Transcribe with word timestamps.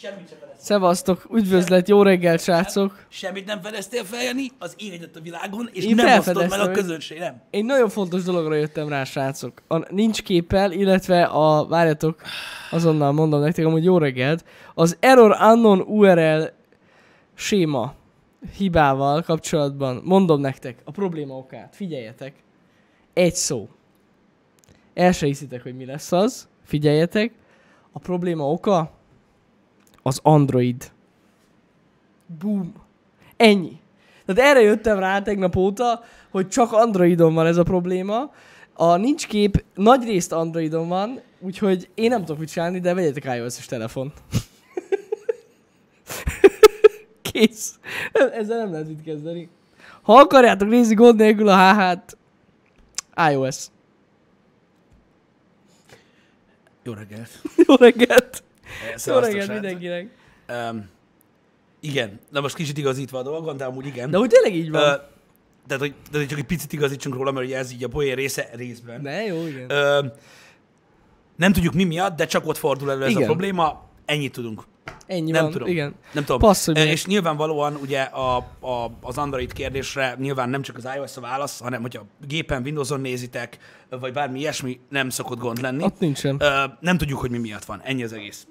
Semmit 0.00 0.28
sem 0.28 0.38
fedeztél. 0.38 0.64
Szevasztok, 0.64 1.26
üdvözlet, 1.32 1.88
jó 1.88 2.02
reggel, 2.02 2.36
srácok! 2.36 3.06
Semmit 3.08 3.46
nem 3.46 3.60
fedeztél 3.60 4.04
fel, 4.04 4.22
Jani, 4.22 4.50
az 4.58 4.76
egyet 4.78 5.16
a 5.16 5.20
világon, 5.20 5.68
és 5.72 5.84
Én 5.84 5.94
nem 5.94 6.06
osztod 6.06 6.14
meg 6.14 6.22
felfedeztem, 6.24 6.60
a 6.60 6.64
hogy- 6.64 6.74
közönség, 6.74 7.18
nem. 7.18 7.42
Egy 7.50 7.64
nagyon 7.64 7.88
fontos 7.88 8.22
dologra 8.22 8.54
jöttem 8.54 8.88
rá, 8.88 9.04
srácok. 9.04 9.62
A 9.68 9.92
nincs 9.94 10.22
képpel, 10.22 10.72
illetve 10.72 11.22
a, 11.24 11.66
várjatok, 11.66 12.20
azonnal 12.70 13.12
mondom 13.12 13.40
nektek, 13.40 13.64
amúgy 13.66 13.84
jó 13.84 13.98
reggelt, 13.98 14.44
az 14.74 14.96
Error 15.00 15.36
Unknown 15.40 15.80
URL 15.80 16.42
séma 17.34 17.94
hibával 18.56 19.22
kapcsolatban 19.22 20.00
mondom 20.04 20.40
nektek 20.40 20.78
a 20.84 20.90
probléma 20.90 21.36
okát. 21.36 21.74
Figyeljetek. 21.76 22.34
Egy 23.12 23.34
szó. 23.34 23.68
El 24.94 25.12
se 25.12 25.26
hiszitek, 25.26 25.62
hogy 25.62 25.76
mi 25.76 25.84
lesz 25.84 26.12
az. 26.12 26.48
Figyeljetek. 26.64 27.32
A 27.92 27.98
probléma 27.98 28.50
oka 28.50 28.94
az 30.06 30.20
Android. 30.22 30.92
Boom. 32.40 32.74
Ennyi. 33.36 33.80
Tehát 34.26 34.50
erre 34.50 34.60
jöttem 34.60 34.98
rá 34.98 35.22
tegnap 35.22 35.56
óta, 35.56 36.04
hogy 36.30 36.48
csak 36.48 36.72
Androidon 36.72 37.34
van 37.34 37.46
ez 37.46 37.56
a 37.56 37.62
probléma. 37.62 38.32
A 38.72 38.96
nincs 38.96 39.26
kép 39.26 39.64
nagy 39.74 40.04
részt 40.04 40.32
Androidon 40.32 40.88
van, 40.88 41.20
úgyhogy 41.40 41.88
én 41.94 42.08
nem 42.08 42.20
tudok 42.20 42.38
mit 42.38 42.50
csinálni, 42.50 42.80
de 42.80 42.94
vegyetek 42.94 43.24
iOS-es 43.36 43.66
telefon. 43.66 44.12
Kész. 47.32 47.78
Ezzel 48.12 48.58
nem 48.58 48.70
lehet 48.72 48.88
mit 48.88 49.02
kezdeni. 49.02 49.48
Ha 50.02 50.18
akarjátok 50.18 50.68
nézni 50.68 50.94
gond 50.94 51.18
nélkül 51.18 51.48
a 51.48 51.74
HH-t, 51.74 52.16
iOS. 53.30 53.66
Jó 56.82 56.92
reggelt. 56.92 57.42
Jó 57.66 57.74
reggelt! 57.74 58.44
Jó 59.06 59.18
reggelt 59.18 59.52
mindenkinek! 59.52 60.08
Um, 60.48 60.88
igen, 61.80 62.20
na 62.30 62.40
most 62.40 62.54
kicsit 62.54 62.78
igazítva 62.78 63.18
a 63.18 63.22
dolgon, 63.22 63.56
de 63.56 63.64
amúgy 63.64 63.86
igen. 63.86 64.10
De 64.10 64.18
úgy 64.18 64.28
tényleg 64.28 64.54
így 64.54 64.70
van. 64.70 64.80
tehát, 64.80 65.82
hogy, 65.82 65.94
tehát, 65.94 66.10
hogy 66.10 66.26
csak 66.26 66.38
egy 66.38 66.44
picit 66.44 66.72
igazítsunk 66.72 67.14
róla, 67.14 67.30
mert 67.30 67.46
ugye 67.46 67.56
ez 67.56 67.72
így 67.72 67.84
a 67.84 67.88
poén 67.88 68.14
része 68.14 68.48
részben. 68.52 69.00
Ne, 69.00 69.24
jó, 69.24 69.46
igen. 69.46 69.70
Ö, 69.70 70.06
nem 71.36 71.52
tudjuk 71.52 71.74
mi 71.74 71.84
miatt, 71.84 72.16
de 72.16 72.26
csak 72.26 72.46
ott 72.46 72.56
fordul 72.56 72.90
elő 72.90 73.04
ez 73.04 73.10
Igen. 73.10 73.22
a 73.22 73.26
probléma. 73.26 73.84
Ennyit 74.04 74.32
tudunk. 74.32 74.62
Ennyi 75.06 75.30
nem 75.30 75.42
van, 75.42 75.52
tudom. 75.52 75.68
igen. 75.68 75.94
Nem 76.12 76.24
tudom. 76.24 76.50
Ö, 76.66 76.72
meg. 76.72 76.86
És 76.86 77.06
nyilvánvalóan 77.06 77.74
ugye 77.74 78.02
a, 78.02 78.36
a, 78.60 78.90
az 79.00 79.18
Android 79.18 79.52
kérdésre 79.52 80.16
nyilván 80.18 80.48
nem 80.48 80.62
csak 80.62 80.76
az 80.76 80.88
iOS 80.96 81.16
a 81.16 81.20
válasz, 81.20 81.60
hanem 81.60 81.80
hogyha 81.80 82.04
gépen, 82.28 82.62
Windowson 82.62 83.00
nézitek, 83.00 83.58
vagy 83.90 84.12
bármi 84.12 84.38
ilyesmi, 84.38 84.80
nem 84.88 85.10
szokott 85.10 85.38
gond 85.38 85.60
lenni. 85.60 85.82
Ott 85.82 85.98
nincsen. 85.98 86.36
Ö, 86.40 86.64
nem 86.80 86.98
tudjuk, 86.98 87.18
hogy 87.18 87.30
mi 87.30 87.38
miatt 87.38 87.64
van. 87.64 87.80
Ennyi 87.84 88.02
az 88.02 88.12
egész. 88.12 88.46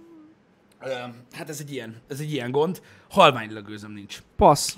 Hát 1.32 1.50
ez 1.50 1.60
egy 1.60 1.72
ilyen, 1.72 2.02
ez 2.08 2.20
egy 2.20 2.32
ilyen 2.32 2.52
gond. 2.52 2.82
Halványilag 3.10 3.66
gőzöm 3.66 3.92
nincs. 3.92 4.18
Passz. 4.36 4.76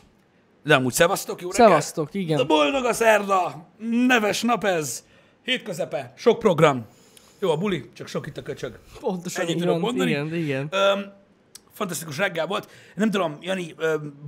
De 0.64 0.76
amúgy 0.76 0.94
szevasztok, 0.94 1.42
jó 1.42 1.50
reggelt! 1.50 1.70
Szevasztok, 1.70 2.10
De 2.10 2.20
igen. 2.20 2.48
boldog 2.48 2.86
a 2.86 2.94
szerda! 2.94 3.68
Neves 4.08 4.42
nap 4.42 4.64
ez! 4.64 5.04
Hétközepe, 5.44 6.14
sok 6.18 6.40
program. 6.40 6.86
Jó 7.40 7.52
a 7.52 7.58
buli, 7.58 7.90
csak 7.94 8.08
sok 8.08 8.28
itt 8.28 8.38
a 8.38 8.42
köcsög. 8.42 8.80
Pontosan 9.00 9.46
Ennyit 9.46 9.58
tudok 9.58 9.80
mondani. 9.80 10.10
Igen, 10.10 10.34
igen. 10.34 10.68
Öm, 10.72 11.14
fantasztikus 11.78 12.18
reggel 12.18 12.48
volt. 12.48 12.70
Nem 12.96 13.12
tudom, 13.12 13.38
Jani 13.42 13.76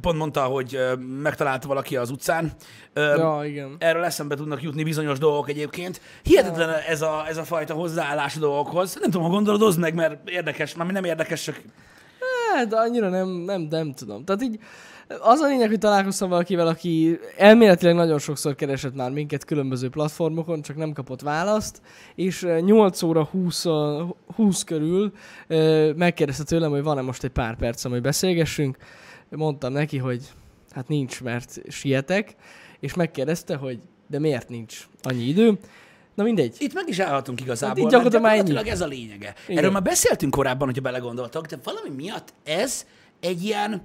pont 0.01 0.17
mondta, 0.17 0.43
hogy 0.43 0.79
megtalálta 1.21 1.67
valaki 1.67 1.95
az 1.95 2.09
utcán. 2.09 2.51
Ja, 2.93 3.41
igen. 3.45 3.75
Erről 3.79 4.03
eszembe 4.03 4.35
tudnak 4.35 4.61
jutni 4.61 4.83
bizonyos 4.83 5.17
dolgok 5.17 5.49
egyébként. 5.49 6.01
Hihetetlen 6.23 6.69
ez 6.87 7.01
a, 7.01 7.25
ez 7.27 7.37
a 7.37 7.43
fajta 7.43 7.73
hozzáállás 7.73 8.35
a 8.35 8.39
dolgokhoz. 8.39 8.97
Nem 8.99 9.09
tudom, 9.09 9.27
ha 9.27 9.33
gondolod, 9.33 9.61
oszd 9.61 9.79
meg, 9.79 9.93
mert 9.93 10.29
érdekes, 10.29 10.75
már 10.75 10.87
nem 10.87 11.03
érdekes, 11.03 11.43
csak 11.43 11.61
Hát, 12.53 12.73
annyira 12.73 13.09
nem, 13.09 13.27
nem, 13.27 13.61
nem 13.61 13.93
tudom. 13.93 14.25
Tehát 14.25 14.41
így 14.41 14.59
az 15.19 15.39
a 15.39 15.47
lényeg, 15.47 15.69
hogy 15.69 15.77
találkoztam 15.77 16.29
valakivel, 16.29 16.67
aki 16.67 17.19
elméletileg 17.37 17.95
nagyon 17.95 18.19
sokszor 18.19 18.55
keresett 18.55 18.95
már 18.95 19.11
minket 19.11 19.45
különböző 19.45 19.89
platformokon, 19.89 20.61
csak 20.61 20.75
nem 20.75 20.93
kapott 20.93 21.21
választ, 21.21 21.81
és 22.15 22.43
eh, 22.43 22.61
8 22.61 23.01
óra 23.01 23.23
20, 23.23 23.65
eh, 23.65 23.73
20 24.35 24.63
körül 24.63 25.11
megkérdezte 25.95 26.43
tőlem, 26.43 26.71
hogy 26.71 26.83
van-e 26.83 27.01
most 27.01 27.23
egy 27.23 27.29
pár 27.29 27.55
percem, 27.55 27.91
hogy 27.91 28.01
beszélgessünk. 28.01 28.77
Mondtam 29.29 29.73
neki, 29.73 29.97
hogy 29.97 30.21
hát 30.71 30.87
nincs, 30.87 31.21
mert 31.21 31.61
sietek, 31.67 32.35
és 32.79 32.93
megkérdezte, 32.93 33.55
hogy 33.55 33.79
de 34.07 34.19
miért 34.19 34.49
nincs 34.49 34.87
annyi 35.01 35.23
idő. 35.23 35.57
Na 36.15 36.23
mindegy. 36.23 36.55
Itt 36.59 36.73
meg 36.73 36.87
is 36.87 36.99
állhatunk 36.99 37.41
igazából. 37.41 37.67
Hát 37.67 37.77
itt 37.77 37.83
mert 37.83 37.95
gyakorlatilag 37.95 38.31
ennyi. 38.31 38.49
gyakorlatilag 38.49 38.73
ez 38.73 38.81
a 38.81 38.87
lényege. 38.87 39.33
Igen. 39.45 39.57
Erről 39.57 39.71
már 39.71 39.81
beszéltünk 39.81 40.31
korábban, 40.33 40.67
hogyha 40.67 40.81
belegondoltak, 40.81 41.45
de 41.45 41.57
valami 41.63 41.89
miatt 41.95 42.33
ez 42.43 42.85
egy 43.19 43.43
ilyen, 43.43 43.81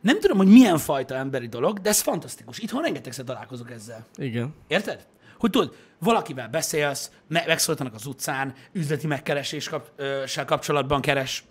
nem 0.00 0.20
tudom, 0.20 0.36
hogy 0.36 0.46
milyen 0.46 0.78
fajta 0.78 1.14
emberi 1.14 1.46
dolog, 1.46 1.78
de 1.80 1.88
ez 1.88 2.00
fantasztikus. 2.00 2.58
Itthon 2.58 2.82
rengetegszer 2.82 3.24
találkozok 3.24 3.70
ezzel. 3.70 4.06
Igen. 4.16 4.54
Érted? 4.66 5.06
Hogy 5.38 5.50
tudod, 5.50 5.74
valakivel 5.98 6.48
beszélsz, 6.48 7.10
me- 7.28 7.46
megszólítanak 7.46 7.94
az 7.94 8.06
utcán, 8.06 8.54
üzleti 8.72 9.06
megkereséssel 9.06 10.44
kapcsolatban 10.46 11.00
keres, 11.00 11.44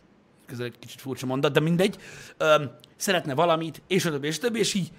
ez 0.51 0.59
egy 0.59 0.79
kicsit 0.79 1.01
furcsa 1.01 1.25
mondat, 1.25 1.53
de 1.53 1.59
mindegy, 1.59 1.97
öm, 2.37 2.71
szeretne 2.95 3.33
valamit, 3.33 3.81
és 3.87 4.05
a 4.05 4.09
többi, 4.11 4.27
és 4.27 4.37
a 4.37 4.41
többi, 4.41 4.59
és 4.59 4.73
így 4.73 4.91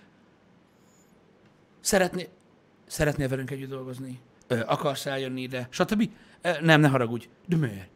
szeretné, 1.80 2.28
szeretnél 2.86 3.28
velünk 3.28 3.50
együtt 3.50 3.70
dolgozni, 3.70 4.20
Ö, 4.46 4.60
akarsz 4.66 5.06
eljönni 5.06 5.40
ide, 5.40 5.66
stb. 5.70 6.10
Ö, 6.42 6.50
nem, 6.60 6.80
ne 6.80 6.88
haragudj. 6.88 7.28
De 7.46 7.56
miért? 7.56 7.88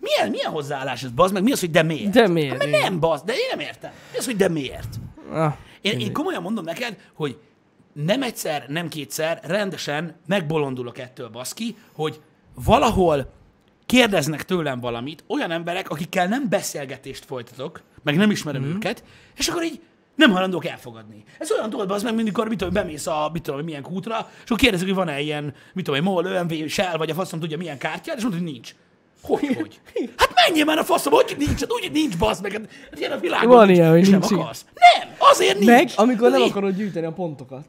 Milyen, 0.00 0.30
milyen 0.30 0.50
hozzáállás 0.50 1.02
ez, 1.02 1.10
bazd 1.10 1.32
meg? 1.32 1.42
Mi 1.42 1.52
az, 1.52 1.60
hogy 1.60 1.70
de 1.70 1.82
miért? 1.82 2.10
De 2.10 2.28
miért? 2.28 2.62
Hát, 2.62 2.70
mert 2.70 2.82
nem, 2.82 3.00
bazd, 3.00 3.24
de 3.24 3.32
én 3.32 3.46
nem 3.50 3.60
értem. 3.60 3.90
Mi 4.12 4.18
az, 4.18 4.24
hogy 4.24 4.36
de 4.36 4.48
miért? 4.48 4.96
Ah, 5.32 5.54
Én, 5.80 6.00
én 6.00 6.12
komolyan 6.12 6.42
mondom 6.42 6.64
neked, 6.64 6.96
hogy 7.14 7.38
nem 7.92 8.22
egyszer, 8.22 8.64
nem 8.68 8.88
kétszer, 8.88 9.40
rendesen 9.42 10.16
megbolondulok 10.26 10.98
ettől, 10.98 11.28
baszki, 11.28 11.76
hogy 11.92 12.20
valahol 12.64 13.32
kérdeznek 13.86 14.44
tőlem 14.44 14.80
valamit 14.80 15.24
olyan 15.26 15.50
emberek, 15.50 15.90
akikkel 15.90 16.26
nem 16.26 16.48
beszélgetést 16.48 17.24
folytatok, 17.24 17.82
meg 18.02 18.16
nem 18.16 18.30
ismerem 18.30 18.62
mm. 18.62 18.74
őket, 18.74 19.04
és 19.36 19.48
akkor 19.48 19.62
így 19.62 19.80
nem 20.14 20.30
hajlandók 20.30 20.66
elfogadni. 20.66 21.24
Ez 21.38 21.50
olyan 21.52 21.70
dolog, 21.70 21.90
az 21.90 22.02
meg 22.02 22.14
mindig, 22.14 22.32
amikor 22.32 22.48
mit 22.48 22.58
tudom, 22.58 22.74
bemész 22.74 23.06
a 23.06 23.30
mit 23.32 23.42
tudom, 23.42 23.64
milyen 23.64 23.82
kútra, 23.82 24.28
és 24.36 24.44
akkor 24.44 24.58
kérdezik, 24.58 24.86
hogy 24.86 24.96
van-e 24.96 25.20
ilyen, 25.20 25.54
mit 25.74 25.84
tudom, 25.84 26.02
MOL, 26.02 26.24
ÖMV, 26.24 26.66
Shell, 26.66 26.96
vagy 26.96 27.10
a 27.10 27.14
faszom 27.14 27.40
tudja 27.40 27.56
milyen 27.56 27.78
kártyát, 27.78 28.16
és 28.16 28.22
mondod, 28.22 28.40
hogy 28.40 28.52
nincs. 28.52 28.74
Hogy, 29.22 29.56
hogy? 29.56 29.80
Hát 30.16 30.30
menjél 30.46 30.64
már 30.64 30.78
a 30.78 30.84
faszom, 30.84 31.12
hogy 31.12 31.34
nincs, 31.38 31.62
úgy, 31.68 31.90
nincs, 31.92 32.16
basz 32.18 32.40
meg, 32.40 32.52
hát 32.52 32.98
ilyen 33.00 33.12
a 33.12 33.18
világon 33.18 33.48
Van 33.48 33.66
nincs, 33.66 33.78
ilyen, 33.78 33.90
hogy 33.90 34.00
és 34.00 34.08
nincs, 34.08 34.28
nem 34.28 34.38
akarsz. 34.38 34.64
Nem, 34.74 35.08
azért 35.18 35.54
nincs. 35.58 35.70
Meg, 35.70 35.90
amikor 35.96 36.30
nem 36.30 36.42
akarod 36.42 36.76
gyűjteni 36.76 37.06
a 37.06 37.12
pontokat. 37.12 37.64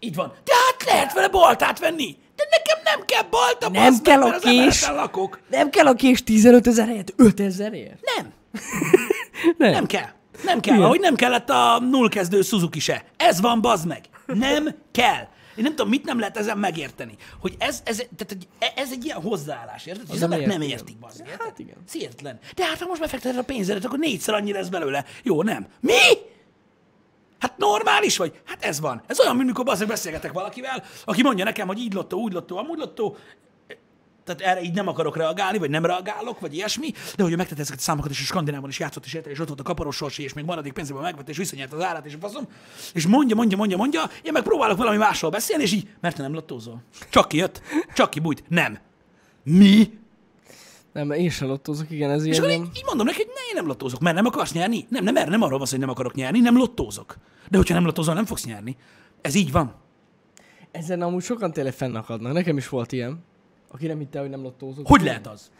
így 0.00 0.14
van. 0.14 0.32
De 0.44 0.52
hát 0.66 0.84
lehet 0.86 1.12
vele 1.12 1.28
baltát 1.28 1.78
venni. 1.78 2.16
De 2.36 2.44
nekem 2.50 2.78
nem 2.84 3.06
kell 3.06 3.22
balta, 3.30 3.68
Nem 3.70 3.82
bazd 3.82 4.02
kell 4.02 4.18
meg, 4.18 4.32
a 4.34 4.38
kés. 4.38 4.86
lakok. 4.88 5.40
Nem 5.50 5.70
kell 5.70 5.86
a 5.86 5.94
kés 5.94 6.22
15 6.22 6.66
ezer 6.66 6.86
helyett 6.86 7.12
5 7.16 7.40
ezerért? 7.40 7.98
Nem, 8.16 8.32
Nem. 9.58 9.70
nem 9.70 9.86
kell. 9.86 10.06
Nem 10.44 10.60
kell, 10.60 10.74
Igen. 10.74 10.86
ahogy 10.86 11.00
nem 11.00 11.14
kellett 11.14 11.50
a 11.50 11.78
nullkezdő 11.90 12.42
Suzuki 12.42 12.80
se. 12.80 13.04
Ez 13.16 13.40
van, 13.40 13.60
bazd 13.60 13.86
meg. 13.86 14.00
Nem 14.26 14.68
kell. 14.92 15.28
Én 15.56 15.62
nem 15.62 15.74
tudom, 15.74 15.88
mit 15.88 16.04
nem 16.04 16.18
lehet 16.18 16.36
ezen 16.36 16.58
megérteni. 16.58 17.16
Hogy 17.40 17.54
ez, 17.58 17.82
ez, 17.84 17.96
tehát, 17.96 18.36
e- 18.58 18.72
ez 18.76 18.92
egy 18.92 19.04
ilyen 19.04 19.20
hozzáállás, 19.20 19.86
érted? 19.86 20.10
Az 20.10 20.20
nem 20.20 20.32
emberek 20.32 20.58
nem 20.58 20.68
értik. 20.68 20.98
bazd. 20.98 21.28
Hát 21.38 21.58
igen. 21.58 21.76
Szértlen. 21.88 22.38
De 22.54 22.64
hát 22.64 22.78
ha 22.78 22.86
most 22.86 23.00
befekteted 23.00 23.38
a 23.38 23.42
pénzedet, 23.44 23.84
akkor 23.84 23.98
négyszer 23.98 24.34
annyi 24.34 24.52
lesz 24.52 24.68
belőle. 24.68 25.04
Jó, 25.22 25.42
nem. 25.42 25.66
Mi? 25.80 25.92
Hát 27.38 27.56
normális 27.58 28.16
vagy? 28.16 28.40
Hát 28.44 28.64
ez 28.64 28.80
van. 28.80 29.02
Ez 29.06 29.20
olyan, 29.20 29.36
mint 29.36 29.48
mikor 29.48 29.64
bazdmeg 29.64 29.88
beszélgetek 29.88 30.32
valakivel, 30.32 30.84
aki 31.04 31.22
mondja 31.22 31.44
nekem, 31.44 31.66
hogy 31.66 31.78
így 31.78 31.92
lottó, 31.92 32.18
úgy 32.18 32.32
lottó, 32.32 32.56
amúgy 32.56 32.78
lottó, 32.78 33.16
tehát 34.24 34.40
erre 34.40 34.62
így 34.62 34.74
nem 34.74 34.88
akarok 34.88 35.16
reagálni, 35.16 35.58
vagy 35.58 35.70
nem 35.70 35.84
reagálok, 35.84 36.40
vagy 36.40 36.54
ilyesmi, 36.54 36.92
de 37.16 37.22
hogy 37.22 37.36
megtett 37.36 37.58
ezeket 37.58 37.78
a 37.78 37.82
számokat, 37.82 38.10
és 38.10 38.20
a 38.20 38.24
Skandinávon 38.24 38.68
is 38.68 38.78
játszott, 38.78 39.04
és 39.04 39.14
érte, 39.14 39.30
és 39.30 39.38
ott 39.38 39.46
volt 39.46 39.60
a 39.60 39.62
kaparos 39.62 39.96
sorsi, 39.96 40.22
és 40.22 40.32
még 40.32 40.44
maradék 40.44 40.72
pénzéből 40.72 41.02
megvett, 41.02 41.28
és 41.28 41.36
visszanyert 41.36 41.72
az 41.72 41.82
árát, 41.82 42.06
és 42.06 42.16
faszom, 42.20 42.48
és 42.94 43.06
mondja, 43.06 43.36
mondja, 43.36 43.56
mondja, 43.56 43.76
mondja, 43.76 44.02
én 44.22 44.32
meg 44.32 44.42
próbálok 44.42 44.76
valami 44.76 44.96
másról 44.96 45.30
beszélni, 45.30 45.62
és 45.62 45.72
így, 45.72 45.88
mert 46.00 46.16
te 46.16 46.22
nem 46.22 46.32
lottózol. 46.32 46.82
Csak 47.10 47.28
ki 47.28 47.36
jött, 47.36 47.62
csak 47.94 48.10
ki 48.10 48.20
bújt. 48.20 48.44
Nem. 48.48 48.78
Mi? 49.42 49.98
Nem, 50.92 51.10
én 51.10 51.30
sem 51.30 51.48
lottózok, 51.48 51.90
igen, 51.90 52.10
ez 52.10 52.24
És 52.24 52.26
ilyen 52.26 52.42
akkor 52.42 52.56
nem. 52.56 52.64
így, 52.64 52.76
így 52.76 52.84
mondom 52.86 53.06
neki, 53.06 53.16
hogy 53.16 53.26
ne, 53.26 53.48
én 53.48 53.54
nem 53.54 53.66
lottózok, 53.66 54.00
mert 54.00 54.16
nem 54.16 54.26
akarsz 54.26 54.52
nyerni? 54.52 54.86
Nem, 54.88 55.04
nem, 55.04 55.16
erre 55.16 55.30
nem 55.30 55.42
arról 55.42 55.58
van 55.58 55.68
hogy 55.70 55.78
nem 55.78 55.88
akarok 55.88 56.14
nyerni, 56.14 56.40
nem 56.40 56.56
lottózok. 56.56 57.16
De 57.50 57.56
hogyha 57.56 57.74
nem 57.74 57.84
lottózol, 57.84 58.14
nem 58.14 58.24
fogsz 58.24 58.44
nyerni. 58.44 58.76
Ez 59.20 59.34
így 59.34 59.52
van. 59.52 59.74
Ezen 60.70 61.02
amúgy 61.02 61.22
sokan 61.22 61.52
tényleg 61.52 61.72
fennakadnak. 61.72 62.32
Nekem 62.32 62.56
is 62.56 62.68
volt 62.68 62.92
ilyen, 62.92 63.24
aki 63.74 63.86
nem 63.86 63.98
hitte, 63.98 64.20
hogy 64.20 64.30
nem 64.30 64.42
lottózok. 64.42 64.86
Hogy 64.86 65.02
lehet 65.02 65.26
az? 65.26 65.50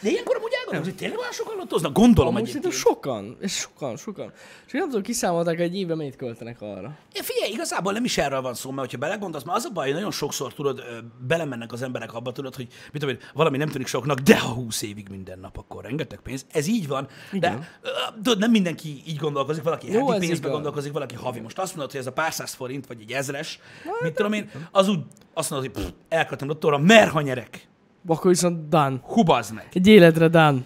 De 0.00 0.08
ilyenkor 0.08 0.38
elgondolom, 0.64 0.84
hogy 0.84 0.94
tényleg 0.94 1.18
olyan 1.18 1.32
sokan 1.32 1.56
lottoznak? 1.56 1.92
Gondolom 1.92 2.34
Amúgy 2.34 2.48
egyébként. 2.48 2.74
sokan, 2.74 3.36
és 3.40 3.52
sokan, 3.52 3.96
sokan. 3.96 4.32
És 4.66 4.72
nem 4.72 4.84
tudom, 4.88 5.02
kiszámolták, 5.02 5.56
hogy 5.56 5.64
egy 5.64 5.76
évben 5.76 5.96
mennyit 5.96 6.16
költenek 6.16 6.60
arra. 6.60 6.96
Ja, 7.12 7.22
figyelj, 7.22 7.52
igazából 7.52 7.92
nem 7.92 8.04
is 8.04 8.18
erről 8.18 8.40
van 8.40 8.54
szó, 8.54 8.68
mert 8.70 8.80
hogyha 8.80 8.98
belegondolsz, 8.98 9.44
mert 9.44 9.56
az 9.58 9.64
a 9.64 9.70
baj, 9.70 9.84
hogy 9.84 9.94
nagyon 9.94 10.10
sokszor 10.10 10.54
tudod, 10.54 10.82
belemennek 11.26 11.72
az 11.72 11.82
emberek 11.82 12.14
abba, 12.14 12.32
tudod, 12.32 12.54
hogy 12.54 12.66
mit 12.92 13.02
tudom 13.02 13.08
én, 13.14 13.20
valami 13.34 13.56
nem 13.56 13.68
tűnik 13.68 13.86
soknak, 13.86 14.18
de 14.18 14.38
ha 14.38 14.48
20 14.48 14.82
évig 14.82 15.08
minden 15.08 15.38
nap, 15.38 15.56
akkor 15.58 15.82
rengeteg 15.84 16.20
pénz. 16.20 16.46
Ez 16.50 16.66
így 16.66 16.88
van, 16.88 17.08
Igen. 17.32 17.58
de 17.58 17.78
tudod, 18.22 18.38
nem 18.38 18.50
mindenki 18.50 19.02
így 19.06 19.18
gondolkozik, 19.18 19.62
valaki 19.62 19.92
Jó, 19.92 20.00
heti 20.00 20.12
ez 20.12 20.18
pénzbe 20.18 20.36
igaz. 20.36 20.50
gondolkozik, 20.50 20.92
valaki 20.92 21.14
havi. 21.14 21.40
Most 21.40 21.58
azt 21.58 21.74
mondod, 21.74 21.90
hogy 21.90 22.00
ez 22.00 22.06
a 22.06 22.12
pár 22.12 22.32
száz 22.32 22.52
forint, 22.52 22.86
vagy 22.86 23.00
egy 23.00 23.12
ezres, 23.12 23.58
mit 24.02 24.14
tudom 24.14 24.32
én, 24.32 24.50
az 24.70 24.88
úgy 24.88 24.98
azt 25.34 25.50
mondod, 25.50 25.72
hogy 25.72 25.82
pff, 25.82 25.90
elköltöm 26.08 26.48
lottóra, 26.48 26.78
mert 26.78 27.10
ha 27.10 27.20
nyerek. 27.20 27.68
Akkor 28.06 28.30
viszont 28.30 28.68
done. 28.68 29.00
Hubazd 29.02 29.54
meg. 29.54 29.68
Egy 29.72 29.86
életre 29.86 30.28
done. 30.28 30.58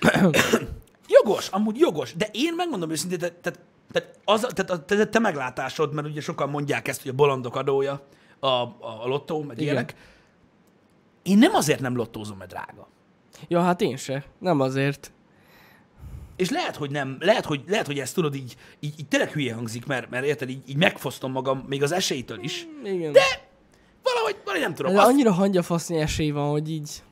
Jogos, 1.08 1.48
amúgy 1.48 1.78
jogos, 1.78 2.14
de 2.14 2.28
én 2.32 2.54
megmondom 2.54 2.90
őszintén, 2.90 3.18
tehát, 3.18 3.34
tehát, 3.34 3.60
tehát, 3.92 4.18
az, 4.24 4.46
tehát 4.54 4.70
a, 4.70 4.84
te, 4.84 5.06
te 5.06 5.18
meglátásod, 5.18 5.94
mert 5.94 6.06
ugye 6.06 6.20
sokan 6.20 6.48
mondják 6.48 6.88
ezt, 6.88 7.02
hogy 7.02 7.10
a 7.10 7.14
bolondok 7.14 7.56
adója, 7.56 8.06
a, 8.38 8.46
a, 8.46 8.74
a 8.80 9.06
lottó, 9.06 9.42
meg 9.42 9.56
Igen. 9.56 9.62
ilyenek. 9.62 9.94
Én 11.22 11.38
nem 11.38 11.54
azért 11.54 11.80
nem 11.80 11.96
lottózom, 11.96 12.36
mert 12.36 12.50
drága. 12.50 12.88
Ja, 13.48 13.60
hát 13.60 13.80
én 13.80 13.96
se. 13.96 14.24
Nem 14.38 14.60
azért. 14.60 15.12
És 16.36 16.50
lehet, 16.50 16.76
hogy 16.76 16.90
nem, 16.90 17.16
lehet, 17.20 17.44
hogy, 17.44 17.62
lehet, 17.66 17.86
hogy 17.86 17.98
ezt 17.98 18.14
tudod 18.14 18.34
így, 18.34 18.56
így, 18.80 18.94
így 18.98 19.08
tényleg 19.08 19.30
hülye 19.30 19.54
hangzik, 19.54 19.86
mert, 19.86 20.10
mert 20.10 20.24
érted, 20.24 20.48
így, 20.48 20.62
így 20.66 20.76
megfosztom 20.76 21.32
magam 21.32 21.64
még 21.68 21.82
az 21.82 21.92
esélytől 21.92 22.38
is. 22.40 22.66
Igen. 22.84 23.12
De 23.12 23.45
valahogy 24.56 24.60
nem 24.60 24.74
tudom. 24.74 24.92
De 24.92 25.00
Azt, 25.00 25.08
annyira 25.10 25.32
hangyafaszni 25.32 25.96
esély 25.96 26.30
van, 26.30 26.50
hogy 26.50 26.70
így... 26.70 27.02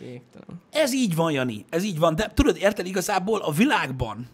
Végtelen. 0.00 0.60
ez 0.70 0.94
így 0.94 1.14
van, 1.14 1.32
Jani, 1.32 1.64
ez 1.68 1.82
így 1.82 1.98
van. 1.98 2.14
De 2.14 2.32
tudod, 2.34 2.56
érted, 2.56 2.86
igazából 2.86 3.40
a 3.40 3.50
világban 3.50 4.28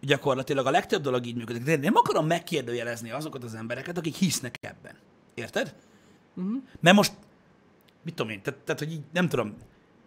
gyakorlatilag 0.00 0.66
a 0.66 0.70
legtöbb 0.70 1.02
dolog 1.02 1.26
így 1.26 1.36
működik. 1.36 1.62
De 1.62 1.72
én 1.72 1.78
nem 1.78 1.96
akarom 1.96 2.26
megkérdőjelezni 2.26 3.10
azokat 3.10 3.44
az 3.44 3.54
embereket, 3.54 3.98
akik 3.98 4.14
hisznek 4.14 4.58
ebben. 4.60 4.94
Érted? 5.34 5.74
Uh-huh. 6.36 6.62
Mert 6.80 6.96
most, 6.96 7.12
mit 8.04 8.14
tudom 8.14 8.32
én, 8.32 8.42
tehát, 8.42 8.60
tehát 8.60 8.80
hogy 8.80 8.92
így 8.92 9.02
nem 9.12 9.28
tudom, 9.28 9.54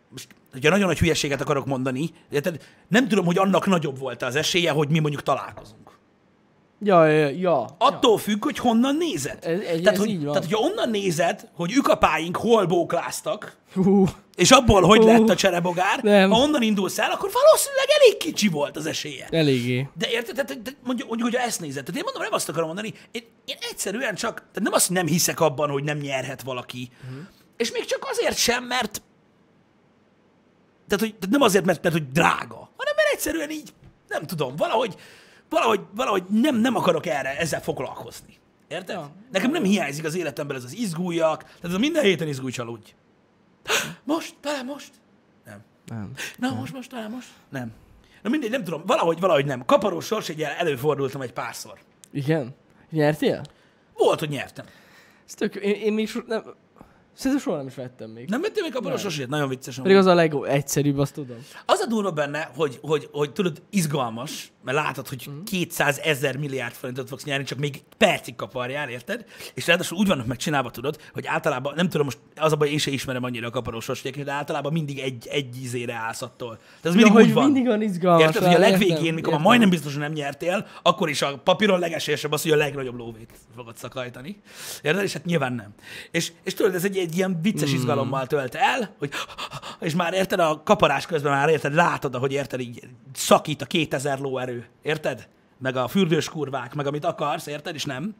most, 0.09 0.27
hogyha 0.51 0.69
nagyon 0.69 0.87
nagy 0.87 0.99
hülyeséget 0.99 1.41
akarok 1.41 1.65
mondani, 1.65 2.09
érted? 2.29 2.63
Nem 2.87 3.07
tudom, 3.07 3.25
hogy 3.25 3.37
annak 3.37 3.65
nagyobb 3.65 3.99
volt 3.99 4.21
az 4.21 4.35
esélye, 4.35 4.71
hogy 4.71 4.89
mi 4.89 4.99
mondjuk 4.99 5.23
találkozunk. 5.23 5.97
Ja, 6.83 7.07
ja, 7.07 7.27
ja. 7.27 7.75
Attól 7.77 8.17
függ, 8.17 8.43
hogy 8.43 8.57
honnan 8.57 8.95
nézed. 8.95 9.37
Ez- 9.41 9.59
ez- 9.59 9.65
tehát, 9.65 9.87
ez 9.87 9.97
hogy, 9.97 10.09
így 10.09 10.23
van. 10.23 10.33
tehát, 10.33 10.49
hogyha 10.49 10.65
onnan 10.65 10.89
nézed, 10.89 11.49
hogy 11.55 11.71
ükapáink 11.71 12.37
hol 12.37 12.65
bókláztak, 12.65 13.55
Hú, 13.73 14.05
és 14.35 14.51
abból 14.51 14.81
hogy 14.81 14.97
Hú. 14.99 15.07
lett 15.07 15.29
a 15.29 15.35
cserebogár, 15.35 16.03
Nem. 16.03 16.29
ha 16.31 16.39
onnan 16.39 16.61
indulsz 16.61 16.99
el, 16.99 17.11
akkor 17.11 17.29
valószínűleg 17.33 17.85
elég 17.99 18.17
kicsi 18.17 18.47
volt 18.47 18.77
az 18.77 18.85
esélye. 18.85 19.27
eléggé. 19.31 19.87
De 19.97 20.09
érted, 20.09 20.35
tehát, 20.35 20.47
tehát 20.47 20.77
mondjuk, 20.83 21.07
mondjuk, 21.07 21.29
hogyha 21.29 21.45
ezt 21.45 21.59
nézed, 21.59 21.83
tehát 21.83 21.97
én 21.97 22.03
mondom, 22.03 22.23
nem 22.23 22.33
azt 22.33 22.49
akarom 22.49 22.67
mondani, 22.67 22.93
én, 23.11 23.23
én 23.45 23.55
egyszerűen 23.71 24.15
csak, 24.15 24.33
tehát 24.35 24.61
nem 24.63 24.73
azt, 24.73 24.87
hogy 24.87 24.95
nem 24.95 25.07
hiszek 25.07 25.39
abban, 25.39 25.69
hogy 25.69 25.83
nem 25.83 25.97
nyerhet 25.97 26.41
valaki. 26.41 26.89
Uh-huh. 27.03 27.19
És 27.57 27.71
még 27.71 27.85
csak 27.85 28.07
azért 28.11 28.37
sem, 28.37 28.63
mert 28.63 29.01
tehát, 30.87 31.03
hogy, 31.03 31.15
tehát 31.15 31.29
nem 31.29 31.41
azért, 31.41 31.65
mert, 31.65 31.83
mert 31.83 31.95
hogy 31.95 32.11
drága, 32.11 32.55
hanem 32.77 32.93
mert 32.95 33.09
egyszerűen 33.13 33.49
így, 33.49 33.73
nem 34.07 34.25
tudom, 34.25 34.55
valahogy, 34.55 34.95
valahogy, 35.53 35.81
valahogy 35.95 36.23
nem, 36.29 36.55
nem 36.55 36.75
akarok 36.75 37.05
erre, 37.05 37.37
ezzel 37.37 37.61
foglalkozni. 37.61 38.37
Érted? 38.67 38.95
Ja. 38.95 39.11
Nekem 39.31 39.51
nem 39.51 39.63
hiányzik 39.63 40.05
az 40.05 40.15
életemben 40.15 40.57
ez 40.57 40.63
az 40.63 40.73
izgújak, 40.75 41.43
tehát 41.43 41.63
ez 41.63 41.73
a 41.73 41.79
minden 41.79 42.03
héten 42.03 42.27
izgúj 42.27 42.51
csalódj. 42.51 42.93
Most? 44.03 44.35
Talán 44.41 44.65
most? 44.65 44.91
Nem. 45.45 45.63
Nem. 45.87 46.11
Na, 46.37 46.53
most, 46.53 46.73
most, 46.73 46.89
talán 46.89 47.11
most? 47.11 47.27
Nem. 47.49 47.71
Na 48.21 48.29
mindegy, 48.29 48.49
nem 48.49 48.63
tudom, 48.63 48.83
valahogy, 48.85 49.19
valahogy 49.19 49.45
nem. 49.45 49.65
Kaparós 49.65 50.05
sorsegyel 50.05 50.51
előfordultam 50.51 51.21
egy 51.21 51.33
párszor. 51.33 51.79
Igen? 52.11 52.55
Nyertél? 52.89 53.41
Volt, 53.93 54.19
hogy 54.19 54.29
nyertem. 54.29 54.65
Ez 55.27 55.33
tök, 55.33 55.55
én, 55.55 55.73
én 55.73 55.93
még 55.93 56.07
so, 56.07 56.19
nem, 56.27 56.43
szerintem 57.13 57.41
soha 57.41 57.57
nem 57.57 57.67
is 57.67 57.75
vettem 57.75 58.09
még. 58.09 58.29
Nem 58.29 58.41
vettél 58.41 58.63
még 58.63 58.71
kaparós 58.71 59.01
Nem. 59.01 59.03
sorsegyet? 59.03 59.29
Nagyon 59.29 59.49
vicces. 59.49 59.75
Pedig 59.75 59.95
az 59.95 60.05
a 60.05 60.13
legegyszerűbb, 60.13 60.97
azt 60.97 61.13
tudom. 61.13 61.37
Az 61.65 61.79
a 61.79 61.85
durva 61.85 62.11
benne, 62.11 62.51
hogy, 62.55 62.79
hogy, 62.81 63.09
hogy 63.11 63.33
tudod, 63.33 63.61
izgalmas, 63.69 64.52
mert 64.63 64.77
látod, 64.77 65.07
hogy 65.07 65.29
200 65.45 65.99
ezer 66.03 66.37
milliárd 66.37 66.73
forintot 66.73 67.07
fogsz 67.07 67.23
nyerni, 67.23 67.43
csak 67.43 67.57
még 67.57 67.81
percig 67.97 68.35
kaparjál, 68.35 68.89
érted? 68.89 69.25
És 69.53 69.67
ráadásul 69.67 69.97
úgy 69.97 70.07
vannak 70.07 70.25
megcsinálva, 70.25 70.71
tudod, 70.71 70.97
hogy 71.13 71.25
általában, 71.27 71.73
nem 71.75 71.89
tudom, 71.89 72.05
most 72.05 72.17
az 72.35 72.51
a 72.51 72.55
baj, 72.55 72.69
én 72.69 72.77
sem 72.77 72.93
ismerem 72.93 73.23
annyira 73.23 73.47
a 73.47 73.51
kaparós 73.51 73.83
sorsegyeket, 73.83 74.25
de 74.25 74.31
általában 74.31 74.71
mindig 74.71 74.99
egy, 74.99 75.27
egy 75.27 75.61
ízére 75.61 75.93
állsz 75.93 76.21
attól. 76.21 76.57
Tehát 76.57 76.85
ez 76.85 76.93
mindig 76.93 77.13
ja, 77.13 77.19
úgy 77.19 77.25
hogy 77.25 77.33
van. 77.33 77.43
mindig 77.43 77.65
van 77.65 77.81
izgalmas. 77.81 78.23
Érted, 78.23 78.43
hogy 78.43 78.55
a 78.55 78.59
legvégén, 78.59 78.95
értem, 78.95 79.13
mikor 79.13 79.21
már 79.21 79.31
értem. 79.31 79.41
majdnem 79.41 79.69
biztos, 79.69 79.91
hogy 79.91 80.01
nem 80.01 80.11
nyertél, 80.11 80.67
akkor 80.81 81.09
is 81.09 81.21
a 81.21 81.37
papíron 81.37 81.79
legesélyesebb 81.79 82.31
az, 82.31 82.41
hogy 82.41 82.51
a 82.51 82.55
legnagyobb 82.55 82.97
lóvét 82.97 83.31
fogod 83.55 83.77
szakajtani. 83.77 84.41
Érted? 84.81 85.03
És 85.03 85.13
hát 85.13 85.25
nyilván 85.25 85.53
nem. 85.53 85.73
És, 86.11 86.31
és 86.43 86.53
tudod, 86.53 86.75
ez 86.75 86.83
egy, 86.83 86.97
egy 86.97 87.17
ilyen 87.17 87.39
vicces 87.41 87.71
Hmm. 87.73 87.81
izgalommal 87.81 88.27
tölt 88.27 88.55
el, 88.55 88.95
hogy 88.99 89.11
és 89.79 89.95
már 89.95 90.13
érted, 90.13 90.39
a 90.39 90.61
kaparás 90.63 91.05
közben 91.05 91.31
már 91.31 91.49
érted, 91.49 91.73
látod, 91.73 92.15
ahogy 92.15 92.31
érted, 92.31 92.59
így 92.59 92.87
szakít 93.13 93.61
a 93.61 93.65
2000 93.65 94.19
lóerő. 94.19 94.52
Érted? 94.81 95.27
Meg 95.57 95.75
a 95.75 95.87
fürdős 95.87 96.29
kurvák, 96.29 96.73
meg 96.73 96.87
amit 96.87 97.05
akarsz, 97.05 97.47
érted? 97.47 97.75
És 97.75 97.85
nem. 97.85 98.15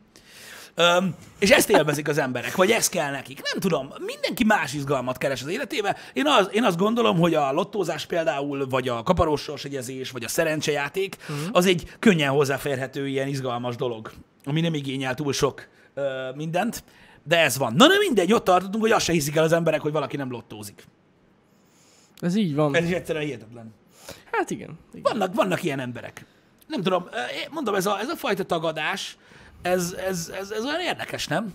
Öm, 0.75 1.15
és 1.39 1.49
ezt 1.49 1.69
élvezik 1.69 2.07
az 2.07 2.17
emberek, 2.17 2.55
vagy 2.55 2.71
ez 2.71 2.89
kell 2.89 3.11
nekik. 3.11 3.41
Nem 3.51 3.59
tudom, 3.59 3.93
mindenki 4.05 4.43
más 4.43 4.73
izgalmat 4.73 5.17
keres 5.17 5.41
az 5.41 5.47
életébe. 5.47 5.97
Én, 6.13 6.27
az, 6.27 6.49
én 6.51 6.63
azt 6.63 6.77
gondolom, 6.77 7.17
hogy 7.17 7.33
a 7.33 7.51
lottózás 7.51 8.05
például, 8.05 8.67
vagy 8.67 8.87
a 8.87 9.03
kaparós 9.03 9.41
sorsegyezés, 9.41 10.11
vagy 10.11 10.23
a 10.23 10.27
szerencsejáték, 10.27 11.15
uh-huh. 11.19 11.47
az 11.51 11.65
egy 11.65 11.95
könnyen 11.99 12.29
hozzáférhető 12.29 13.07
ilyen 13.07 13.27
izgalmas 13.27 13.75
dolog, 13.75 14.11
ami 14.45 14.61
nem 14.61 14.73
igényel 14.73 15.13
túl 15.13 15.33
sok 15.33 15.67
ö, 15.93 16.29
mindent, 16.35 16.83
de 17.23 17.39
ez 17.39 17.57
van. 17.57 17.73
Na, 17.73 17.87
nem 17.87 17.99
mindegy, 17.99 18.33
ott 18.33 18.43
tartottunk, 18.43 18.83
hogy 18.83 18.91
azt 18.91 19.05
se 19.05 19.11
hiszik 19.11 19.35
el 19.35 19.43
az 19.43 19.51
emberek, 19.51 19.81
hogy 19.81 19.91
valaki 19.91 20.17
nem 20.17 20.31
lottózik. 20.31 20.85
Ez 22.19 22.35
így 22.35 22.55
van. 22.55 22.75
Ez 22.75 22.83
is 22.85 22.91
egyszerűen 22.91 23.25
hihetetlen. 23.25 23.73
Hát 24.31 24.49
igen. 24.49 24.79
igen. 24.93 25.01
Vannak, 25.03 25.35
vannak 25.35 25.63
ilyen 25.63 25.79
emberek. 25.79 26.25
Nem 26.67 26.81
tudom, 26.81 27.07
ö, 27.11 27.17
én 27.17 27.47
mondom, 27.51 27.75
ez 27.75 27.85
a, 27.85 27.99
ez 27.99 28.09
a 28.09 28.15
fajta 28.15 28.43
tagadás, 28.43 29.17
ez, 29.61 29.93
ez, 29.93 30.31
ez, 30.39 30.51
ez 30.51 30.65
olyan 30.65 30.79
érdekes, 30.79 31.27
nem? 31.27 31.53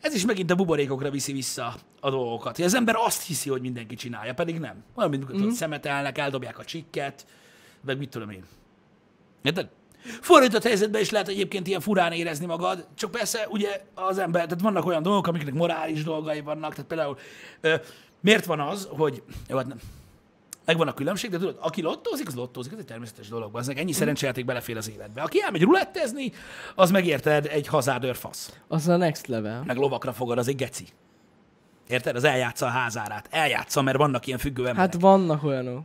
Ez 0.00 0.14
is 0.14 0.24
megint 0.24 0.50
a 0.50 0.54
buborékokra 0.54 1.10
viszi 1.10 1.32
vissza 1.32 1.74
a 2.00 2.10
dolgokat. 2.10 2.58
Az 2.58 2.74
ember 2.74 2.94
azt 2.98 3.26
hiszi, 3.26 3.50
hogy 3.50 3.60
mindenki 3.60 3.94
csinálja, 3.94 4.34
pedig 4.34 4.58
nem. 4.58 4.84
Olyan, 4.94 5.10
mint 5.10 5.24
amikor 5.24 5.46
mm. 5.46 5.50
szemetelnek, 5.50 6.18
eldobják 6.18 6.58
a 6.58 6.64
csikket, 6.64 7.26
meg 7.84 7.98
mit 7.98 8.08
tudom 8.08 8.30
én. 8.30 8.44
Érted? 9.42 9.68
Fordított 10.20 10.62
helyzetben 10.62 11.00
is 11.00 11.10
lehet 11.10 11.28
egyébként 11.28 11.66
ilyen 11.66 11.80
furán 11.80 12.12
érezni 12.12 12.46
magad, 12.46 12.86
csak 12.94 13.10
persze 13.10 13.46
ugye 13.48 13.82
az 13.94 14.18
ember, 14.18 14.42
tehát 14.42 14.60
vannak 14.60 14.86
olyan 14.86 15.02
dolgok, 15.02 15.26
amiknek 15.26 15.54
morális 15.54 16.02
dolgai 16.02 16.40
vannak, 16.40 16.70
tehát 16.70 16.86
például 16.86 17.18
ö, 17.60 17.74
miért 18.20 18.44
van 18.44 18.60
az, 18.60 18.88
hogy, 18.90 19.22
jó, 19.48 19.56
hát 19.56 19.66
nem, 19.66 19.78
megvan 20.66 20.88
a 20.88 20.94
különbség, 20.94 21.30
de 21.30 21.38
tudod, 21.38 21.56
aki 21.60 21.82
lottózik, 21.82 22.26
az 22.26 22.34
lottózik, 22.34 22.72
ez 22.72 22.78
egy 22.78 22.84
természetes 22.84 23.28
dolog. 23.28 23.56
Az 23.56 23.72
ennyi 23.76 23.92
szerencsejáték 23.92 24.44
belefér 24.44 24.76
az 24.76 24.90
életbe. 24.90 25.22
Aki 25.22 25.42
elmegy 25.42 25.62
rulettezni, 25.62 26.32
az 26.74 26.90
megérted 26.90 27.46
egy 27.46 27.66
hazádőr 27.66 28.16
fasz. 28.16 28.52
Az 28.68 28.88
a 28.88 28.96
next 28.96 29.26
level. 29.26 29.62
Meg 29.66 29.76
lovakra 29.76 30.12
fogad, 30.12 30.38
az 30.38 30.48
egy 30.48 30.56
geci. 30.56 30.86
Érted? 31.88 32.16
Az 32.16 32.24
eljátsza 32.24 32.66
a 32.66 32.68
házárát. 32.68 33.28
Eljátsza, 33.30 33.82
mert 33.82 33.96
vannak 33.96 34.26
ilyen 34.26 34.38
függő 34.38 34.66
emberek. 34.66 34.92
Hát 34.92 35.00
vannak 35.00 35.44
olyanok. 35.44 35.84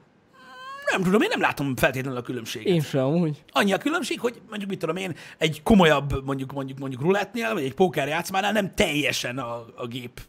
nem 0.91 1.03
tudom, 1.03 1.21
én 1.21 1.29
nem 1.29 1.39
látom 1.39 1.75
feltétlenül 1.75 2.19
a 2.19 2.21
különbséget. 2.21 2.73
Én 2.73 2.81
sem 2.81 3.03
amúgy. 3.03 3.43
Annyi 3.51 3.73
a 3.73 3.77
különbség, 3.77 4.19
hogy 4.19 4.41
mondjuk 4.49 4.69
mit 4.69 4.79
tudom 4.79 4.95
én, 4.95 5.15
egy 5.37 5.63
komolyabb, 5.63 6.25
mondjuk 6.25 6.51
mondjuk 6.51 6.79
mondjuk 6.79 7.01
rulettnél, 7.01 7.53
vagy 7.53 7.63
egy 7.63 7.73
póker 7.73 8.07
játszmánál 8.07 8.51
nem 8.51 8.73
teljesen 8.75 9.37
a, 9.37 9.65
a 9.75 9.87
gép. 9.87 10.21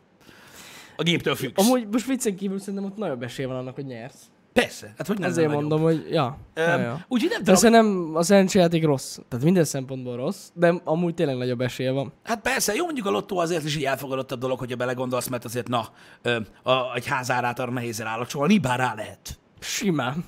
A 0.97 1.03
géptől 1.03 1.35
függsz. 1.35 1.67
Amúgy 1.67 1.89
most 1.91 2.07
viccen 2.07 2.37
kívül 2.37 2.59
szerintem 2.59 2.85
ott 2.85 2.97
nagyobb 2.97 3.23
esély 3.23 3.45
van 3.45 3.57
annak, 3.57 3.75
hogy 3.75 3.87
nyersz. 3.87 4.31
Persze, 4.53 4.95
hát 4.99 5.07
hogy 5.07 5.19
nem 5.19 5.31
Ezért 5.31 5.51
mondom, 5.51 5.83
hogy 5.83 6.07
ja. 6.11 6.39
ja, 6.55 6.75
Öm, 6.75 6.81
ja. 6.81 7.05
Úgyhogy 7.09 7.31
nem 7.31 7.39
tudom, 7.39 7.55
szerintem 7.55 8.11
a 8.15 8.23
szerencsejáték 8.23 8.85
rossz. 8.85 9.19
Tehát 9.29 9.45
minden 9.45 9.65
szempontból 9.65 10.17
rossz, 10.17 10.49
de 10.55 10.81
amúgy 10.85 11.15
tényleg 11.15 11.37
nagyobb 11.37 11.61
esélye 11.61 11.91
van. 11.91 12.13
Hát 12.23 12.41
persze, 12.41 12.75
jó 12.75 12.85
mondjuk 12.85 13.07
a 13.07 13.11
lottó 13.11 13.39
azért 13.39 13.65
is 13.65 13.77
egy 13.77 13.85
elfogadottabb 13.85 14.41
dolog, 14.41 14.59
hogyha 14.59 14.77
belegondolsz, 14.77 15.29
mert 15.29 15.45
azért 15.45 15.69
na, 15.69 15.89
ö, 16.23 16.39
a, 16.63 16.95
egy 16.95 17.07
házárát 17.07 17.59
arra 17.59 17.71
nehéz 17.71 18.01
elállocsolni, 18.01 18.59
bár 18.59 18.79
rá 18.79 18.95
lehet. 18.95 19.39
Simán. 19.61 20.25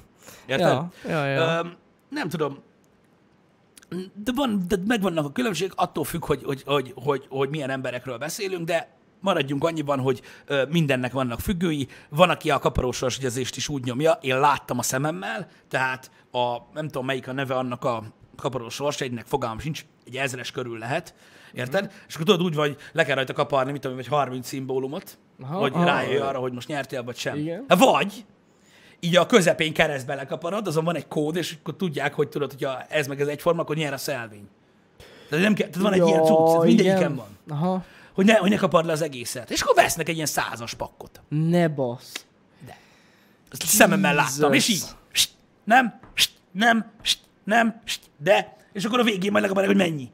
Érted? 0.46 0.66
Ja, 0.66 0.90
ja, 1.08 1.26
ja. 1.26 1.40
Ö, 1.40 1.68
nem 2.08 2.28
tudom, 2.28 2.58
de, 4.24 4.32
van, 4.34 4.64
de 4.68 4.76
megvannak 4.86 5.24
a 5.24 5.32
különbség, 5.32 5.72
attól 5.74 6.04
függ, 6.04 6.24
hogy, 6.24 6.42
hogy, 6.44 6.62
hogy, 6.66 6.92
hogy, 6.94 7.26
hogy 7.28 7.48
milyen 7.48 7.70
emberekről 7.70 8.18
beszélünk, 8.18 8.66
de 8.66 8.88
maradjunk 9.24 9.64
annyiban, 9.64 10.00
hogy 10.00 10.22
mindennek 10.68 11.12
vannak 11.12 11.40
függői. 11.40 11.88
Van, 12.08 12.30
aki 12.30 12.50
a 12.50 12.58
kaparósos 12.58 13.18
ügyezést 13.18 13.56
is 13.56 13.68
úgy 13.68 13.84
nyomja, 13.84 14.18
én 14.20 14.40
láttam 14.40 14.78
a 14.78 14.82
szememmel, 14.82 15.48
tehát 15.68 16.10
a, 16.32 16.56
nem 16.74 16.86
tudom 16.86 17.06
melyik 17.06 17.28
a 17.28 17.32
neve 17.32 17.54
annak 17.54 17.84
a 17.84 18.02
kaparós 18.36 18.74
sorsegynek, 18.74 19.26
fogalmam 19.26 19.58
sincs, 19.58 19.84
egy 20.06 20.16
ezres 20.16 20.50
körül 20.50 20.78
lehet, 20.78 21.14
érted? 21.52 21.92
És 22.08 22.14
akkor 22.14 22.26
tudod 22.26 22.42
úgy 22.42 22.54
vagy, 22.54 22.76
le 22.92 23.04
kell 23.04 23.14
rajta 23.14 23.32
kaparni, 23.32 23.72
mit 23.72 23.80
tudom, 23.80 23.96
vagy 23.96 24.06
30 24.06 24.46
szimbólumot, 24.46 25.18
Aha, 25.42 25.58
hogy 25.58 25.72
aha. 25.74 25.84
rájöjj 25.84 26.16
arra, 26.16 26.38
hogy 26.38 26.52
most 26.52 26.68
nyertél, 26.68 27.02
vagy 27.02 27.16
sem. 27.16 27.36
Igen. 27.36 27.64
Vagy 27.68 28.24
így 29.00 29.16
a 29.16 29.26
közepén 29.26 29.72
keresztbe 29.72 30.14
lekaparod, 30.14 30.66
azon 30.66 30.84
van 30.84 30.96
egy 30.96 31.08
kód, 31.08 31.36
és 31.36 31.56
akkor 31.60 31.76
tudják, 31.76 32.14
hogy 32.14 32.28
tudod, 32.28 32.50
hogyha 32.50 32.82
ez 32.82 33.06
meg 33.06 33.20
ez 33.20 33.26
egyforma, 33.26 33.62
akkor 33.62 33.76
nyer 33.76 33.92
a 33.92 33.96
szelvény. 33.96 34.48
Tehát, 35.28 35.44
nem 35.44 35.54
kell, 35.54 35.68
tehát 35.68 35.82
van 35.82 35.92
egy 35.92 36.06
ilyen 36.06 36.24
cucc, 36.24 36.64
mindegyiken 36.64 37.14
van. 37.14 37.26
Aha. 37.48 37.84
Hogy 38.14 38.24
ne, 38.24 38.34
hogy 38.34 38.50
ne 38.50 38.56
kapard 38.56 38.86
le 38.86 38.92
az 38.92 39.02
egészet. 39.02 39.50
És 39.50 39.60
akkor 39.60 39.74
vesznek 39.74 40.08
egy 40.08 40.14
ilyen 40.14 40.26
százas 40.26 40.74
pakkot. 40.74 41.20
Ne 41.28 41.68
basz. 41.68 42.26
Ezt 43.50 43.66
szememmel 43.66 44.14
láttam, 44.14 44.52
és 44.52 44.68
így. 44.68 44.74
Jesus. 44.76 44.94
St, 45.12 45.30
nem, 45.64 46.00
st, 46.14 46.30
nem, 46.52 46.92
st, 47.02 47.18
nem, 47.44 47.80
st, 47.84 48.00
de. 48.16 48.56
És 48.72 48.84
akkor 48.84 48.98
a 48.98 49.02
végén 49.02 49.30
majd 49.30 49.44
legalább, 49.44 49.66
hogy 49.66 49.76
mennyi. 49.76 50.10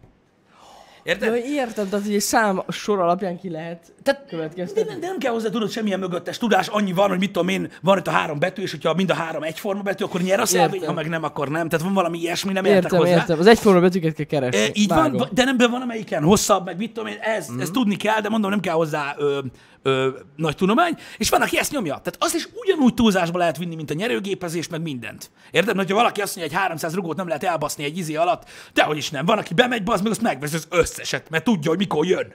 Érted? 1.02 1.34
Ja, 1.34 1.44
értem, 1.44 1.88
tehát 1.88 2.04
hogy 2.04 2.14
egy 2.14 2.20
szám 2.20 2.62
sor 2.68 3.00
alapján 3.00 3.38
ki 3.38 3.50
lehet 3.50 3.92
Tehát 4.02 4.30
nem, 4.30 5.00
de 5.00 5.06
nem 5.06 5.18
kell 5.18 5.32
hozzá 5.32 5.48
tudod 5.48 5.70
semmilyen 5.70 5.98
mögöttes 5.98 6.38
tudás, 6.38 6.68
annyi 6.68 6.92
van, 6.92 7.08
hogy 7.08 7.18
mit 7.18 7.32
tudom 7.32 7.48
én, 7.48 7.70
van 7.82 7.98
itt 7.98 8.06
a 8.06 8.10
három 8.10 8.38
betű, 8.38 8.62
és 8.62 8.70
hogyha 8.70 8.94
mind 8.94 9.10
a 9.10 9.14
három 9.14 9.42
egyforma 9.42 9.82
betű, 9.82 10.04
akkor 10.04 10.20
nyer 10.20 10.40
a 10.40 10.46
szelvény, 10.46 10.86
ha 10.86 10.92
meg 10.92 11.08
nem, 11.08 11.24
akkor 11.24 11.48
nem. 11.48 11.68
Tehát 11.68 11.84
van 11.84 11.94
valami 11.94 12.18
ilyesmi, 12.18 12.52
nem 12.52 12.64
értek 12.64 12.82
Értem, 12.82 12.98
hozzá. 12.98 13.10
értem. 13.10 13.38
Az 13.38 13.46
egyforma 13.46 13.80
betűket 13.80 14.14
kell 14.14 14.24
keresni. 14.24 14.60
E, 14.60 14.70
így 14.72 14.88
Vágom. 14.88 15.18
van, 15.18 15.28
de 15.32 15.44
nem 15.44 15.56
be 15.56 15.68
van 15.68 15.82
amelyiken 15.82 16.22
hosszabb, 16.22 16.64
meg 16.64 16.76
mit 16.76 16.92
tudom 16.92 17.08
én, 17.08 17.18
ez, 17.20 17.52
mm. 17.52 17.60
ezt 17.60 17.72
tudni 17.72 17.96
kell, 17.96 18.20
de 18.20 18.28
mondom, 18.28 18.50
nem 18.50 18.60
kell 18.60 18.74
hozzá 18.74 19.14
ö, 19.18 19.38
ö, 19.82 20.08
nagy 20.36 20.56
tudomány, 20.56 20.94
és 21.16 21.28
van, 21.30 21.42
aki 21.42 21.58
ezt 21.58 21.72
nyomja. 21.72 21.94
Tehát 21.94 22.16
azt 22.18 22.34
is 22.34 22.48
ugyanúgy 22.54 22.94
túlzásba 22.94 23.38
lehet 23.38 23.56
vinni, 23.56 23.74
mint 23.74 23.90
a 23.90 23.94
nyerőgépezés, 23.94 24.68
meg 24.68 24.82
mindent. 24.82 25.30
Érted? 25.50 25.76
Mert 25.76 25.88
ha 25.90 25.94
valaki 25.94 26.20
azt 26.20 26.36
mondja, 26.36 26.56
hogy 26.56 26.64
300 26.64 26.94
rugót 26.94 27.16
nem 27.16 27.26
lehet 27.26 27.44
elbaszni 27.44 27.84
egy 27.84 27.98
izé 27.98 28.14
alatt, 28.14 28.48
de 28.72 28.82
hogy 28.82 28.96
is 28.96 29.10
nem. 29.10 29.24
Van, 29.24 29.38
aki 29.38 29.54
bemegy, 29.54 29.82
az 29.84 30.00
meg 30.00 30.10
azt 30.10 30.22
megvesz 30.22 30.52
az 30.52 30.66
összeset, 30.70 31.30
mert 31.30 31.44
tudja, 31.44 31.70
hogy 31.70 31.78
mikor 31.78 32.06
jön. 32.06 32.34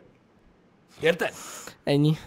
Érted? 1.00 1.34
Ennyi. 1.84 2.18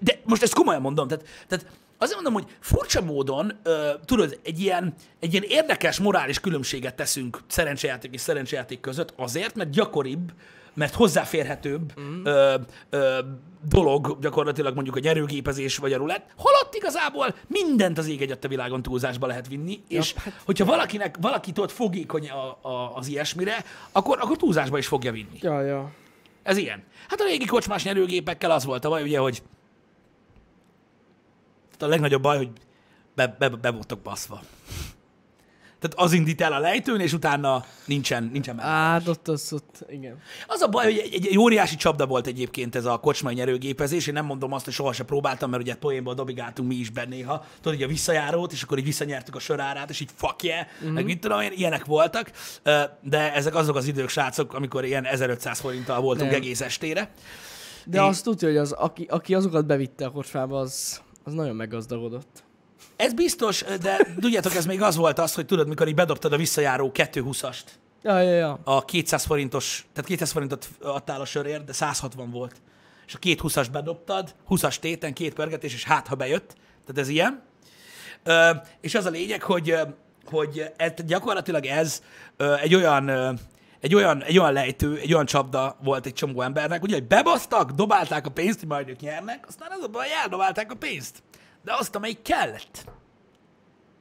De 0.00 0.20
most 0.24 0.42
ezt 0.42 0.54
komolyan 0.54 0.80
mondom, 0.80 1.08
tehát, 1.08 1.24
tehát 1.48 1.66
azért 1.98 2.20
mondom, 2.22 2.42
hogy 2.42 2.56
furcsa 2.60 3.02
módon, 3.02 3.52
ö, 3.62 3.90
tudod, 4.04 4.38
egy 4.44 4.60
ilyen, 4.60 4.94
egy 5.20 5.32
ilyen 5.32 5.44
érdekes 5.48 5.98
morális 5.98 6.40
különbséget 6.40 6.94
teszünk 6.94 7.38
szerencsejáték 7.46 8.14
és 8.14 8.20
szerencsejáték 8.20 8.80
között 8.80 9.12
azért, 9.16 9.54
mert 9.54 9.70
gyakoribb, 9.70 10.32
mert 10.74 10.94
hozzáférhetőbb 10.94 12.00
mm. 12.00 12.24
ö, 12.24 12.54
ö, 12.90 13.18
dolog 13.68 14.18
gyakorlatilag 14.20 14.74
mondjuk 14.74 14.96
a 14.96 15.00
nyerőgépezés 15.00 15.76
vagy 15.76 15.92
a 15.92 15.96
rulett, 15.96 16.26
holott 16.36 16.74
igazából 16.74 17.34
mindent 17.46 17.98
az 17.98 18.06
ég 18.06 18.22
egyet 18.22 18.44
a 18.44 18.48
világon 18.48 18.82
túlzásba 18.82 19.26
lehet 19.26 19.48
vinni, 19.48 19.82
és 19.88 20.12
hát- 20.12 20.42
hogyha 20.44 20.64
valakinek, 20.64 21.16
valaki 21.20 21.52
tudod 21.52 21.70
fogékony 21.70 22.30
a, 22.30 22.68
a, 22.68 22.96
az 22.96 23.08
ilyesmire, 23.08 23.64
akkor, 23.92 24.18
akkor 24.20 24.36
túlzásba 24.36 24.78
is 24.78 24.86
fogja 24.86 25.12
vinni. 25.12 25.38
Ja, 25.40 25.60
ja. 25.60 25.90
Ez 26.48 26.56
ilyen. 26.56 26.84
Hát 27.08 27.20
a 27.20 27.24
régi 27.24 27.44
kocsmás 27.44 27.84
nyerőgépekkel 27.84 28.50
az 28.50 28.64
volt 28.64 28.84
a 28.84 28.88
baj, 28.88 29.02
ugye, 29.02 29.18
hogy 29.18 29.42
a 31.78 31.86
legnagyobb 31.86 32.22
baj, 32.22 32.36
hogy 32.36 32.50
be, 33.14 33.26
be, 33.38 33.48
be 33.48 33.70
voltak 33.70 33.98
baszva. 33.98 34.40
Tehát 35.80 36.08
az 36.08 36.12
indít 36.12 36.40
el 36.40 36.52
a 36.52 36.58
lejtőn, 36.58 37.00
és 37.00 37.12
utána 37.12 37.64
nincsen, 37.84 38.30
nincsen 38.32 38.54
meg. 38.54 38.64
Hát 38.64 39.08
ott, 39.08 39.28
az, 39.28 39.52
ott, 39.52 39.84
igen. 39.88 40.18
Az 40.46 40.60
a 40.60 40.68
baj, 40.68 40.84
hogy 40.84 40.98
egy, 41.12 41.26
egy, 41.26 41.38
óriási 41.38 41.76
csapda 41.76 42.06
volt 42.06 42.26
egyébként 42.26 42.74
ez 42.74 42.84
a 42.84 42.96
kocsmai 42.96 43.34
nyerőgépezés. 43.34 44.06
Én 44.06 44.14
nem 44.14 44.24
mondom 44.24 44.52
azt, 44.52 44.64
hogy 44.64 44.74
sohasem 44.74 45.06
próbáltam, 45.06 45.50
mert 45.50 45.62
ugye 45.62 45.74
poénból 45.74 46.14
dobigáltunk 46.14 46.68
mi 46.68 46.74
is 46.74 46.90
benne 46.90 47.08
néha. 47.08 47.44
Tudod, 47.60 47.78
hogy 47.78 47.82
a 47.82 47.92
visszajárót, 47.92 48.52
és 48.52 48.62
akkor 48.62 48.78
így 48.78 48.84
visszanyertük 48.84 49.34
a 49.34 49.38
sörárát, 49.38 49.90
és 49.90 50.00
így 50.00 50.10
fuck 50.14 50.42
yeah, 50.42 50.66
mm-hmm. 50.84 50.92
meg 50.92 51.04
mit 51.04 51.20
tudom 51.20 51.40
én, 51.40 51.52
ilyenek 51.54 51.84
voltak. 51.84 52.30
De 53.02 53.34
ezek 53.34 53.54
azok 53.54 53.76
az 53.76 53.86
idők, 53.86 54.08
srácok, 54.08 54.54
amikor 54.54 54.84
ilyen 54.84 55.04
1500 55.04 55.60
forinttal 55.60 56.00
voltunk 56.00 56.30
Nem. 56.30 56.40
egész 56.40 56.60
estére. 56.60 57.10
De 57.84 57.98
Én- 57.98 58.04
azt 58.04 58.24
tudja, 58.24 58.48
hogy 58.48 58.56
az, 58.56 58.72
aki, 58.72 59.06
aki 59.10 59.34
azokat 59.34 59.66
bevitte 59.66 60.06
a 60.06 60.10
kocsmába, 60.10 60.58
az, 60.58 61.02
az 61.24 61.32
nagyon 61.32 61.56
meggazdagodott. 61.56 62.46
Ez 62.96 63.14
biztos, 63.14 63.64
de 63.80 64.06
tudjátok, 64.20 64.54
ez 64.54 64.66
még 64.66 64.82
az 64.82 64.96
volt 64.96 65.18
az, 65.18 65.34
hogy 65.34 65.46
tudod, 65.46 65.68
mikor 65.68 65.88
így 65.88 65.94
bedobtad 65.94 66.32
a 66.32 66.36
visszajáró 66.36 66.90
220-ast, 66.94 67.64
Ja, 68.02 68.20
ja, 68.20 68.30
ja. 68.30 68.58
a 68.64 68.84
200 68.84 69.24
forintos, 69.24 69.86
tehát 69.92 70.10
200 70.10 70.30
forintot 70.30 70.68
adtál 70.82 71.20
a 71.20 71.24
sörért, 71.24 71.64
de 71.64 71.72
160 71.72 72.30
volt. 72.30 72.54
És 73.06 73.14
a 73.14 73.18
két 73.18 73.40
20-as 73.42 73.66
bedobtad, 73.72 74.34
20-as 74.48 74.76
téten, 74.76 75.12
két 75.12 75.34
pörgetés, 75.34 75.74
és 75.74 75.84
hát, 75.84 76.06
ha 76.06 76.14
bejött. 76.14 76.54
Tehát 76.86 76.98
ez 77.00 77.08
ilyen. 77.08 77.42
Ö, 78.22 78.50
és 78.80 78.94
az 78.94 79.06
a 79.06 79.10
lényeg, 79.10 79.42
hogy, 79.42 79.76
hogy 80.24 80.72
ez, 80.76 80.92
gyakorlatilag 81.06 81.66
ez 81.66 82.02
egy 82.62 82.74
olyan, 82.74 83.10
egy 83.80 83.94
olyan, 83.94 84.22
egy 84.22 84.38
olyan 84.38 84.52
lejtő, 84.52 84.96
egy 84.96 85.12
olyan 85.12 85.26
csapda 85.26 85.76
volt 85.82 86.06
egy 86.06 86.12
csomó 86.12 86.42
embernek, 86.42 86.82
ugye, 86.82 86.94
hogy 86.94 87.06
bebasztak, 87.06 87.70
dobálták 87.70 88.26
a 88.26 88.30
pénzt, 88.30 88.58
hogy 88.58 88.68
majd 88.68 88.88
ők 88.88 89.00
nyernek, 89.00 89.44
aztán 89.48 89.70
az 89.70 89.82
a 89.84 89.88
baj, 89.88 90.06
eldobálták 90.22 90.72
a 90.72 90.76
pénzt. 90.76 91.22
De 91.68 91.74
azt, 91.74 91.94
amelyik 91.94 92.22
kellett. 92.22 92.84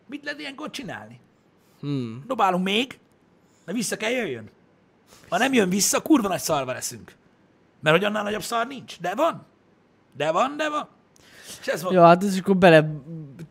Mit 0.05 0.23
lehet 0.23 0.39
ilyenkor 0.39 0.69
csinálni? 0.69 1.19
Hmm. 1.79 2.23
Dobálunk 2.27 2.63
még, 2.63 2.99
de 3.65 3.73
vissza 3.73 3.97
kell 3.97 4.09
jöjjön. 4.11 4.49
Ha 5.29 5.37
nem 5.37 5.53
jön 5.53 5.69
vissza, 5.69 6.01
kurva 6.01 6.27
nagy 6.27 6.39
szarva 6.39 6.71
leszünk. 6.71 7.15
Mert 7.79 7.95
hogy 7.95 8.05
annál 8.05 8.23
nagyobb 8.23 8.41
szar 8.41 8.67
nincs. 8.67 8.99
De 8.99 9.15
van. 9.15 9.45
De 10.13 10.31
van, 10.31 10.57
de 10.57 10.69
van. 10.69 10.87
És 11.61 11.67
ez 11.67 11.83
van. 11.83 11.93
Ja, 11.93 12.05
hát 12.05 12.23
ez 12.23 12.37
akkor 12.37 12.57
bele 12.57 12.89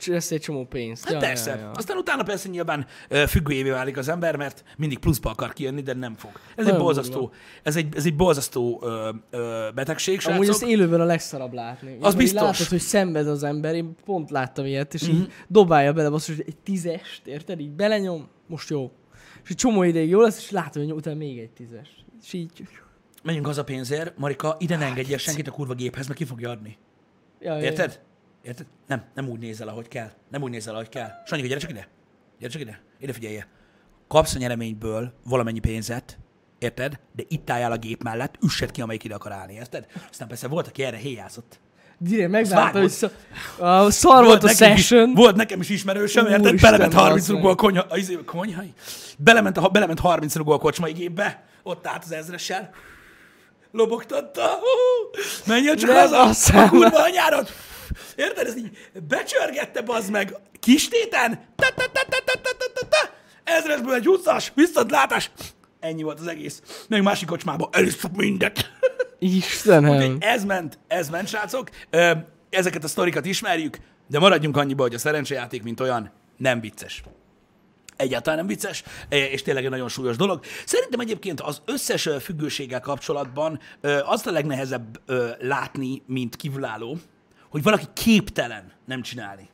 lesz 0.06 0.30
egy 0.30 0.40
csomó 0.40 0.64
pénzt. 0.64 1.04
Hát 1.04 1.12
ja, 1.12 1.18
persze. 1.18 1.50
Ja, 1.50 1.56
ja. 1.60 1.70
Aztán 1.70 1.96
utána 1.96 2.22
persze 2.22 2.48
nyilván 2.48 2.86
függőjévé 3.26 3.70
válik 3.70 3.96
az 3.96 4.08
ember, 4.08 4.36
mert 4.36 4.64
mindig 4.76 4.98
pluszba 4.98 5.30
akar 5.30 5.52
kijönni, 5.52 5.80
de 5.82 5.94
nem 5.94 6.14
fog. 6.14 6.30
Ez 6.56 6.66
egy 6.66 6.76
borzasztó, 6.76 7.32
ez 7.62 7.76
egy, 7.76 7.96
ez 7.96 8.04
egy 8.06 8.16
borzasztó 8.16 8.80
ö, 8.82 9.10
ö, 9.30 9.68
betegség, 9.74 10.20
Amúgy 10.24 10.44
srácok. 10.44 10.62
ezt 10.62 10.70
élőben 10.72 11.00
a 11.00 11.04
legszarabb 11.04 11.52
látni. 11.52 11.96
Az 12.00 12.12
Így 12.12 12.18
biztos. 12.18 12.40
Látod, 12.42 12.66
hogy 12.66 12.78
szenved 12.80 13.28
az 13.28 13.42
ember, 13.42 13.74
én 13.74 13.94
pont 14.04 14.30
láttam 14.30 14.64
ilyet, 14.64 14.94
és 14.94 15.02
Mhm. 15.02 15.10
így 15.16 15.32
dobálja 15.48 15.92
bele, 15.92 16.08
basszus, 16.10 16.36
hogy 16.36 16.44
egy 16.48 16.56
tízest, 16.56 17.26
érted? 17.26 17.60
Így 17.60 17.70
belenyom, 17.70 18.28
most 18.46 18.70
jó. 18.70 18.90
És 19.44 19.50
egy 19.50 19.56
csomó 19.56 19.82
ideig 19.82 20.08
jó 20.08 20.20
lesz, 20.20 20.38
és 20.38 20.50
látom, 20.50 20.82
hogy 20.82 20.92
utána 20.92 21.16
még 21.16 21.38
egy 21.38 21.50
tízes. 21.50 21.88
És 22.22 22.32
így... 22.32 22.50
Menjünk 23.22 23.46
haza 23.46 23.64
pénzért, 23.64 24.18
Marika, 24.18 24.56
ide 24.58 24.76
ne 24.76 24.84
engedjél 24.84 25.18
senkit 25.18 25.48
a 25.48 25.50
kurva 25.50 25.74
géphez, 25.74 26.06
mert 26.06 26.18
ki 26.18 26.24
fogja 26.24 26.50
adni. 26.50 26.76
Ja, 27.40 27.52
ja, 27.52 27.59
ja. 27.59 27.64
Érted? 27.64 28.00
Érted? 28.43 28.66
Nem, 28.87 29.05
nem 29.14 29.28
úgy 29.28 29.38
nézel, 29.38 29.69
ahogy 29.69 29.88
kell. 29.88 30.11
Nem 30.31 30.43
úgy 30.43 30.50
nézel, 30.50 30.75
ahogy 30.75 30.88
kell. 30.88 31.11
Sanyi, 31.26 31.43
gyere 31.43 31.61
csak 31.61 31.71
ide. 31.71 31.88
Gyere 32.38 32.52
csak 32.52 32.61
ide. 32.61 32.81
Ide 33.00 33.12
figyelj. 33.12 33.43
Kapsz 34.09 34.35
a 34.35 34.38
nyereményből 34.38 35.12
valamennyi 35.25 35.59
pénzet, 35.59 36.19
érted? 36.59 36.99
De 37.12 37.23
itt 37.28 37.50
álljál 37.50 37.73
a 37.73 37.76
gép 37.76 38.02
mellett, 38.02 38.35
üssed 38.43 38.71
ki, 38.71 38.81
amelyik 38.81 39.05
ide 39.05 39.14
akar 39.14 39.33
állni, 39.33 39.52
érted? 39.52 39.87
Aztán 40.11 40.28
persze 40.28 40.49
volt, 40.49 40.66
aki 40.66 40.83
erre 40.83 40.97
héjázott. 40.97 41.61
Direkt 41.99 42.31
megvárta, 42.31 42.81
hogy 42.81 42.90
szar, 42.90 43.11
a 43.59 43.90
szar 43.90 44.25
volt 44.25 44.45
a 44.45 44.49
session. 44.49 45.09
Is, 45.09 45.14
volt 45.14 45.37
nekem 45.37 45.61
is 45.61 45.69
ismerősöm, 45.69 46.26
érted? 46.26 46.47
Úristen, 46.47 46.71
Belement 46.71 46.95
30 46.95 47.19
bazd 47.19 47.31
rugó 47.31 47.49
a 47.49 47.55
konyha, 47.55 47.85
a, 47.88 47.97
izé, 47.97 48.19
konyhai. 48.25 48.73
Belement, 49.19 49.57
a, 49.57 49.69
belement 49.69 50.00
30 50.00 50.37
rugó 50.37 50.52
a 50.52 50.59
kocsmai 50.59 50.93
gépbe, 50.93 51.45
ott 51.62 51.87
állt 51.87 52.05
az 52.05 52.12
ezressel. 52.12 52.71
Lobogtatta. 53.76 54.59
Menjél 55.47 55.75
csak 55.75 55.90
Nem, 55.90 55.99
haza, 55.99 56.21
a 56.23 56.28
aztán- 56.28 56.68
kurva 56.68 57.02
anyárat. 57.02 57.52
Érted? 58.16 58.47
Ez 58.47 58.56
így 58.56 58.71
becsörgette, 59.09 59.80
bazd 59.83 60.11
meg. 60.11 60.35
Kis 60.61 60.88
téten. 60.88 61.45
Ta, 61.56 61.66
ta, 61.75 61.85
ta, 61.92 62.00
ta, 62.09 62.23
ta, 62.25 62.38
ta, 62.42 62.66
ta, 62.75 62.87
ta. 62.88 63.11
Ezresből 63.45 63.95
egy 63.95 64.06
20-as, 64.09 64.47
viszontlátás. 64.54 65.30
Ennyi 65.80 66.02
volt 66.02 66.21
az 66.21 66.26
egész. 66.26 66.62
Meg 66.88 67.02
másik 67.02 67.28
kocsmába 67.28 67.68
elisztuk 67.73 68.16
mindet. 68.16 68.71
Istenem. 69.18 69.90
Úgyhogy 69.97 70.16
ez 70.21 70.45
ment, 70.45 70.78
ez 70.88 71.09
ment, 71.09 71.28
srácok. 71.28 71.71
Ezeket 72.50 72.85
a 72.85 72.88
sztorikat 72.88 73.26
ismerjük, 73.26 73.78
de 74.09 74.18
maradjunk 74.18 74.56
annyiba, 74.56 74.83
hogy 74.83 74.95
a 74.95 74.99
szerencsejáték, 74.99 75.62
mint 75.62 75.80
olyan, 75.80 76.12
nem 76.37 76.61
vicces. 76.61 77.02
Egyáltalán 77.96 78.38
nem 78.38 78.46
vicces, 78.46 78.82
e, 79.08 79.16
és 79.16 79.42
tényleg 79.42 79.64
egy 79.64 79.70
nagyon 79.70 79.88
súlyos 79.88 80.16
dolog. 80.16 80.40
Szerintem 80.64 81.00
egyébként 81.00 81.40
az 81.40 81.62
összes 81.64 82.08
függőséggel 82.20 82.80
kapcsolatban 82.80 83.60
azt 84.04 84.26
a 84.26 84.30
legnehezebb 84.30 85.00
látni, 85.38 86.02
mint 86.06 86.36
kívülálló, 86.36 86.98
hogy 87.50 87.62
valaki 87.62 87.84
képtelen 87.92 88.72
nem 88.84 89.02
csinálni. 89.02 89.48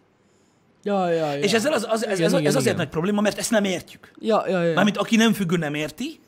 Ja, 0.82 1.08
ja, 1.08 1.32
ja. 1.32 1.38
És 1.38 1.52
ezzel 1.52 1.72
az, 1.72 1.86
az, 1.90 2.06
ez, 2.06 2.18
Igen, 2.18 2.26
ez, 2.26 2.32
igen, 2.32 2.46
ez 2.46 2.54
azért 2.54 2.74
igen. 2.74 2.76
nagy 2.76 2.88
probléma, 2.88 3.20
mert 3.20 3.38
ezt 3.38 3.50
nem 3.50 3.64
értjük. 3.64 4.12
Ja, 4.18 4.48
ja, 4.48 4.62
ja. 4.62 4.74
Mármint 4.74 4.96
aki 4.96 5.16
nem 5.16 5.32
függő, 5.32 5.56
nem 5.56 5.74
érti, 5.74 6.20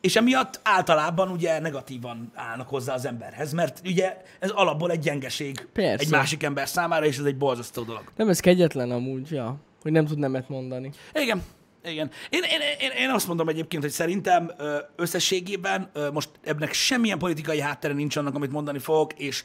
és 0.00 0.16
emiatt 0.16 0.60
általában 0.62 1.30
ugye 1.30 1.58
negatívan 1.58 2.30
állnak 2.34 2.68
hozzá 2.68 2.94
az 2.94 3.06
emberhez, 3.06 3.52
mert 3.52 3.80
ugye 3.84 4.16
ez 4.38 4.50
alapból 4.50 4.90
egy 4.90 4.98
gyengeség 4.98 5.66
Persze. 5.72 6.04
egy 6.04 6.10
másik 6.10 6.42
ember 6.42 6.68
számára, 6.68 7.06
és 7.06 7.18
ez 7.18 7.24
egy 7.24 7.36
borzasztó 7.36 7.82
dolog. 7.82 8.02
Nem, 8.16 8.28
ez 8.28 8.40
kegyetlen 8.40 8.90
amúgy, 8.90 9.30
ja. 9.30 9.56
Hogy 9.82 9.92
nem 9.92 10.06
tud 10.06 10.18
nemet 10.18 10.48
mondani. 10.48 10.90
Igen, 11.14 11.42
igen. 11.84 12.10
Én, 12.30 12.42
én, 12.42 12.60
én, 12.80 12.90
én 13.02 13.10
azt 13.10 13.26
mondom 13.26 13.48
egyébként, 13.48 13.82
hogy 13.82 13.92
szerintem 13.92 14.50
összességében 14.96 15.90
most 16.12 16.28
ebnek 16.44 16.72
semmilyen 16.72 17.18
politikai 17.18 17.60
háttere 17.60 17.94
nincs 17.94 18.16
annak, 18.16 18.34
amit 18.34 18.50
mondani 18.50 18.78
fogok, 18.78 19.12
és 19.12 19.42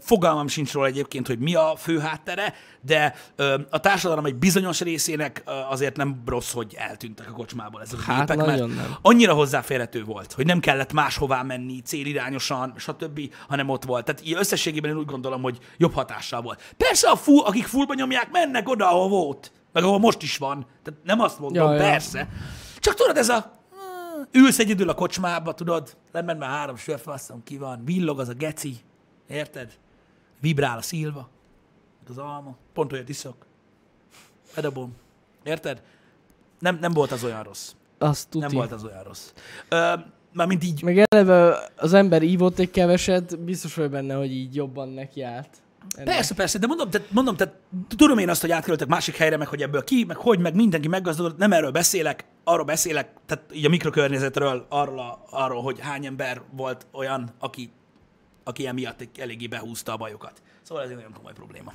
fogalmam 0.00 0.48
sincs 0.48 0.72
róla 0.72 0.86
egyébként, 0.86 1.26
hogy 1.26 1.38
mi 1.38 1.54
a 1.54 1.74
fő 1.76 1.98
háttere, 1.98 2.54
de 2.80 3.14
a 3.70 3.80
társadalom 3.80 4.24
egy 4.24 4.34
bizonyos 4.34 4.80
részének 4.80 5.42
azért 5.68 5.96
nem 5.96 6.22
rossz, 6.26 6.52
hogy 6.52 6.74
eltűntek 6.78 7.28
a 7.28 7.32
kocsmából 7.32 7.80
ezek 7.82 7.98
a 7.98 8.02
Hát 8.02 8.28
gépek, 8.28 8.46
mert 8.46 8.58
nem. 8.58 8.96
annyira 9.02 9.34
hozzáférhető 9.34 10.04
volt, 10.04 10.32
hogy 10.32 10.46
nem 10.46 10.60
kellett 10.60 10.92
máshová 10.92 11.42
menni 11.42 11.80
célirányosan, 11.80 12.74
stb., 12.76 13.20
hanem 13.48 13.68
ott 13.68 13.84
volt. 13.84 14.04
Tehát 14.04 14.26
így 14.26 14.34
összességében 14.38 14.90
én 14.90 14.96
úgy 14.96 15.06
gondolom, 15.06 15.42
hogy 15.42 15.58
jobb 15.76 15.94
hatással 15.94 16.40
volt. 16.42 16.74
Persze 16.76 17.08
a 17.08 17.16
full, 17.16 17.44
akik 17.44 17.64
fullba 17.66 17.94
nyomják, 17.94 18.30
mennek 18.30 18.68
oda, 18.68 18.90
ahol 18.90 19.08
volt. 19.08 19.52
Meg 19.72 19.82
ahol 19.82 19.98
most 19.98 20.22
is 20.22 20.36
van. 20.36 20.66
Tehát 20.82 21.00
nem 21.04 21.20
azt 21.20 21.38
mondom, 21.38 21.64
Ja, 21.64 21.72
ja, 21.74 21.82
ja. 21.82 21.90
persze. 21.90 22.28
Csak 22.78 22.94
tudod, 22.94 23.16
ez 23.16 23.28
a... 23.28 23.58
Ülsz 24.32 24.58
egyedül 24.58 24.88
a 24.88 24.94
kocsmába, 24.94 25.54
tudod, 25.54 25.96
lement 26.12 26.38
már 26.38 26.50
három 26.50 26.76
sörfasszom, 26.76 27.42
ki 27.44 27.56
van, 27.56 27.84
villog 27.84 28.20
az 28.20 28.28
a 28.28 28.32
geci, 28.32 28.76
érted? 29.28 29.72
Vibrál 30.40 30.78
a 30.78 30.82
szilva, 30.82 31.28
az 32.08 32.18
alma, 32.18 32.56
pont 32.72 32.92
olyat 32.92 33.08
iszok. 33.08 33.46
Bedobom. 34.54 34.96
Érted? 35.42 35.82
Nem, 36.58 36.78
nem 36.80 36.92
volt 36.92 37.12
az 37.12 37.24
olyan 37.24 37.42
rossz. 37.42 37.72
Azt 37.98 38.28
tuti. 38.28 38.44
Nem 38.44 38.54
volt 38.54 38.72
az 38.72 38.84
olyan 38.84 39.02
rossz. 39.02 39.32
Ö, 39.68 39.92
mármint 40.32 40.64
így, 40.64 40.82
Meg 40.82 40.98
eleve 41.08 41.70
az 41.76 41.92
ember 41.92 42.22
ívott 42.22 42.58
egy 42.58 42.70
keveset, 42.70 43.38
biztos 43.38 43.74
vagy 43.74 43.90
benne, 43.90 44.14
hogy 44.14 44.32
így 44.32 44.54
jobban 44.54 44.88
neki 44.88 45.22
állt. 45.22 45.56
Ennek. 45.96 46.14
Persze, 46.14 46.34
persze, 46.34 46.58
de 46.58 46.66
mondom, 46.66 46.90
tehát, 46.90 47.10
mondom, 47.10 47.36
tehát 47.36 47.54
tudom 47.96 48.18
én 48.18 48.28
azt, 48.28 48.40
hogy 48.40 48.50
átkerültek 48.50 48.88
másik 48.88 49.16
helyre, 49.16 49.36
meg 49.36 49.48
hogy 49.48 49.62
ebből 49.62 49.84
ki, 49.84 50.04
meg 50.04 50.16
hogy, 50.16 50.38
meg 50.38 50.54
mindenki 50.54 50.88
meggazdagodott, 50.88 51.38
nem 51.38 51.52
erről 51.52 51.70
beszélek, 51.70 52.24
arról 52.44 52.64
beszélek, 52.64 53.12
tehát 53.26 53.44
így 53.52 53.64
a 53.64 53.68
mikrokörnyezetről, 53.68 54.66
arról, 54.68 54.98
a, 54.98 55.24
arról 55.30 55.62
hogy 55.62 55.80
hány 55.80 56.06
ember 56.06 56.42
volt 56.56 56.86
olyan, 56.92 57.30
aki, 57.38 57.70
aki 58.44 58.66
emiatt 58.66 59.08
eléggé 59.18 59.46
behúzta 59.46 59.92
a 59.92 59.96
bajokat. 59.96 60.42
Szóval 60.62 60.84
ez 60.84 60.90
egy 60.90 60.96
nagyon 60.96 61.12
komoly 61.12 61.32
probléma. 61.32 61.72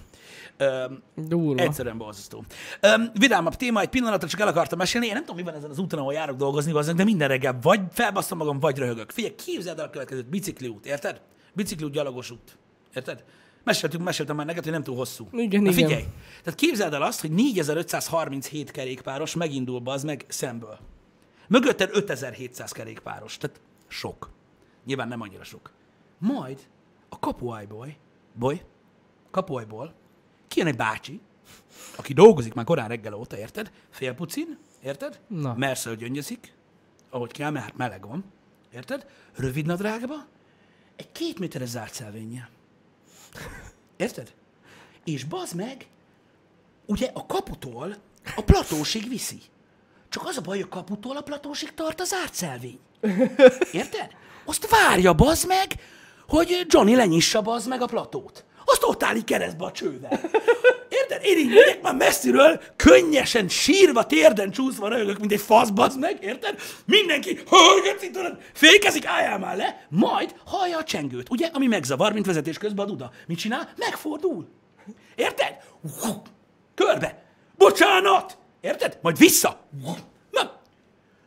Öm, 0.57 1.03
Durva. 1.15 1.61
Egyszerűen 1.61 1.97
borzasztó. 1.97 2.43
Öm, 2.81 3.11
vidámabb 3.13 3.55
téma, 3.55 3.81
egy 3.81 3.89
pillanatra 3.89 4.27
csak 4.27 4.39
el 4.39 4.47
akartam 4.47 4.77
mesélni. 4.77 5.07
Én 5.07 5.13
nem 5.13 5.21
tudom, 5.21 5.35
mi 5.35 5.43
van 5.43 5.53
ezen 5.53 5.69
az 5.69 5.79
úton, 5.79 5.99
ahol 5.99 6.13
járok 6.13 6.37
dolgozni, 6.37 6.93
de 6.93 7.03
minden 7.03 7.27
reggel 7.27 7.57
vagy 7.61 7.79
felbasszom 7.91 8.37
magam, 8.37 8.59
vagy 8.59 8.77
röhögök. 8.77 9.11
Figyelj, 9.11 9.35
képzeld 9.35 9.79
el 9.79 9.85
a 9.85 9.89
következőt, 9.89 10.29
bicikliút, 10.29 10.85
érted? 10.85 11.21
Bicikliút, 11.53 11.91
gyalogos 11.91 12.31
út. 12.31 12.57
Érted? 12.93 13.23
Meséltünk, 13.65 14.03
meséltem 14.03 14.35
már 14.35 14.45
neked, 14.45 14.63
hogy 14.63 14.71
nem 14.71 14.83
túl 14.83 14.95
hosszú. 14.95 15.27
Igen, 15.31 15.61
Na 15.61 15.71
igen. 15.71 15.85
figyelj, 15.85 16.05
tehát 16.43 16.59
képzeld 16.59 16.93
el 16.93 17.01
azt, 17.01 17.21
hogy 17.21 17.31
4537 17.31 18.71
kerékpáros 18.71 19.35
megindul 19.35 19.81
az 19.85 20.03
meg 20.03 20.25
szemből. 20.27 20.79
Mögötted 21.47 21.89
5700 21.93 22.71
kerékpáros, 22.71 23.37
tehát 23.37 23.61
sok. 23.87 24.29
Nyilván 24.85 25.07
nem 25.07 25.21
annyira 25.21 25.43
sok. 25.43 25.71
Majd 26.17 26.59
a 27.09 27.19
kapuajból, 27.19 27.95
boly, 28.33 28.65
kapuajból 29.31 29.93
kijön 30.47 30.67
egy 30.67 30.75
bácsi, 30.75 31.21
aki 31.95 32.13
dolgozik 32.13 32.53
már 32.53 32.65
korán 32.65 32.87
reggel 32.87 33.13
óta, 33.13 33.37
érted? 33.37 33.71
Félpucin, 33.89 34.57
érted? 34.83 35.19
Na. 35.27 35.53
Merszől 35.57 35.95
gyöngyezik, 35.95 36.53
ahogy 37.09 37.31
kell, 37.31 37.49
mert 37.49 37.65
hát 37.65 37.77
meleg 37.77 38.07
van, 38.07 38.23
érted? 38.73 39.05
Rövid 39.35 39.65
nadrágba, 39.65 40.15
egy 40.95 41.11
két 41.11 41.39
méteres 41.39 41.69
zárt 41.69 41.93
szelvénnyel. 41.93 42.49
Érted? 43.97 44.33
És 45.03 45.23
bazd 45.23 45.55
meg, 45.55 45.87
ugye 46.85 47.09
a 47.13 47.25
kaputól 47.25 47.95
a 48.35 48.41
platósig 48.41 49.09
viszi. 49.09 49.41
Csak 50.09 50.27
az 50.27 50.37
a 50.37 50.41
baj, 50.41 50.55
hogy 50.55 50.65
a 50.69 50.75
kaputól 50.75 51.17
a 51.17 51.21
platósig 51.21 51.73
tart 51.73 52.01
az 52.01 52.07
zárt 52.07 52.33
szelvény. 52.33 52.79
Érted? 53.71 54.11
Azt 54.45 54.69
várja, 54.69 55.13
bazd 55.13 55.47
meg, 55.47 55.73
hogy 56.27 56.65
Johnny 56.67 56.95
lenyissa 56.95 57.41
bazd 57.41 57.67
meg 57.67 57.81
a 57.81 57.85
platót. 57.85 58.45
Azt 58.65 58.83
ott 58.83 59.03
áll 59.03 59.15
így 59.15 59.23
keresztbe 59.23 59.65
a 59.65 59.71
csővel. 59.71 60.19
Érted? 61.15 61.29
Én 61.29 61.37
így 61.37 61.79
már 61.81 61.95
messziről, 61.95 62.61
könnyesen, 62.75 63.47
sírva, 63.47 64.05
térden 64.05 64.51
csúszva 64.51 64.87
röhögök, 64.87 65.19
mint 65.19 65.31
egy 65.31 65.39
fasz, 65.39 65.69
bazd 65.69 65.99
meg, 65.99 66.17
érted? 66.21 66.59
Mindenki, 66.85 67.39
hallgatsz, 67.45 68.09
tudod, 68.11 68.37
fékezik, 68.53 69.05
álljál 69.05 69.39
már 69.39 69.57
le, 69.57 69.87
majd 69.89 70.35
hallja 70.45 70.77
a 70.77 70.83
csengőt, 70.83 71.29
ugye, 71.29 71.49
ami 71.53 71.67
megzavar, 71.67 72.13
mint 72.13 72.25
vezetés 72.25 72.57
közben 72.57 72.85
a 72.85 72.89
duda. 72.89 73.11
Mit 73.27 73.37
csinál? 73.37 73.73
Megfordul. 73.77 74.47
Érted? 75.15 75.57
Körbe. 76.75 77.23
Bocsánat! 77.57 78.37
Érted? 78.61 78.97
Majd 79.01 79.17
vissza. 79.17 79.59
Na, 80.31 80.51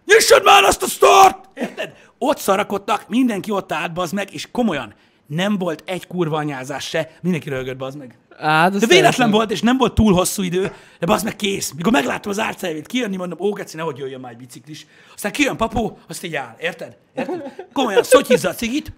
Nyissad 0.04 0.45
már 0.45 0.64
azt 0.64 0.82
a 0.82 0.86
start! 0.86 1.49
Érted? 1.54 1.95
Ott 2.19 2.39
szarakodtak, 2.39 3.08
mindenki 3.08 3.50
ott 3.50 3.73
állt, 3.73 3.93
bazd 3.93 4.15
meg, 4.15 4.34
és 4.34 4.50
komolyan, 4.50 4.95
nem 5.26 5.58
volt 5.58 5.82
egy 5.86 6.06
kurva 6.06 6.36
anyázás 6.36 6.89
se, 6.89 7.10
mindenki 7.23 7.49
röhögött, 7.49 7.76
bazd 7.76 7.99
meg. 7.99 8.19
Á, 8.38 8.68
De 8.68 8.86
véletlen 8.86 9.30
volt, 9.30 9.50
és 9.50 9.60
nem 9.60 9.76
volt 9.76 9.94
túl 9.94 10.12
hosszú 10.12 10.42
idő, 10.42 10.72
de 10.98 11.06
bazd 11.06 11.24
meg 11.24 11.36
kész. 11.36 11.72
Mikor 11.72 11.92
megláttam 11.92 12.30
az 12.30 12.38
árcejvét 12.38 12.86
kijönni, 12.86 13.16
mondom, 13.16 13.40
ó, 13.40 13.52
geci, 13.52 13.76
nehogy 13.76 13.98
jöjjön 13.98 14.20
már 14.20 14.32
egy 14.32 14.36
biciklis. 14.36 14.86
Aztán 15.14 15.32
kijön 15.32 15.56
papó, 15.56 15.98
azt 16.08 16.24
így 16.24 16.34
áll, 16.34 16.56
érted? 16.60 16.96
Érted? 17.14 17.66
Komolyan 17.72 18.02
szotyizza 18.02 18.48
a 18.48 18.54
cigit, 18.54 18.92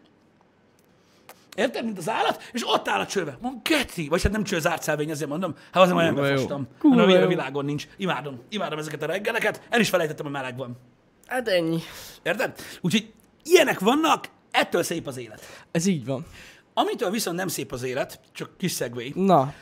Érted, 1.54 1.84
mint 1.84 1.98
az 1.98 2.08
állat, 2.08 2.42
és 2.52 2.62
ott 2.66 2.88
áll 2.88 3.00
a 3.00 3.06
csőbe. 3.06 3.38
Mondom, 3.40 3.60
geci, 3.64 4.08
vagy 4.08 4.22
hát 4.22 4.32
nem 4.32 4.44
cső 4.44 4.58
zárt 4.58 4.82
szelvény, 4.82 5.10
ezért 5.10 5.30
mondom, 5.30 5.54
hát 5.72 5.82
azért 5.82 5.96
olyan 5.96 6.14
befostam. 6.14 6.68
Mondom, 6.82 7.08
ilyen 7.08 7.22
a 7.22 7.26
világon 7.26 7.64
nincs. 7.64 7.86
Imádom, 7.96 8.40
imádom 8.48 8.78
ezeket 8.78 9.02
a 9.02 9.06
reggeleket, 9.06 9.62
el 9.70 9.80
is 9.80 9.88
felejtettem, 9.88 10.24
hogy 10.24 10.34
meleg 10.34 10.56
van. 10.56 10.78
Hát 11.26 11.48
ennyi. 11.48 11.78
Érted? 12.22 12.54
Úgyhogy 12.80 13.12
ilyenek 13.42 13.78
vannak, 13.78 14.28
ettől 14.50 14.82
szép 14.82 15.06
az 15.06 15.18
élet. 15.18 15.64
Ez 15.70 15.86
így 15.86 16.04
van. 16.04 16.26
Amitől 16.74 17.10
viszont 17.10 17.36
nem 17.36 17.48
szép 17.48 17.72
az 17.72 17.82
élet, 17.82 18.20
csak 18.32 18.50
kis 18.56 18.72
szegvé. 18.72 19.12
Na, 19.14 19.54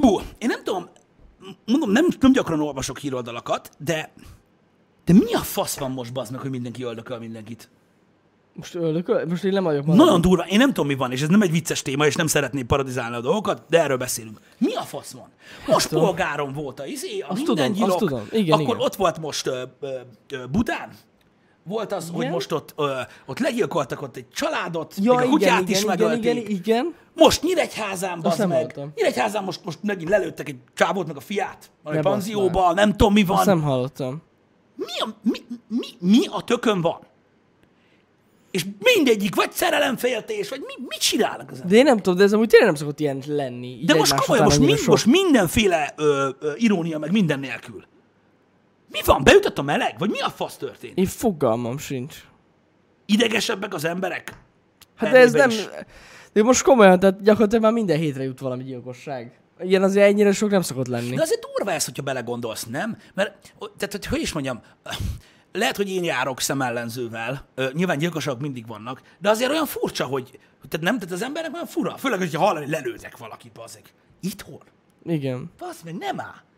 Hú, 0.00 0.18
én 0.38 0.48
nem 0.48 0.64
tudom, 0.64 0.88
mondom, 1.66 1.90
nem, 1.90 2.06
nem 2.20 2.32
gyakran 2.32 2.60
olvasok 2.60 2.98
híroldalakat, 2.98 3.70
de 3.78 4.12
de 5.04 5.12
mi 5.12 5.32
a 5.34 5.38
fasz 5.38 5.78
van 5.78 5.90
most, 5.90 6.12
bazd 6.12 6.32
meg, 6.32 6.40
hogy 6.40 6.50
mindenki 6.50 6.82
öldököl 6.82 7.18
mindenkit? 7.18 7.70
most 8.54 8.74
öldököl, 8.74 9.26
most 9.26 9.44
én 9.44 9.52
nem 9.52 9.62
vagyok 9.62 9.84
magam. 9.84 10.04
Nagyon 10.04 10.20
durva, 10.20 10.46
én 10.46 10.58
nem 10.58 10.68
tudom, 10.68 10.86
mi 10.86 10.94
van, 10.94 11.12
és 11.12 11.22
ez 11.22 11.28
nem 11.28 11.42
egy 11.42 11.50
vicces 11.50 11.82
téma, 11.82 12.06
és 12.06 12.14
nem 12.14 12.26
szeretném 12.26 12.66
paradizálni 12.66 13.16
a 13.16 13.20
dolgokat, 13.20 13.62
de 13.68 13.80
erről 13.82 13.96
beszélünk. 13.96 14.40
Mi 14.58 14.74
a 14.74 14.82
fasz 14.82 15.12
van? 15.12 15.28
Most 15.66 15.88
tudom. 15.88 16.04
polgáron 16.04 16.52
volt 16.52 16.80
a 16.80 16.86
izé, 16.86 17.20
a 17.20 17.28
Azt 17.28 17.36
minden 17.36 17.54
tudom, 17.56 17.72
gyilok, 17.72 17.88
azt 17.88 17.98
tudom. 17.98 18.28
Igen, 18.30 18.52
akkor 18.52 18.74
igen. 18.74 18.86
ott 18.86 18.94
volt 18.94 19.18
most 19.18 19.46
ö, 19.46 19.62
ö, 19.80 19.98
ö, 20.30 20.46
Budán, 20.46 20.90
volt 21.70 21.92
az, 21.92 22.08
hogy 22.12 22.20
Igen? 22.20 22.32
most 22.32 22.52
ott, 22.52 22.74
ö, 22.76 23.00
ott 23.26 23.38
legyilkoltak 23.38 24.02
ott 24.02 24.16
egy 24.16 24.28
családot, 24.34 24.94
Ja, 25.02 25.14
még 25.14 25.20
a 25.20 25.22
igen, 25.22 25.30
kutyát 25.30 25.60
igen, 25.60 25.70
is 25.70 25.82
igen, 25.82 25.88
megölték. 25.88 26.24
igen, 26.24 26.50
igen. 26.56 26.94
Most 27.14 27.42
Nyíregyházán, 27.42 28.20
bazd 28.20 28.38
meg. 28.38 28.50
hallottam. 28.50 28.92
Nyíregyházán 28.96 29.44
most, 29.44 29.60
most 29.64 29.78
megint 29.82 30.08
lelőttek 30.10 30.48
egy 30.48 30.56
csávót, 30.74 31.06
meg 31.06 31.16
a 31.16 31.20
fiát, 31.20 31.70
valami 31.82 32.02
Ne 32.02 32.10
panzióba, 32.10 32.72
nem 32.72 32.90
tudom 32.90 33.12
mi 33.12 33.24
van. 33.24 33.36
Azt 33.36 33.46
nem 33.46 33.62
hallottam. 33.62 34.22
Mi, 34.76 35.00
a, 35.00 35.08
mi, 35.22 35.38
mi, 35.68 35.86
mi 35.98 36.26
a 36.30 36.42
tökön 36.44 36.80
van? 36.80 36.98
És 38.50 38.64
mindegyik, 38.94 39.34
vagy 39.34 39.52
szerelemféltés, 39.52 40.48
vagy 40.48 40.60
mi, 40.60 40.72
mit 40.88 40.98
csinálnak 41.00 41.50
az? 41.50 41.60
De 41.66 41.76
én 41.76 41.84
nem 41.84 41.96
tudom, 41.96 42.18
de 42.18 42.24
ez 42.24 42.32
amúgy 42.32 42.48
tényleg 42.48 42.68
nem 42.68 42.76
szokott 42.76 43.00
ilyen 43.00 43.22
lenni. 43.26 43.78
De 43.84 43.94
most 43.94 44.14
komolyan, 44.14 44.44
most, 44.44 44.58
mind, 44.58 44.78
most 44.86 45.06
mindenféle 45.06 45.92
ö, 45.96 46.28
ö, 46.40 46.52
irónia, 46.56 46.98
meg 46.98 47.12
minden 47.12 47.38
nélkül. 47.38 47.84
Mi 48.90 49.00
van? 49.04 49.24
Beütött 49.24 49.58
a 49.58 49.62
meleg? 49.62 49.94
Vagy 49.98 50.10
mi 50.10 50.20
a 50.20 50.30
fasz 50.30 50.56
történt? 50.56 50.98
Én 50.98 51.06
fogalmam 51.06 51.78
sincs. 51.78 52.24
Idegesebbek 53.06 53.74
az 53.74 53.84
emberek? 53.84 54.32
Hát 54.96 55.10
de 55.10 55.18
ez 55.18 55.32
nem... 55.32 55.50
is. 55.50 55.68
De 56.32 56.42
most 56.42 56.62
komolyan, 56.62 56.98
tehát 57.00 57.22
gyakorlatilag 57.22 57.62
már 57.62 57.72
minden 57.72 57.98
hétre 57.98 58.22
jut 58.22 58.40
valami 58.40 58.64
gyilkosság. 58.64 59.40
Ilyen 59.60 59.82
azért 59.82 60.06
ennyire 60.06 60.32
sok 60.32 60.50
nem 60.50 60.62
szokott 60.62 60.86
lenni. 60.86 61.14
De 61.14 61.22
azért 61.22 61.40
durva 61.40 61.72
ez, 61.72 61.84
hogyha 61.84 62.02
belegondolsz, 62.02 62.64
nem? 62.64 62.96
Mert, 63.14 63.54
tehát, 63.58 63.92
hogy, 63.92 64.06
hogy 64.06 64.20
is 64.20 64.32
mondjam, 64.32 64.60
lehet, 65.52 65.76
hogy 65.76 65.88
én 65.88 66.04
járok 66.04 66.40
szemellenzővel, 66.40 67.46
nyilván 67.72 67.98
gyilkosok 67.98 68.40
mindig 68.40 68.66
vannak, 68.66 69.02
de 69.18 69.30
azért 69.30 69.50
olyan 69.50 69.66
furcsa, 69.66 70.04
hogy, 70.04 70.38
tehát 70.68 70.86
nem, 70.86 70.98
tehát 70.98 71.14
az 71.14 71.22
emberek 71.22 71.54
olyan 71.54 71.66
fura, 71.66 71.96
főleg, 71.96 72.18
hogyha 72.18 72.40
hallani, 72.40 72.64
hogy 72.64 72.74
lelőzek 72.74 73.16
valakit, 73.16 73.52
bazzik. 73.52 73.92
Itthon? 74.20 74.62
Igen. 75.04 75.50
Basz 75.58 75.82
meg, 75.82 75.96
nem 75.96 76.20
áll. 76.20 76.48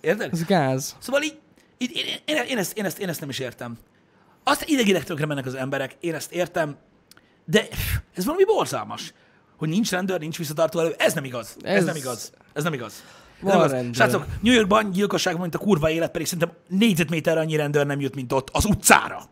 Érted? 0.00 0.32
Ez 0.32 0.44
gáz. 0.44 0.96
Szóval 0.98 1.22
így, 1.22 1.38
így 1.78 1.96
én, 1.96 2.36
én, 2.36 2.44
én, 2.48 2.58
ezt, 2.58 2.78
én, 2.78 2.84
ezt, 2.84 2.98
én 2.98 3.08
ezt 3.08 3.20
nem 3.20 3.28
is 3.28 3.38
értem. 3.38 3.78
Azt 4.44 4.64
idegileg 4.64 5.04
tönkre 5.04 5.26
mennek 5.26 5.46
az 5.46 5.54
emberek, 5.54 5.96
én 6.00 6.14
ezt 6.14 6.32
értem, 6.32 6.76
de 7.44 7.68
ez 8.14 8.24
valami 8.24 8.44
borzalmas, 8.44 9.12
hogy 9.56 9.68
nincs 9.68 9.90
rendőr, 9.90 10.18
nincs 10.20 10.38
visszatartó 10.38 10.78
elő. 10.78 10.94
Ez 10.98 11.14
nem 11.14 11.24
igaz. 11.24 11.56
Ez, 11.60 11.76
ez 11.76 11.84
nem 11.84 11.96
igaz. 11.96 12.32
Ez 12.52 12.62
nem 12.62 12.72
igaz. 12.72 13.02
Ez 13.44 13.70
nem 13.70 13.82
igaz. 13.82 13.94
Srácok, 13.96 14.26
New 14.40 14.52
Yorkban 14.52 14.90
gyilkosság 14.90 15.38
mint 15.38 15.54
a 15.54 15.58
kurva 15.58 15.90
élet, 15.90 16.10
pedig 16.10 16.26
szerintem 16.26 16.56
négyzetméterre 16.68 17.40
annyi 17.40 17.56
rendőr 17.56 17.86
nem 17.86 18.00
jut, 18.00 18.14
mint 18.14 18.32
ott, 18.32 18.48
az 18.52 18.64
utcára. 18.64 19.22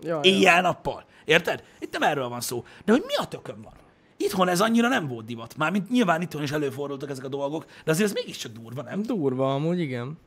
Ja, 0.00 0.20
Éjjel-nappal. 0.22 1.04
Érted? 1.24 1.62
Itt 1.78 1.92
nem 1.92 2.02
erről 2.02 2.28
van 2.28 2.40
szó. 2.40 2.64
De 2.84 2.92
hogy 2.92 3.02
mi 3.06 3.14
a 3.14 3.24
tökön 3.24 3.62
van? 3.62 3.72
Itthon 4.20 4.48
ez 4.48 4.60
annyira 4.60 4.88
nem 4.88 5.06
volt 5.06 5.24
divat. 5.24 5.56
Mármint 5.56 5.90
nyilván 5.90 6.22
itthon 6.22 6.42
is 6.42 6.50
előfordultak 6.50 7.10
ezek 7.10 7.24
a 7.24 7.28
dolgok, 7.28 7.64
de 7.84 7.90
azért 7.90 8.08
ez 8.08 8.14
mégiscsak 8.14 8.52
durva, 8.52 8.82
nem? 8.82 9.02
Durva 9.02 9.54
amúgy, 9.54 9.80
igen. 9.80 10.18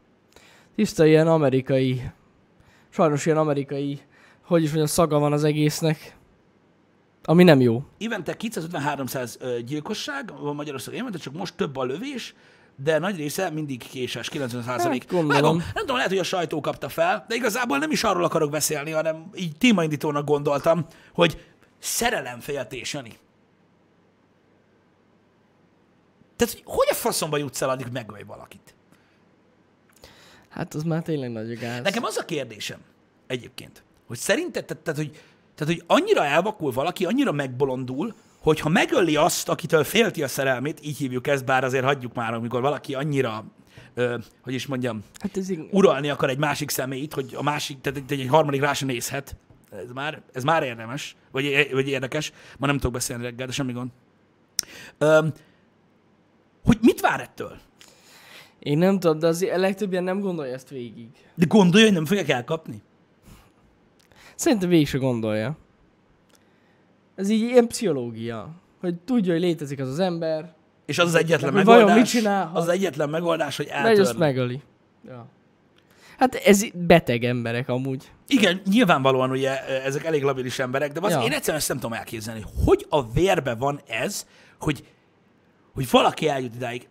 Tiszta 0.76 1.06
ilyen 1.06 1.28
amerikai, 1.28 2.12
sajnos 2.90 3.26
ilyen 3.26 3.38
amerikai, 3.38 4.00
hogy 4.42 4.62
is 4.62 4.68
mondjam, 4.68 4.88
szaga 4.88 5.20
van 5.20 5.34
az 5.34 5.44
egésznek. 5.44 6.16
Ami 7.24 7.44
nem 7.44 7.62
jó. 7.62 7.84
Évente 7.98 8.36
250-300 8.40 9.34
ö, 9.40 9.60
gyilkosság 9.60 10.34
van 10.42 10.56
Magyarországon 10.56 11.00
évente, 11.00 11.18
csak 11.18 11.34
most 11.34 11.56
több 11.56 11.78
a 11.78 11.84
lövés, 11.84 12.36
de 12.76 13.00
nagy 13.00 13.16
része 13.16 13.50
mindig 13.50 13.90
késes, 13.90 14.30
90 14.30 14.64
százalék. 14.64 15.12
Hát. 15.12 15.42
Nem 15.42 15.62
tudom, 15.74 15.96
lehet, 15.96 16.10
hogy 16.12 16.20
a 16.20 16.24
sajtó 16.24 16.62
kapta 16.62 16.90
fel, 16.90 17.26
de 17.28 17.36
igazából 17.36 17.78
nem 17.78 17.92
is 17.92 18.04
arról 18.04 18.24
akarok 18.24 18.52
beszélni, 18.52 18.92
hanem 18.92 19.30
így 19.36 19.58
témaindítónak 19.58 20.26
gondoltam, 20.26 20.86
hogy 21.14 21.42
szerelemféltés, 21.80 22.94
Jani. 22.94 23.12
Tehát, 26.42 26.56
hogy 26.56 26.64
hogy 26.66 26.88
a 26.90 26.94
faszomba 26.94 27.38
jutsz 27.38 27.62
el, 27.62 27.70
addig 27.70 27.88
megölj 27.92 28.24
valakit? 28.24 28.76
Hát 30.50 30.74
az 30.74 30.84
már 30.84 31.02
tényleg 31.04 31.32
nagy 31.32 31.58
gáz. 31.58 31.84
Nekem 31.84 32.04
az 32.04 32.18
a 32.18 32.26
kérdésem 32.26 32.80
egyébként, 33.28 33.84
hogy 34.08 34.18
szerinted, 34.18 34.66
tehát, 34.66 34.84
tehát, 34.84 35.00
hogy, 35.00 35.12
tehát, 35.56 35.74
hogy 35.74 35.84
annyira 35.88 36.26
elvakul 36.26 36.72
valaki, 36.72 37.06
annyira 37.06 37.32
megbolondul, 37.32 38.16
hogyha 38.40 38.70
megöli 38.70 39.16
azt, 39.16 39.50
akitől 39.50 39.84
félti 39.84 40.24
a 40.24 40.28
szerelmét, 40.28 40.80
így 40.86 40.98
hívjuk 40.98 41.28
ezt, 41.28 41.46
bár 41.46 41.64
azért 41.64 41.84
hagyjuk 41.84 42.14
már, 42.14 42.34
amikor 42.34 42.62
valaki 42.62 42.94
annyira, 42.94 43.44
ö, 43.94 44.18
hogy 44.42 44.54
is 44.54 44.66
mondjam, 44.66 45.04
Hát 45.20 45.38
ez 45.38 45.50
ig- 45.50 45.74
uralni 45.74 46.10
akar 46.10 46.30
egy 46.30 46.38
másik 46.38 46.70
személyt, 46.70 47.14
hogy 47.14 47.34
a 47.38 47.44
másik, 47.44 47.82
tehát 47.82 48.00
egy, 48.10 48.20
egy 48.20 48.28
harmadik 48.28 48.62
rá 48.62 48.74
sem 48.74 48.88
nézhet. 48.88 49.36
Ez 49.72 49.92
már, 49.94 50.22
ez 50.34 50.44
már 50.44 50.64
érdemes, 50.64 51.16
vagy, 51.32 51.70
vagy 51.72 51.88
érdekes. 51.88 52.32
Ma 52.58 52.66
nem 52.68 52.76
tudok 52.76 52.94
beszélni 52.94 53.24
reggel, 53.24 53.48
de 53.48 53.54
semmi 53.54 53.72
gond. 53.72 53.90
Öm, 54.98 55.34
hogy 56.66 56.78
mit 56.82 57.02
vár 57.02 57.20
ettől? 57.20 57.58
Én 58.60 58.78
nem 58.78 59.00
tudom, 59.00 59.20
de 59.20 59.28
azért 59.28 59.56
a 59.56 59.60
legtöbb 59.60 59.92
ilyen 59.92 60.04
nem 60.04 60.20
gondolja 60.20 60.54
ezt 60.54 60.70
végig. 60.70 61.08
De 61.36 61.46
gondolja, 61.48 61.86
hogy 61.86 61.96
nem 61.96 62.06
fogják 62.06 62.30
elkapni? 62.30 62.82
Szerintem 64.36 64.70
végig 64.70 64.88
se 64.88 64.98
gondolja. 64.98 65.58
Ez 67.16 67.30
így 67.30 67.42
ilyen 67.42 67.68
pszichológia. 67.68 68.50
Hogy 68.80 68.96
tudja, 68.96 69.32
hogy 69.32 69.42
létezik 69.42 69.80
az 69.80 69.88
az 69.90 70.00
ember, 70.00 70.54
És 70.86 71.00
az 71.00 71.06
az 71.08 71.16
egyetlen 71.16 71.54
Hogy 71.54 71.64
vajon 71.64 71.86
megoldás, 71.86 72.12
mit 72.14 72.22
csinálhat? 72.22 72.56
az 72.56 72.62
az 72.64 72.70
egyetlen 72.70 73.10
megoldás, 73.10 73.58
hogy 73.58 73.66
megy, 73.66 73.78
azt 73.78 74.00
eltörni. 74.00 74.20
megöli. 74.20 74.62
Ja. 75.08 75.26
Hát 76.18 76.36
ez 76.36 76.66
beteg 76.74 77.24
emberek 77.24 77.70
amúgy. 77.70 78.12
Igen, 78.28 78.62
nyilvánvalóan 78.66 79.30
ugye 79.32 79.66
ezek 79.84 80.04
elég 80.04 80.24
labilis 80.24 80.60
emberek, 80.60 80.92
de 80.92 81.00
az 81.04 81.12
Ja. 81.12 81.22
én 81.22 81.32
egyszerűen 81.32 81.58
ezt 81.58 81.68
nem 81.68 81.78
tudom 81.80 81.94
elképzelni. 81.98 82.44
Hogy 82.66 82.86
a 82.90 83.12
vérbe 83.12 83.56
van 83.56 83.82
ez, 83.88 84.28
hogy, 84.60 84.84
hogy 85.74 85.90
valaki 85.90 86.28
eljut 86.28 86.56
idáig. 86.56 86.90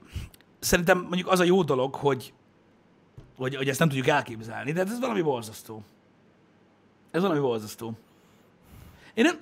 Szerintem 0.59 0.99
mondjuk 0.99 1.29
az 1.29 1.41
a 1.41 1.45
jó 1.45 1.63
dolog, 1.63 1.95
hogy, 1.95 2.33
hogy, 3.37 3.57
hogy 3.57 3.69
ezt 3.69 3.79
nem 3.79 3.89
tudjuk 3.89 4.07
elképzelni, 4.07 4.73
de 4.73 4.79
hát 4.79 4.91
ez 4.91 5.01
valami 5.01 5.23
borzasztó. 5.23 5.83
Ez 7.11 7.23
valami 7.23 7.41
borzasztó. 7.41 7.93
Én 9.15 9.25
nem... 9.25 9.39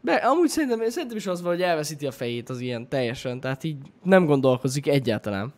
De 0.00 0.14
amúgy 0.14 0.48
szerintem, 0.48 0.88
szerintem 0.88 1.16
is 1.16 1.26
az 1.26 1.42
van, 1.42 1.52
hogy 1.52 1.62
elveszíti 1.62 2.06
a 2.06 2.10
fejét 2.10 2.48
az 2.48 2.60
ilyen 2.60 2.88
teljesen, 2.88 3.40
tehát 3.40 3.64
így 3.64 3.76
nem 4.02 4.24
gondolkozik 4.24 4.86
egyáltalán. 4.86 5.52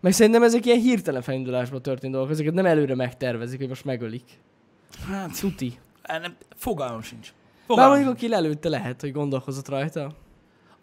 Meg 0.00 0.12
szerintem 0.12 0.42
ezek 0.42 0.66
ilyen 0.66 0.80
hirtelen 0.80 1.22
felindulásban 1.22 1.82
történő 1.82 2.12
dolgok, 2.12 2.30
ezeket 2.30 2.54
nem 2.54 2.66
előre 2.66 2.94
megtervezik, 2.94 3.58
hogy 3.58 3.68
most 3.68 3.84
megölik. 3.84 4.24
Hát, 5.08 5.40
Tuti. 5.40 5.78
nem, 6.02 6.36
fogalmam 6.54 7.02
sincs. 7.02 7.32
Bár 7.32 7.66
Fogalmam 7.66 7.94
mondjuk 7.94 8.18
sincs. 8.18 8.32
aki 8.32 8.40
lelőtte 8.40 8.68
lehet, 8.68 9.00
hogy 9.00 9.12
gondolkozott 9.12 9.68
rajta. 9.68 10.14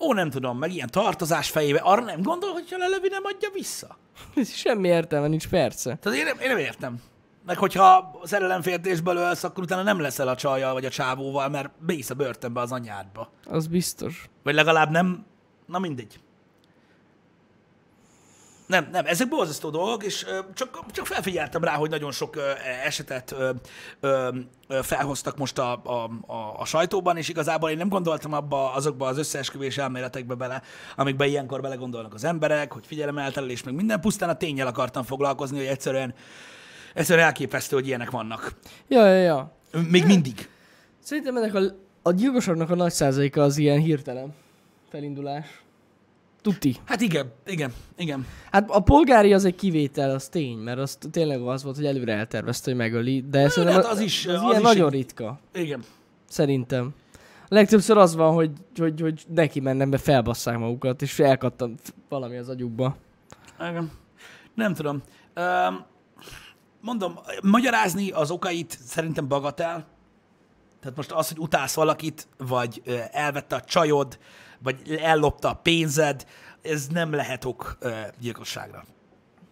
Ó, 0.01 0.13
nem 0.13 0.29
tudom, 0.29 0.57
meg 0.57 0.73
ilyen 0.73 0.89
tartozás 0.91 1.49
fejébe, 1.49 1.79
arra 1.79 2.03
nem 2.03 2.21
gondol, 2.21 2.51
hogy 2.51 2.71
ha 2.71 2.77
lelövi, 2.77 3.07
nem 3.07 3.23
adja 3.25 3.49
vissza. 3.53 3.97
Semmi 4.45 4.87
értelme 4.87 5.27
nincs, 5.27 5.47
perce. 5.47 5.95
Tehát 5.95 6.19
én 6.19 6.25
nem, 6.25 6.39
én 6.39 6.47
nem 6.47 6.57
értem. 6.57 7.01
Meg 7.45 7.57
hogyha 7.57 8.19
szerelemféltésből 8.23 9.15
ölsz, 9.15 9.43
akkor 9.43 9.63
utána 9.63 9.83
nem 9.83 9.99
leszel 9.99 10.27
a 10.27 10.35
csajjal 10.35 10.73
vagy 10.73 10.85
a 10.85 10.89
csávóval, 10.89 11.49
mert 11.49 11.69
bész 11.79 12.09
a 12.09 12.13
börtönbe 12.13 12.59
az 12.59 12.71
anyádba. 12.71 13.29
Az 13.45 13.67
biztos. 13.67 14.29
Vagy 14.43 14.53
legalább 14.53 14.89
nem, 14.89 15.25
na 15.65 15.79
mindegy. 15.79 16.19
Nem, 18.71 18.87
nem, 18.91 19.05
ezek 19.05 19.27
borzasztó 19.27 19.69
dolgok, 19.69 20.03
és 20.03 20.25
csak, 20.53 20.79
csak 20.91 21.05
felfigyeltem 21.05 21.63
rá, 21.63 21.73
hogy 21.73 21.89
nagyon 21.89 22.11
sok 22.11 22.37
esetet 22.83 23.35
felhoztak 24.81 25.37
most 25.37 25.57
a, 25.57 25.81
a, 25.83 26.09
a, 26.33 26.59
a 26.59 26.65
sajtóban, 26.65 27.17
és 27.17 27.29
igazából 27.29 27.69
én 27.69 27.77
nem 27.77 27.89
gondoltam 27.89 28.33
abba 28.33 28.73
azokba 28.73 29.07
az 29.07 29.17
összeesküvés 29.17 29.77
elméletekbe 29.77 30.33
bele, 30.33 30.61
amikbe 30.95 31.25
ilyenkor 31.25 31.61
belegondolnak 31.61 32.13
az 32.13 32.23
emberek, 32.23 32.71
hogy 32.71 32.85
figyelemeltelés, 32.85 33.63
meg 33.63 33.73
minden, 33.73 34.01
pusztán 34.01 34.29
a 34.29 34.37
tényel 34.37 34.67
akartam 34.67 35.03
foglalkozni, 35.03 35.57
hogy 35.57 35.65
egyszerűen, 35.65 36.13
egyszerűen 36.93 37.25
elképesztő, 37.25 37.75
hogy 37.75 37.87
ilyenek 37.87 38.11
vannak. 38.11 38.53
Ja, 38.87 39.05
ja, 39.05 39.21
ja. 39.21 39.55
Még 39.89 40.05
mindig. 40.05 40.49
Szerintem 40.99 41.37
ennek 41.37 41.53
a, 41.55 41.61
a 42.01 42.11
gyilkosoknak 42.11 42.69
a 42.69 42.75
nagy 42.75 42.91
százaléka 42.91 43.43
az 43.43 43.57
ilyen 43.57 43.79
hirtelen 43.79 44.33
felindulás. 44.89 45.61
Tuti. 46.41 46.75
Hát 46.85 47.01
igen, 47.01 47.31
igen, 47.45 47.73
igen. 47.97 48.25
Hát 48.51 48.69
a 48.69 48.79
polgári 48.79 49.33
az 49.33 49.45
egy 49.45 49.55
kivétel, 49.55 50.09
az 50.09 50.27
tény, 50.29 50.57
mert 50.57 50.79
az 50.79 50.97
tényleg 51.11 51.41
az 51.41 51.63
volt, 51.63 51.75
hogy 51.75 51.85
előre 51.85 52.13
eltervezte, 52.13 52.69
hogy 52.69 52.79
megöli, 52.79 53.25
de 53.29 53.49
szerintem 53.49 53.81
hát 53.81 53.91
az 53.91 53.99
is- 53.99 54.25
az 54.27 54.33
az 54.35 54.41
ilyen 54.41 54.55
is 54.55 54.61
nagyon 54.61 54.87
egy- 54.87 54.93
ritka. 54.93 55.39
Igen. 55.53 55.83
Szerintem. 56.29 56.93
A 57.43 57.53
legtöbbször 57.53 57.97
az 57.97 58.15
van, 58.15 58.33
hogy, 58.33 58.51
hogy, 58.77 59.01
hogy 59.01 59.23
neki 59.27 59.59
mennem 59.59 59.89
be, 59.89 59.97
felbasszák 59.97 60.57
magukat, 60.57 61.01
és 61.01 61.19
elkattam 61.19 61.75
valami 62.09 62.37
az 62.37 62.49
agyukba. 62.49 62.95
Igen. 63.59 63.91
Nem 64.55 64.73
tudom. 64.73 65.01
Um, 65.35 65.85
mondom, 66.81 67.19
magyarázni 67.43 68.09
az 68.11 68.31
okait 68.31 68.77
szerintem 68.85 69.27
bagatel. 69.27 69.85
Tehát 70.79 70.97
most 70.97 71.11
az, 71.11 71.27
hogy 71.27 71.37
utálsz 71.39 71.75
valakit, 71.75 72.27
vagy 72.37 72.81
elvette 73.11 73.55
a 73.55 73.61
csajod, 73.61 74.17
vagy 74.63 74.95
ellopta 75.01 75.49
a 75.49 75.53
pénzed, 75.53 76.25
ez 76.61 76.87
nem 76.87 77.13
lehet 77.13 77.45
ok 77.45 77.77
ö, 77.79 77.89
gyilkosságra. 78.19 78.85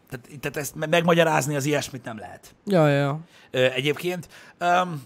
Tehát, 0.09 0.39
tehát 0.39 0.57
ezt 0.57 0.75
me- 0.75 0.89
megmagyarázni 0.89 1.55
az 1.55 1.65
ilyesmit 1.65 2.03
nem 2.03 2.17
lehet 2.17 2.55
Ja, 2.65 2.87
ja, 2.87 3.19
ö, 3.51 3.63
egyébként. 3.71 4.27
Um, 4.59 5.01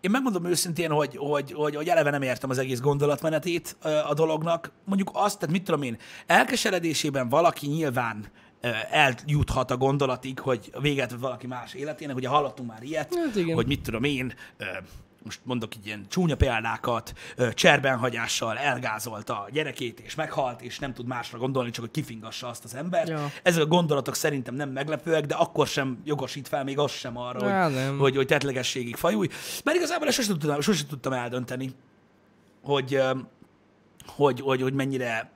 én 0.00 0.10
megmondom 0.10 0.44
őszintén, 0.44 0.90
hogy, 0.90 1.16
hogy, 1.16 1.52
hogy, 1.52 1.74
hogy 1.76 1.88
eleve 1.88 2.10
nem 2.10 2.22
értem 2.22 2.50
az 2.50 2.58
egész 2.58 2.80
gondolatmenetét 2.80 3.76
a 4.08 4.14
dolognak. 4.14 4.70
Mondjuk 4.84 5.10
azt, 5.12 5.38
tehát 5.38 5.54
mit 5.54 5.64
tudom 5.64 5.82
én, 5.82 5.96
elkeseredésében 6.26 7.28
valaki 7.28 7.66
nyilván 7.66 8.24
eljuthat 8.90 9.70
a 9.70 9.76
gondolatig, 9.76 10.38
hogy 10.38 10.72
véget 10.80 11.12
valaki 11.20 11.46
más 11.46 11.74
életének. 11.74 12.16
Ugye 12.16 12.28
hallottunk 12.28 12.68
már 12.70 12.82
ilyet, 12.82 13.14
Hát 13.14 13.36
igen. 13.36 13.54
hogy 13.54 13.66
mit 13.66 13.82
tudom 13.82 14.04
én, 14.04 14.34
most 15.24 15.40
mondok 15.42 15.76
így 15.76 15.86
ilyen 15.86 16.06
csúnya 16.08 16.36
példákat, 16.36 17.12
cserbenhagyással 17.54 18.58
elgázolta 18.58 19.40
a 19.40 19.48
gyerekét, 19.52 20.00
és 20.00 20.14
meghalt, 20.14 20.62
és 20.62 20.78
nem 20.78 20.92
tud 20.92 21.06
másra 21.06 21.38
gondolni, 21.38 21.70
csak 21.70 21.84
hogy 21.84 21.92
kifingassa 21.92 22.48
azt 22.48 22.64
az 22.64 22.74
embert. 22.74 23.08
Ja. 23.08 23.30
Ezek 23.42 23.62
a 23.62 23.66
gondolatok 23.66 24.14
szerintem 24.14 24.54
nem 24.54 24.70
meglepőek, 24.70 25.26
de 25.26 25.34
akkor 25.34 25.66
sem 25.66 26.00
jogosít 26.04 26.48
fel 26.48 26.64
még 26.64 26.78
az 26.78 26.90
sem 26.90 27.16
arra, 27.16 27.50
Á, 27.50 27.64
hogy, 27.64 27.74
nem. 27.74 27.98
hogy, 27.98 28.16
hogy 28.16 28.26
tetlegességig 28.26 28.96
fajulj. 28.96 29.28
Mert 29.64 29.76
igazából 29.76 30.06
ezt 30.06 30.16
sosem 30.16 30.38
tudtam, 30.38 30.60
sosem 30.60 30.86
tudtam 30.86 31.12
eldönteni, 31.12 31.74
hogy, 32.62 33.00
hogy, 34.06 34.40
hogy, 34.40 34.62
hogy 34.62 34.72
mennyire, 34.72 35.30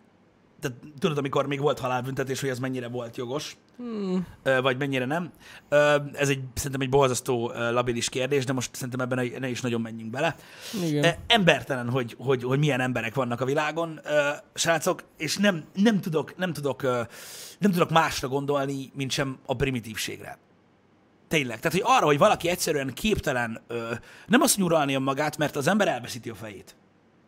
tehát 0.61 0.77
tudod, 0.99 1.19
amikor 1.19 1.47
még 1.47 1.61
volt 1.61 1.79
halálbüntetés, 1.79 2.41
hogy 2.41 2.49
ez 2.49 2.59
mennyire 2.59 2.89
volt 2.89 3.17
jogos, 3.17 3.57
Hmm. 3.77 4.27
vagy 4.63 4.79
mennyire 4.79 5.05
nem. 5.05 5.31
Ez 6.13 6.29
egy, 6.29 6.41
szerintem 6.55 6.81
egy 6.81 6.89
borzasztó 6.89 7.53
labilis 7.55 8.09
kérdés, 8.09 8.45
de 8.45 8.53
most 8.53 8.75
szerintem 8.75 9.01
ebben 9.01 9.31
ne- 9.41 9.49
is 9.49 9.61
nagyon 9.61 9.81
menjünk 9.81 10.11
bele. 10.11 10.37
Igen. 10.85 11.15
Embertelen, 11.27 11.91
hogy, 11.91 12.17
hogy, 12.19 12.43
hogy 12.43 12.59
milyen 12.59 12.81
emberek 12.81 13.15
vannak 13.15 13.41
a 13.41 13.45
világon, 13.45 14.01
srácok, 14.55 15.03
és 15.17 15.37
nem, 15.37 15.65
nem, 15.75 16.01
tudok, 16.01 16.37
nem, 16.37 16.53
tudok, 16.53 16.83
nem 17.59 17.71
tudok 17.71 17.91
másra 17.91 18.29
gondolni, 18.29 18.91
mint 18.95 19.11
sem 19.11 19.39
a 19.47 19.57
primitívségre. 19.57 20.39
Tényleg. 21.29 21.61
Tehát, 21.61 21.79
hogy 21.79 21.97
arra, 21.97 22.07
hogy 22.07 22.19
valaki 22.19 22.49
egyszerűen 22.49 22.95
képtelen 22.95 23.61
nem 24.27 24.41
azt 24.41 24.57
nyuralni 24.57 24.97
magát, 24.97 25.37
mert 25.37 25.57
az 25.57 25.67
ember 25.67 25.89
elveszíti 25.89 26.31
a 26.31 26.35
fejét. 26.35 26.77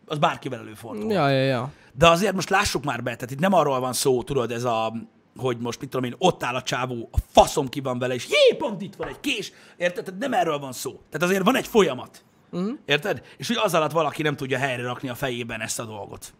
Az 0.08 0.18
bárkivel 0.18 0.58
előfordul. 0.58 1.12
Ja, 1.12 1.28
ja, 1.28 1.42
ja. 1.42 1.72
De 1.92 2.08
azért 2.08 2.34
most 2.34 2.50
lássuk 2.50 2.84
már 2.84 3.02
be, 3.02 3.14
tehát 3.14 3.30
itt 3.30 3.38
nem 3.38 3.52
arról 3.52 3.80
van 3.80 3.92
szó, 3.92 4.22
tudod, 4.22 4.50
ez 4.50 4.64
a, 4.64 4.92
hogy 5.36 5.58
most 5.58 5.80
mit 5.80 5.90
tudom 5.90 6.10
én, 6.10 6.14
ott 6.18 6.42
áll 6.42 6.54
a 6.54 6.62
csávó, 6.62 7.08
a 7.12 7.18
faszom 7.30 7.68
ki 7.68 7.80
van 7.80 7.98
vele, 7.98 8.14
és 8.14 8.28
jé, 8.28 8.56
pont 8.56 8.82
itt 8.82 8.94
van 8.94 9.08
egy 9.08 9.20
kés, 9.20 9.52
érted? 9.76 10.04
Tehát 10.04 10.20
nem 10.20 10.32
erről 10.32 10.58
van 10.58 10.72
szó. 10.72 10.90
Tehát 10.90 11.22
azért 11.22 11.44
van 11.44 11.56
egy 11.56 11.66
folyamat. 11.66 12.24
Uh-huh. 12.50 12.78
Érted? 12.84 13.22
És 13.36 13.46
hogy 13.46 13.56
az 13.62 13.74
alatt 13.74 13.92
valaki 13.92 14.22
nem 14.22 14.36
tudja 14.36 14.58
helyre 14.58 14.82
rakni 14.82 15.08
a 15.08 15.14
fejében 15.14 15.60
ezt 15.60 15.80
a 15.80 15.84
dolgot. 15.84 16.32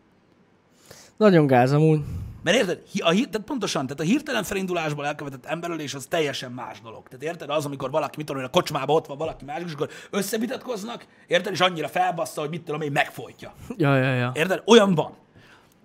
Nagyon 1.16 1.46
gáz 1.46 1.72
amúgy. 1.72 2.00
Mert 2.42 2.56
érted? 2.56 2.82
A, 2.98 3.10
hí- 3.10 3.30
tehát 3.30 3.46
pontosan, 3.46 3.82
tehát 3.86 4.00
a 4.00 4.04
hirtelen 4.04 4.42
felindulásból 4.42 5.06
elkövetett 5.06 5.44
emberölés 5.46 5.94
az 5.94 6.06
teljesen 6.06 6.52
más 6.52 6.80
dolog. 6.80 7.08
Tehát 7.08 7.24
érted? 7.24 7.50
Az, 7.50 7.64
amikor 7.66 7.90
valaki, 7.90 8.14
mit 8.16 8.26
tudom 8.26 8.42
én, 8.42 8.48
a 8.48 8.50
kocsmában 8.50 8.96
ott 8.96 9.06
van 9.06 9.18
valaki 9.18 9.44
másik, 9.44 9.66
és 9.66 9.72
akkor 9.72 9.88
összevitatkoznak, 10.10 11.06
érted? 11.26 11.52
És 11.52 11.60
annyira 11.60 11.88
felbassza, 11.88 12.40
hogy 12.40 12.50
mit 12.50 12.62
tudom 12.62 12.80
én, 12.80 12.92
megfojtja. 12.92 13.52
Ja, 13.76 13.96
ja, 13.96 14.14
ja. 14.14 14.30
Érted? 14.34 14.62
Olyan 14.66 14.94
van. 14.94 15.12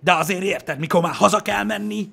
De 0.00 0.12
azért 0.12 0.42
érted, 0.42 0.78
mikor 0.78 1.02
már 1.02 1.14
haza 1.14 1.40
kell 1.40 1.64
menni, 1.64 2.12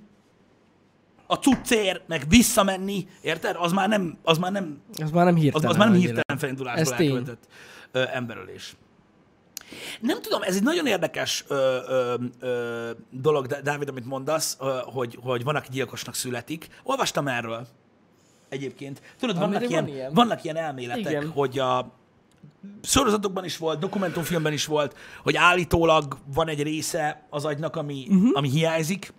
a 1.28 1.36
cuccér, 1.36 2.02
meg 2.08 2.26
visszamenni, 2.30 3.08
érted? 3.22 3.56
Az 3.60 3.72
már 3.72 3.88
nem, 3.90 4.18
az 4.24 4.38
már 4.38 4.52
nem, 4.52 4.82
Az 5.02 5.12
már 5.12 5.26
nem 5.26 5.36
az, 5.36 5.42
hirtelen. 5.42 5.70
az 5.70 5.76
már 5.76 5.88
nem 5.90 5.98
hirtelen 5.98 6.38
felindulásból 6.38 6.82
Ez 6.92 6.98
tény. 6.98 7.08
elkövetett 7.08 7.48
ö, 7.92 8.04
emberölés. 8.14 8.76
Nem 10.00 10.22
tudom, 10.22 10.42
ez 10.42 10.56
egy 10.56 10.64
nagyon 10.64 10.86
érdekes 10.86 11.46
ö, 11.48 11.78
ö, 11.88 12.14
ö, 12.40 12.90
dolog, 13.10 13.48
Dá- 13.48 13.62
Dávid, 13.62 13.90
amit 13.90 14.06
mondasz, 14.06 14.58
ö, 14.60 14.80
hogy, 14.84 15.18
hogy 15.24 15.44
van, 15.44 15.56
aki 15.56 15.68
gyilkosnak 15.72 16.16
születik. 16.16 16.68
Olvastam 16.84 17.28
erről 17.28 17.68
egyébként. 18.50 19.02
Tudod, 19.20 19.38
vannak 19.38 19.56
Amire 19.56 19.70
ilyen, 19.70 19.86
van 19.86 19.94
ilyen. 19.94 20.14
vannak 20.14 20.44
ilyen 20.44 20.56
elméletek, 20.56 21.12
Igen. 21.12 21.30
hogy 21.30 21.60
a 21.60 21.92
sorozatokban 22.84 23.46
is 23.46 23.58
volt, 23.58 23.80
dokumentumfilmben 23.80 24.54
is 24.54 24.66
volt, 24.66 24.96
hogy 25.24 25.36
állítólag 25.36 26.18
van 26.34 26.48
egy 26.48 26.64
része 26.64 27.28
az 27.30 27.46
agynak, 27.46 27.76
ami, 27.76 28.06
uh-huh. 28.10 28.30
ami 28.34 28.50
hiányzik, 28.50 29.14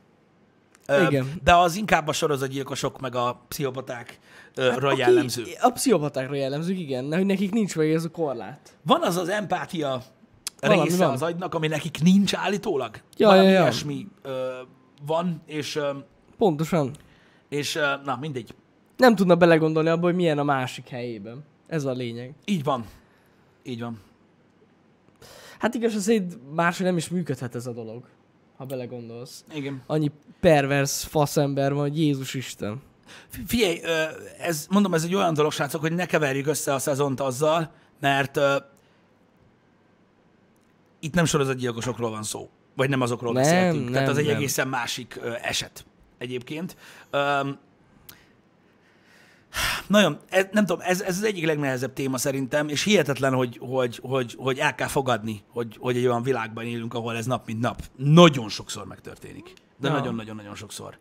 Igen. 1.07 1.41
De 1.45 1.55
az 1.55 1.77
inkább 1.77 2.09
a 2.09 2.13
sorozatgyilkosok 2.13 3.01
meg 3.01 3.15
a 3.15 3.45
pszichopatákra 3.49 4.89
hát, 4.89 4.99
jellemző. 4.99 5.45
A 5.61 5.71
pszichopatákra 5.71 6.35
jellemző, 6.35 6.73
igen, 6.73 7.15
hogy 7.15 7.27
nekik 7.27 7.53
nincs 7.53 7.77
meg 7.77 7.93
ez 7.93 8.05
a 8.05 8.11
korlát. 8.11 8.77
Van 8.83 9.03
az 9.03 9.17
az 9.17 9.29
empátia 9.29 10.03
Valami 10.69 10.89
része 10.89 11.05
van. 11.05 11.13
az 11.13 11.23
agynak, 11.23 11.55
ami 11.55 11.67
nekik 11.69 12.03
nincs 12.03 12.35
állítólag. 12.35 12.97
Ja, 13.17 13.27
Valami 13.29 13.47
ja, 13.47 13.53
ja. 13.53 13.61
ilyesmi 13.61 14.07
ö, 14.23 14.49
van, 15.07 15.43
és, 15.47 15.77
ö, 15.77 15.91
Pontosan. 16.39 16.91
és 17.49 17.75
ö, 17.77 17.87
na 18.05 18.17
mindegy. 18.21 18.55
Nem 18.97 19.15
tudna 19.15 19.35
belegondolni 19.37 19.89
abba, 19.89 20.05
hogy 20.07 20.15
milyen 20.15 20.39
a 20.39 20.43
másik 20.45 20.89
helyében. 20.89 21.45
Ez 21.67 21.85
a 21.85 21.93
lényeg. 21.93 22.35
Így 22.45 22.65
van. 22.65 22.85
Így 23.63 23.81
van. 23.81 24.01
Hát 25.59 25.75
igaz, 25.75 26.03
szerint 26.03 26.55
máshogy 26.55 26.87
nem 26.87 26.97
is 26.97 27.09
működhet 27.09 27.55
ez 27.55 27.67
a 27.67 27.73
dolog, 27.73 28.05
ha 28.57 28.65
belegondolsz. 28.65 29.45
Igen. 29.55 29.83
Annyi 29.87 30.11
pervers 30.41 31.05
faszember 31.05 31.73
van, 31.73 31.83
hogy 31.83 31.99
Jézus 31.99 32.35
Isten. 32.35 32.83
Fi- 33.29 33.43
Figyelj, 33.47 33.81
ez, 34.39 34.67
mondom, 34.71 34.95
ez 34.95 35.05
egy 35.05 35.15
olyan 35.15 35.35
dolog, 35.35 35.53
srácok, 35.53 35.81
hogy 35.81 35.93
ne 35.93 36.07
keverjük 36.07 36.47
össze 36.47 36.75
a 36.75 36.79
szezont 36.79 37.21
azzal, 37.21 37.71
mert 38.01 38.41
itt 41.03 41.15
nem 41.15 41.25
sorozatgyilkosokról 41.25 42.11
van 42.11 42.23
szó. 42.23 42.51
Vagy 42.77 42.89
nem 42.89 43.01
azokról 43.01 43.33
Nem, 43.33 43.43
beszéltünk. 43.43 43.85
Tehát 43.91 44.01
nem, 44.01 44.11
az 44.11 44.19
egy 44.19 44.27
nem. 44.27 44.37
egészen 44.37 44.69
másik 44.69 45.19
ö, 45.23 45.33
eset 45.43 45.85
egyébként. 46.19 46.77
Öm, 47.11 47.59
nagyon, 49.87 50.19
ez, 50.29 50.47
nem 50.53 50.67
tudom, 50.67 50.83
ez, 50.87 51.01
ez 51.01 51.17
az 51.17 51.23
egyik 51.23 51.45
legnehezebb 51.47 51.93
téma 51.93 52.19
szerintem, 52.19 52.69
és 52.69 52.83
hihetetlen, 52.83 53.33
hogy, 53.35 53.59
hogy, 53.61 53.99
hogy, 54.03 54.35
hogy 54.39 54.59
el 54.59 54.75
kell 54.75 54.89
fogadni, 54.89 55.43
hogy, 55.49 55.77
hogy 55.81 55.97
egy 55.97 56.07
olyan 56.07 56.23
világban 56.23 56.65
élünk, 56.65 56.95
ahol 56.95 57.17
ez 57.17 57.27
nap 57.27 57.47
mint 57.47 57.61
nap 57.61 57.83
nagyon 57.97 58.49
sokszor 58.49 58.87
megtörténik. 58.87 59.53
De 59.79 59.89
Ja. 59.89 59.95
nagyon-nagyon-nagyon 59.95 60.55
sokszor 60.55 60.99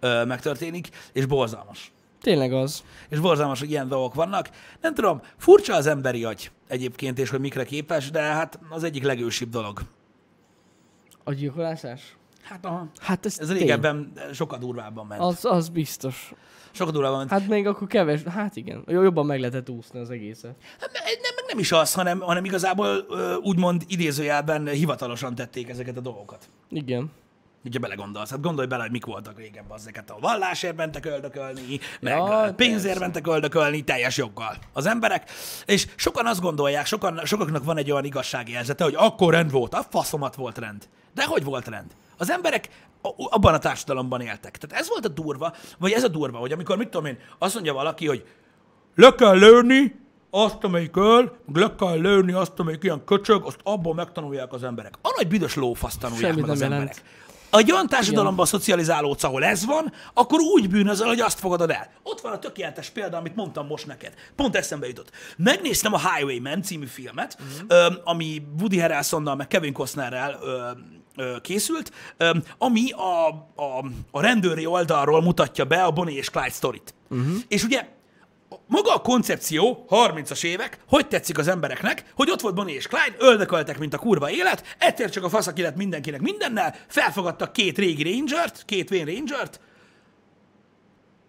ö, 0.00 0.24
megtörténik, 0.24 0.88
és 1.12 1.26
borzalmas. 1.26 1.92
Tényleg 2.24 2.52
az. 2.52 2.84
És 3.08 3.18
borzalmas, 3.18 3.60
hogy 3.60 3.70
ilyen 3.70 3.88
dolgok 3.88 4.14
vannak. 4.14 4.50
Nem 4.80 4.94
tudom, 4.94 5.20
furcsa 5.36 5.74
az 5.74 5.86
emberi 5.86 6.24
agy 6.24 6.50
egyébként, 6.68 7.18
és 7.18 7.30
hogy 7.30 7.40
mikre 7.40 7.64
képes, 7.64 8.10
de 8.10 8.20
hát 8.20 8.58
az 8.68 8.82
egyik 8.84 9.02
legősibb 9.02 9.50
dolog. 9.50 9.80
A 11.24 11.32
gyilkolásás? 11.32 12.16
Hát 12.42 12.64
aha. 12.64 12.86
Hát 13.00 13.26
ez, 13.26 13.38
Ez 13.40 13.48
tény. 13.48 13.56
régebben 13.56 14.12
sokkal 14.32 14.58
durvábban 14.58 15.06
ment. 15.06 15.20
Az, 15.20 15.44
az 15.44 15.68
biztos. 15.68 16.32
Sokkal 16.70 16.92
durvábban 16.92 17.18
ment. 17.18 17.30
Hát 17.30 17.46
még 17.48 17.66
akkor 17.66 17.86
keves, 17.86 18.22
hát 18.22 18.56
igen, 18.56 18.84
jobban 18.86 19.26
meg 19.26 19.40
lehetett 19.40 19.70
úszni 19.70 19.98
az 19.98 20.10
egészet. 20.10 20.54
Hát 20.80 20.90
ne- 20.92 21.00
nem, 21.00 21.34
meg 21.34 21.44
nem 21.48 21.58
is 21.58 21.72
az, 21.72 21.94
hanem, 21.94 22.20
hanem 22.20 22.44
igazából 22.44 23.06
úgymond 23.42 23.82
idézőjelben 23.86 24.68
hivatalosan 24.68 25.34
tették 25.34 25.68
ezeket 25.68 25.96
a 25.96 26.00
dolgokat. 26.00 26.48
Igen. 26.68 27.10
Ugye 27.64 27.78
belegondolsz, 27.78 28.30
hát 28.30 28.40
gondolj 28.40 28.66
bele, 28.66 28.82
hogy 28.82 28.90
mik 28.90 29.04
voltak 29.04 29.38
régen 29.38 29.64
ezeket 29.74 30.10
a 30.10 30.16
vallásért 30.20 30.76
mentek 30.76 31.04
öldökölni, 31.06 31.80
meg 32.00 32.12
Ja, 32.16 32.52
pénzért 32.56 32.82
persze. 32.84 32.98
mentek 33.00 33.26
öldökölni, 33.26 33.82
teljes 33.84 34.16
joggal 34.16 34.56
az 34.72 34.86
emberek, 34.86 35.30
és 35.66 35.86
sokan 35.96 36.26
azt 36.26 36.40
gondolják, 36.40 36.86
sokan, 36.86 37.20
sokaknak 37.24 37.64
van 37.64 37.76
egy 37.76 37.90
olyan 37.90 38.04
igazságérzete, 38.04 38.84
hogy 38.84 38.94
akkor 38.96 39.32
rend 39.32 39.50
volt, 39.50 39.74
a 39.74 39.86
faszomat 39.90 40.34
volt 40.34 40.58
rend. 40.58 40.88
De 41.14 41.24
hogy 41.24 41.44
volt 41.44 41.68
rend? 41.68 41.90
Az 42.16 42.30
emberek 42.30 42.68
abban 43.30 43.54
a 43.54 43.58
társadalomban 43.58 44.20
éltek. 44.20 44.56
Tehát 44.58 44.82
ez 44.82 44.88
volt 44.88 45.04
a 45.04 45.08
durva, 45.08 45.52
vagy 45.78 45.92
ez 45.92 46.04
a 46.04 46.08
durva, 46.08 46.38
hogy 46.38 46.52
amikor, 46.52 46.76
mit 46.76 46.88
tudom 46.88 47.06
én, 47.06 47.18
azt 47.38 47.54
mondja 47.54 47.72
valaki, 47.72 48.06
hogy 48.06 48.24
le 48.94 49.14
kell 49.14 49.38
lőni 49.38 50.02
azt, 50.30 50.64
amelyik 50.64 50.96
öl, 50.96 51.36
le 51.54 51.74
kell 51.78 51.98
lőni 51.98 52.32
azt, 52.32 52.52
amelyik 52.58 52.82
ilyen 52.82 53.04
köcsög, 53.04 53.44
azt 53.44 53.58
abból 53.62 53.94
megtanulják 53.94 54.52
az 54.52 54.64
emberek. 54.64 54.94
A 55.02 55.12
nagy 55.16 55.28
büdös 55.28 55.54
lófasz 55.54 55.96
tanulják 55.96 56.24
Semmit 56.24 56.40
meg 56.40 56.50
az 56.50 56.60
jelent. 56.60 56.80
emberek. 56.80 57.02
Egy 57.58 57.72
olyan 57.72 57.86
társadalomban 57.86 58.46
szocializálódsz, 58.46 59.24
ahol 59.24 59.44
ez 59.44 59.64
van, 59.64 59.92
akkor 60.14 60.40
úgy 60.40 60.68
bűnözöl, 60.68 61.06
hogy 61.06 61.20
azt 61.20 61.38
fogadod 61.38 61.70
el. 61.70 61.90
Ott 62.02 62.20
van 62.20 62.32
a 62.32 62.38
tökéletes 62.38 62.90
példa, 62.90 63.16
amit 63.16 63.34
mondtam 63.34 63.66
most 63.66 63.86
neked. 63.86 64.14
Pont 64.36 64.56
eszembe 64.56 64.86
jutott. 64.86 65.10
Megnéztem 65.36 65.92
a 65.92 66.00
Highwayman 66.10 66.62
című 66.62 66.86
filmet, 66.86 67.38
ö, 67.68 67.86
ami 68.04 68.42
Woody 68.58 68.78
Harrelsonnal, 68.78 69.36
meg 69.36 69.46
Kevin 69.46 69.72
Costnerrel 69.72 70.38
készült, 71.42 71.92
ami 72.58 72.90
a, 72.90 73.28
a, 73.56 73.84
a 74.10 74.20
rendőri 74.20 74.66
oldalról 74.66 75.22
mutatja 75.22 75.64
be 75.64 75.82
a 75.82 75.90
Bonnie 75.90 76.16
és 76.16 76.30
Clyde 76.30 76.50
sztorit. 76.50 76.94
És 77.48 77.64
ugye 77.64 77.88
maga 78.66 78.94
a 78.94 79.00
koncepció, 79.00 79.86
30-as 79.90 80.44
évek, 80.44 80.78
hogy 80.88 81.08
tetszik 81.08 81.38
az 81.38 81.48
embereknek, 81.48 82.04
hogy 82.14 82.30
ott 82.30 82.40
volt 82.40 82.54
Bonnie 82.54 82.74
és 82.74 82.86
Clyde, 82.86 83.16
öldököltek, 83.18 83.78
mint 83.78 83.94
a 83.94 83.98
kurva 83.98 84.30
élet, 84.30 84.76
egyszer 84.78 85.10
csak 85.10 85.24
a 85.24 85.28
faszaki 85.28 85.62
lett 85.62 85.76
mindenkinek 85.76 86.20
mindennel, 86.20 86.74
felfogadtak 86.88 87.52
két 87.52 87.78
régi 87.78 88.02
rangert, 88.12 88.62
két 88.66 88.88
vén 88.88 89.04
rangert, 89.04 89.60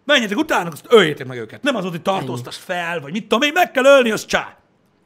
menjetek 0.06 0.38
utána, 0.38 0.70
azt 0.70 0.86
öljétek 0.90 1.28
meg 1.28 1.38
őket. 1.38 1.64
Nem 1.64 1.76
az 1.76 1.82
volt, 1.82 1.94
hogy 1.94 2.04
tartóztass 2.04 2.58
fel, 2.58 3.00
vagy 3.00 3.12
mit 3.12 3.22
tudom 3.22 3.42
én, 3.42 3.54
meg 3.54 3.72
kell 3.72 3.86
ölni, 3.86 4.12
az 4.12 4.26
csá. 4.26 4.58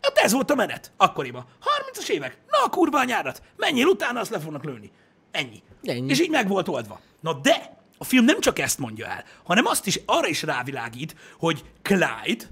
Hát 0.01 0.17
ez 0.17 0.31
volt 0.31 0.51
a 0.51 0.55
menet, 0.55 0.91
akkoriban. 0.97 1.45
30-as 1.93 2.09
évek, 2.09 2.37
na 2.47 2.57
a 2.65 2.69
kurva 2.69 2.99
anyárat, 2.99 3.41
menjél 3.55 3.85
utána, 3.85 4.19
azt 4.19 4.31
le 4.31 4.39
fognak 4.39 4.63
lőni. 4.63 4.91
Ennyi. 5.31 5.63
Ennyi. 5.83 6.09
És 6.09 6.19
így 6.19 6.29
meg 6.29 6.47
volt 6.47 6.67
oldva. 6.67 6.99
Na 7.19 7.33
de, 7.33 7.78
a 8.01 8.03
film 8.03 8.25
nem 8.25 8.39
csak 8.39 8.59
ezt 8.59 8.79
mondja 8.79 9.07
el, 9.07 9.23
hanem 9.43 9.65
azt 9.65 9.85
is, 9.88 9.99
arra 10.05 10.27
is 10.27 10.43
rávilágít, 10.43 11.15
hogy 11.39 11.63
Clyde, 11.81 12.45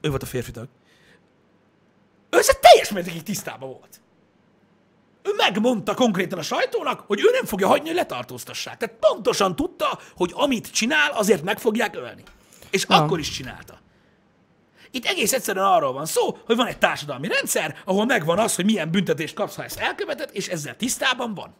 ő 0.00 0.08
volt 0.08 0.22
a 0.22 0.26
férfi 0.26 0.50
tag, 0.50 0.68
ő 2.30 2.38
teljes 2.60 2.90
mértékig 2.90 3.22
tisztában 3.22 3.68
volt. 3.68 4.00
Ő 5.22 5.30
megmondta 5.36 5.94
konkrétan 5.94 6.38
a 6.38 6.42
sajtónak, 6.42 7.00
hogy 7.00 7.20
ő 7.20 7.30
nem 7.32 7.44
fogja 7.44 7.66
hagyni, 7.66 7.86
hogy 7.86 7.96
letartóztassák. 7.96 8.76
Tehát 8.76 8.96
pontosan 9.00 9.56
tudta, 9.56 9.98
hogy 10.16 10.30
amit 10.34 10.70
csinál, 10.70 11.10
azért 11.10 11.42
meg 11.42 11.58
fogják 11.58 11.96
ölni. 11.96 12.22
És 12.70 12.86
Ja. 12.88 12.96
akkor 12.96 13.18
is 13.18 13.30
csinálta. 13.30 13.78
Itt 14.90 15.04
egész 15.04 15.32
egyszerűen 15.32 15.66
arról 15.66 15.92
van 15.92 16.06
szó, 16.06 16.38
hogy 16.46 16.56
van 16.56 16.66
egy 16.66 16.78
társadalmi 16.78 17.28
rendszer, 17.28 17.76
ahol 17.84 18.04
megvan 18.04 18.38
az, 18.38 18.54
hogy 18.54 18.64
milyen 18.64 18.90
büntetést 18.90 19.34
kapsz, 19.34 19.54
ha 19.56 19.64
ezt 19.64 19.78
elköveted, 19.78 20.30
és 20.32 20.48
ezzel 20.48 20.76
tisztában 20.76 21.34
van. 21.34 21.54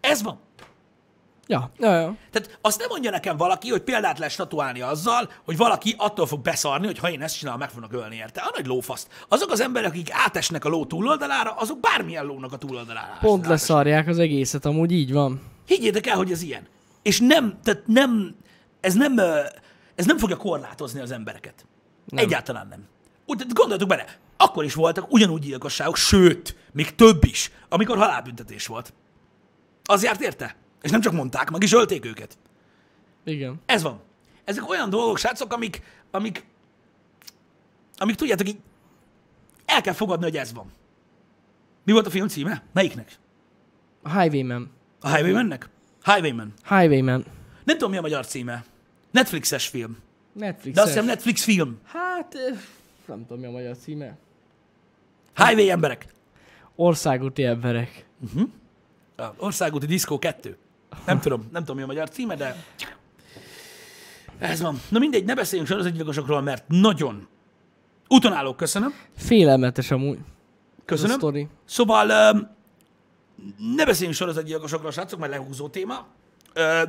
Ez 0.00 0.22
van. 0.22 0.40
Ja, 1.46 1.70
ja, 1.78 1.94
ja. 1.94 2.16
Tehát 2.30 2.58
azt 2.60 2.78
nem 2.78 2.88
mondja 2.90 3.10
nekem 3.10 3.36
valaki, 3.36 3.70
hogy 3.70 3.82
példát 3.82 4.18
lehet 4.18 4.32
statuálni 4.32 4.80
azzal, 4.80 5.30
hogy 5.44 5.56
valaki 5.56 5.94
attól 5.98 6.26
fog 6.26 6.40
beszarni, 6.40 6.86
hogy 6.86 6.98
ha 6.98 7.10
én 7.10 7.22
ezt 7.22 7.38
csinálom, 7.38 7.60
meg 7.60 7.70
fognak 7.70 7.92
ölni 7.92 8.16
érte. 8.16 8.40
A 8.40 8.50
nagy 8.56 8.66
lófaszt. 8.66 9.08
Azok 9.28 9.50
az 9.50 9.60
emberek, 9.60 9.90
akik 9.90 10.08
átesnek 10.12 10.64
a 10.64 10.68
ló 10.68 10.84
túloldalára, 10.84 11.50
azok 11.50 11.80
bármilyen 11.80 12.24
lónak 12.24 12.52
a 12.52 12.56
túloldalára. 12.56 13.16
Pont 13.20 13.24
átesnek. 13.24 13.48
leszarják 13.48 14.08
az 14.08 14.18
egészet, 14.18 14.64
amúgy 14.64 14.92
így 14.92 15.12
van. 15.12 15.40
Higgyétek 15.66 16.06
el, 16.06 16.16
hogy 16.16 16.30
ez 16.30 16.42
ilyen. 16.42 16.66
És 17.02 17.20
nem, 17.20 17.58
tehát 17.62 17.82
nem, 17.86 18.36
ez 18.80 18.94
nem, 18.94 19.18
ez 19.94 20.06
nem 20.06 20.18
fogja 20.18 20.36
korlátozni 20.36 21.00
az 21.00 21.10
embereket. 21.10 21.66
Nem. 22.06 22.24
Egyáltalán 22.24 22.66
nem. 22.68 22.84
Úgy, 23.26 23.46
gondoltuk 23.52 23.88
bele, 23.88 24.04
akkor 24.36 24.64
is 24.64 24.74
voltak 24.74 25.12
ugyanúgy 25.12 25.40
gyilkosságok, 25.40 25.96
sőt, 25.96 26.56
még 26.72 26.94
több 26.94 27.24
is, 27.24 27.50
amikor 27.68 27.96
halálbüntetés 27.96 28.66
volt. 28.66 28.92
Az 29.84 30.02
járt 30.02 30.20
érte? 30.20 30.56
És 30.82 30.90
nem 30.90 31.00
csak 31.00 31.12
mondták, 31.12 31.50
meg 31.50 31.62
is 31.62 31.72
ölték 31.72 32.04
őket. 32.04 32.38
Igen. 33.24 33.60
Ez 33.66 33.82
van. 33.82 34.00
Ezek 34.44 34.68
olyan 34.68 34.90
dolgok, 34.90 35.18
srácok, 35.18 35.52
amik, 35.52 35.82
amik, 36.10 36.44
amik 37.96 38.16
tudjátok 38.16 38.48
így, 38.48 38.58
el 39.64 39.80
kell 39.80 39.92
fogadni, 39.92 40.24
hogy 40.24 40.36
ez 40.36 40.52
van. 40.52 40.72
Mi 41.84 41.92
volt 41.92 42.06
a 42.06 42.10
film 42.10 42.28
címe? 42.28 42.62
Melyiknek? 42.72 43.18
A 44.02 44.20
Highwayman. 44.20 44.70
A 45.00 45.14
Highwaymannek? 45.14 45.68
Highwayman. 46.04 46.52
Highwayman. 46.68 47.24
Nem 47.64 47.76
tudom, 47.76 47.90
mi 47.90 47.96
a 47.96 48.00
magyar 48.00 48.26
címe. 48.26 48.64
Netflixes 49.10 49.68
film. 49.68 49.98
Netflix. 50.32 50.74
De 50.74 50.80
azt 50.80 50.90
hiszem 50.90 51.06
Netflix 51.06 51.44
film. 51.44 51.78
Hát, 51.84 52.34
nem 53.06 53.26
tudom 53.26 53.40
mi 53.40 53.46
a 53.46 53.50
magyar 53.50 53.76
címe. 53.76 54.16
Highway 55.36 55.70
emberek. 55.70 56.06
Országúti 56.76 57.44
emberek. 57.44 58.06
A 59.16 59.24
Országúti 59.36 59.86
Diszkó 59.86 60.18
2. 60.18 60.56
Nem 61.06 61.20
tudom, 61.20 61.48
nem 61.52 61.60
tudom, 61.60 61.76
mi 61.76 61.82
a 61.82 61.86
magyar 61.86 62.08
címe, 62.08 62.36
de 62.36 62.64
ez 64.38 64.60
van. 64.60 64.80
Na 64.88 64.98
mindegy, 64.98 65.24
ne 65.24 65.34
beszéljünk 65.34 65.68
sorozatgyilkosokról, 65.70 66.40
mert 66.40 66.64
nagyon 66.68 67.28
utonállók, 68.08 68.56
köszönöm. 68.56 68.94
Félelmetes 69.16 69.90
amúgy. 69.90 70.18
Ez 70.18 70.22
a 70.78 70.82
Köszönöm. 70.84 71.16
sztori. 71.16 71.48
Szóval 71.64 72.06
ne 73.76 73.84
beszéljünk 73.84 74.16
sorozatgyilkosokról, 74.16 74.90
srácok, 74.90 75.18
mert 75.18 75.32
lehúzó 75.32 75.68
téma. 75.68 76.06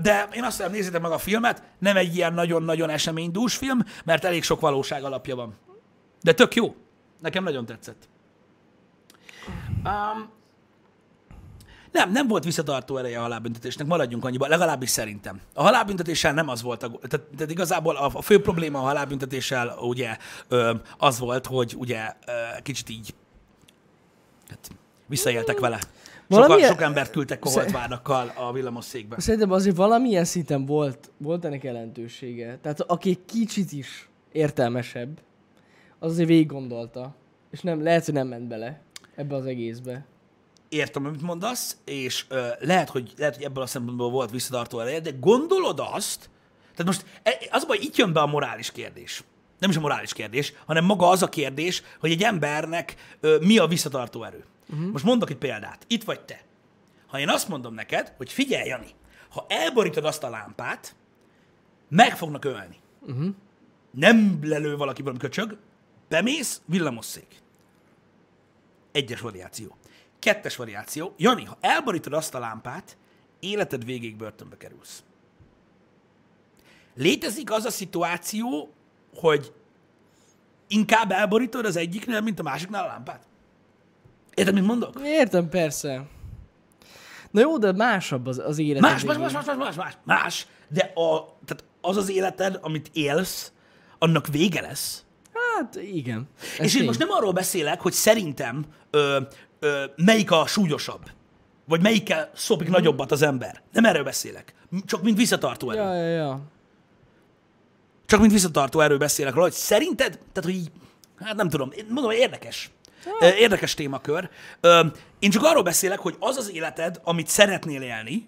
De 0.02 0.28
én 0.34 0.44
azt 0.44 0.58
hiszem, 0.58 0.72
nézzétek 0.72 1.02
meg 1.02 1.12
a 1.12 1.18
filmet, 1.18 1.64
nem 1.80 1.98
egy 1.98 2.16
ilyen 2.16 2.34
nagyon-nagyon 2.34 2.90
eseménydús 2.90 3.56
film, 3.56 3.80
mert 4.06 4.24
elég 4.24 4.44
sok 4.44 4.60
valóság 4.60 5.04
alapja 5.04 5.36
van. 5.36 5.54
De 6.22 6.34
tök 6.34 6.56
jó. 6.56 6.76
Nekem 7.22 7.44
nagyon 7.44 7.66
tetszett. 7.66 8.10
Um, 9.86 10.30
nem, 11.94 12.12
nem 12.12 12.28
volt 12.28 12.44
visszatartó 12.44 12.98
ereje 12.98 13.18
a 13.18 13.22
halálbüntetésnek, 13.22 13.88
maradjunk 13.88 14.26
annyiba, 14.26 14.48
legalábbis 14.48 14.90
szerintem. 14.90 15.42
A 15.54 15.62
halálbüntetéssel 15.64 16.34
nem 16.34 16.48
az 16.50 16.62
volt, 16.62 16.84
a, 16.84 16.92
tehát, 17.08 17.28
tehát 17.36 17.52
igazából 17.52 17.96
a, 17.96 18.10
a 18.14 18.22
fő 18.22 18.42
probléma 18.42 18.80
a 18.80 18.82
halálbüntetéssel 18.82 19.78
ugye 19.82 20.18
ö, 20.48 20.74
az 20.98 21.20
volt, 21.20 21.46
hogy 21.46 21.76
ugye 21.78 22.14
ö, 22.28 22.32
kicsit 22.62 22.90
így 22.90 23.14
hát, 24.48 24.70
visszaéltek 25.08 25.60
vele. 25.60 25.76
Sokan, 25.76 26.48
Valamilyen- 26.48 26.72
sok 26.72 26.82
embert 26.82 27.12
küldtek 27.12 27.40
koholtvárakkal 27.40 28.32
a 28.36 28.52
villamosszékbe. 28.52 29.20
Szerintem 29.20 29.52
azért 29.52 29.76
valamilyen 29.76 30.26
szinten 30.26 30.66
volt, 30.66 31.12
volt 31.18 31.46
ennek 31.46 31.64
jelentősége. 31.64 32.58
Tehát 32.62 32.82
aki 32.82 33.10
egy 33.10 33.26
kicsit 33.26 33.72
is 33.72 34.10
értelmesebb, 34.32 35.20
az 36.00 36.12
azért 36.12 36.28
végig 36.28 36.48
gondolta. 36.48 37.16
És 37.52 37.62
nem, 37.62 37.84
lehet, 37.84 38.06
hogy 38.06 38.14
nem 38.14 38.28
ment 38.28 38.48
bele 38.48 38.82
ebbe 39.16 39.36
az 39.36 39.46
egészbe. 39.46 40.06
Értem, 40.74 41.06
amit 41.06 41.22
mondasz, 41.22 41.78
és 41.86 42.26
ö, 42.28 42.48
lehet, 42.60 42.90
hogy, 42.90 43.14
lehet, 43.18 43.36
hogy 43.36 43.44
ebből 43.44 43.64
a 43.64 43.68
szempontból 43.68 44.10
volt 44.10 44.32
visszatartó 44.32 44.80
ereje, 44.80 45.00
de 45.00 45.12
gondolod 45.20 45.80
azt, 45.92 46.30
tehát 46.76 46.86
most 46.86 47.06
e- 47.24 47.48
az 47.52 47.64
a 47.64 47.66
baj, 47.66 47.78
itt 47.82 47.96
jön 47.96 48.14
be 48.14 48.20
a 48.20 48.26
morális 48.26 48.72
kérdés. 48.72 49.24
Nem 49.60 49.70
is 49.70 49.76
a 49.76 49.80
morális 49.80 50.14
kérdés, 50.14 50.54
hanem 50.66 50.86
maga 50.86 51.10
az 51.10 51.22
a 51.22 51.30
kérdés, 51.30 51.84
hogy 52.00 52.12
egy 52.12 52.24
embernek 52.24 52.96
ö, 53.20 53.38
mi 53.42 53.58
a 53.58 53.68
visszatartó 53.68 54.24
erő. 54.24 54.46
Uh-huh. 54.70 54.92
Most 54.92 55.04
mondok 55.04 55.30
egy 55.30 55.38
példát. 55.38 55.86
Itt 55.88 56.04
vagy 56.04 56.22
te. 56.22 56.44
Ha 57.08 57.20
én 57.20 57.30
azt 57.30 57.48
mondom 57.48 57.74
neked, 57.74 58.14
hogy 58.18 58.32
figyelj, 58.32 58.68
Jani, 58.68 58.90
ha 59.30 59.46
elborítod 59.48 60.06
azt 60.06 60.24
a 60.24 60.30
lámpát, 60.30 60.96
meg 61.90 62.18
fognak 62.18 62.46
ölni. 62.46 62.78
Uh-huh. 63.02 63.28
Nem 63.92 64.40
lelő 64.44 64.76
valaki 64.76 65.02
valami 65.02 65.20
köcsög, 65.20 65.58
bemész, 66.10 66.62
villamosszék. 66.66 67.42
Egyes 68.92 69.20
variáció. 69.20 69.76
Kettes 70.24 70.56
variáció. 70.56 71.14
Jani, 71.18 71.44
ha 71.44 71.58
elborítod 71.62 72.14
azt 72.14 72.36
a 72.36 72.40
lámpát, 72.40 72.98
életed 73.40 73.86
végéig 73.86 74.16
börtönbe 74.16 74.58
kerülsz. 74.58 75.04
Létezik 76.96 77.52
az 77.52 77.66
a 77.66 77.72
szituáció, 77.72 78.74
hogy 79.16 79.54
inkább 80.68 81.12
elborítod 81.12 81.66
az 81.66 81.76
egyiknél, 81.76 82.22
mint 82.22 82.40
a 82.40 82.44
másiknál 82.44 82.84
a 82.84 82.88
lámpát? 82.88 83.26
Érted, 84.34 84.54
mit 84.54 84.66
mondok? 84.66 85.00
Értem, 85.04 85.50
persze. 85.50 86.06
Na 87.32 87.40
jó, 87.40 87.58
de 87.58 87.72
másabb 87.72 88.28
az, 88.28 88.40
az 88.40 88.60
élet. 88.60 88.82
Más, 88.82 89.04
más, 89.04 89.18
más, 89.18 89.32
más, 89.32 89.46
más, 89.46 89.56
más, 89.58 89.76
más, 89.76 89.98
más. 90.04 90.48
De 90.68 90.82
a, 90.82 91.38
tehát 91.46 91.64
az 91.82 91.98
az 91.98 92.10
életed, 92.10 92.60
amit 92.62 92.90
élsz, 92.94 93.52
annak 94.00 94.28
vége 94.28 94.62
lesz. 94.62 95.06
Hát 95.34 95.76
igen. 95.76 96.28
És 96.60 96.76
én 96.76 96.86
most 96.86 97.00
nem 97.00 97.10
arról 97.10 97.32
beszélek, 97.32 97.82
hogy 97.82 97.94
szerintem 97.94 98.66
ö, 98.90 99.22
ö, 99.64 99.86
melyik 99.96 100.32
a 100.32 100.46
súlyosabb, 100.48 101.12
vagy 101.66 101.82
melyikkel 101.82 102.32
szopik 102.36 102.68
Mhm. 102.68 102.76
nagyobbat 102.76 103.12
az 103.12 103.22
ember. 103.22 103.62
Nem 103.72 103.86
erről 103.86 104.04
beszélek. 104.04 104.54
Csak 104.86 105.02
mint 105.04 105.18
visszatartó 105.18 105.70
erő. 105.72 105.80
Ja, 105.82 105.94
ja, 105.94 106.16
ja. 106.16 106.42
Csak 108.06 108.20
mint 108.20 108.32
visszatartó 108.32 108.80
erő 108.80 108.98
beszélek 108.98 109.34
róla, 109.34 109.44
hogy 109.46 109.54
szerinted, 109.54 110.10
tehát 110.12 110.44
hogy 110.44 110.56
így, 110.56 110.72
hát 111.20 111.36
nem 111.36 111.50
tudom, 111.50 111.70
mondom, 111.88 112.04
hogy 112.06 112.16
érdekes. 112.16 112.72
Ö, 113.22 113.28
Érdekes 113.28 113.74
témakör. 113.74 114.30
Ö, 114.62 114.86
Én 115.20 115.30
csak 115.30 115.44
arról 115.44 115.64
beszélek, 115.64 116.00
hogy 116.00 116.16
az 116.20 116.38
az 116.38 116.52
életed, 116.52 117.02
amit 117.04 117.28
szeretnél 117.28 117.82
élni, 117.82 118.28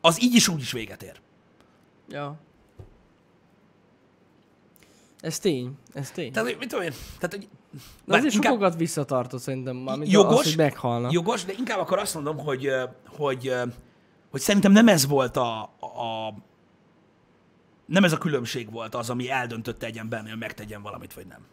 az 0.00 0.22
így 0.22 0.34
is 0.34 0.48
úgy 0.48 0.60
is 0.60 0.72
véget 0.72 1.02
ér. 1.02 1.20
Ja. 2.08 2.34
Ez 5.20 5.38
tény, 5.38 5.72
ez 5.94 6.10
tény. 6.10 6.32
Tehát, 6.32 6.58
mit 6.58 6.68
tudom 6.68 6.84
én, 6.84 6.92
tehát, 7.18 7.34
hogy 7.34 7.48
Bár 8.04 8.18
azért 8.18 8.34
inkább- 8.34 8.52
sokakat 8.52 8.78
visszatartott 8.78 9.40
szerintem, 9.40 9.76
mármint 9.76 10.10
jogos, 10.10 10.38
az, 10.38 10.44
hogy 10.44 10.56
meghalnak. 10.56 11.12
jogos, 11.12 11.44
de 11.44 11.52
inkább 11.58 11.78
akkor 11.78 11.98
azt 11.98 12.14
mondom, 12.14 12.38
hogy, 12.38 12.68
hogy, 13.08 13.52
hogy 14.30 14.40
szerintem 14.40 14.72
nem 14.72 14.88
ez 14.88 15.06
volt 15.06 15.36
a, 15.36 15.62
a 15.80 16.34
nem 17.86 18.04
ez 18.04 18.12
a 18.12 18.18
különbség 18.18 18.70
volt 18.70 18.94
az, 18.94 19.10
ami 19.10 19.30
eldöntötte 19.30 19.86
egy 19.86 19.98
embernél, 19.98 20.30
hogy 20.30 20.40
megtegyen 20.40 20.82
valamit, 20.82 21.14
vagy 21.14 21.26
nem. 21.26 21.46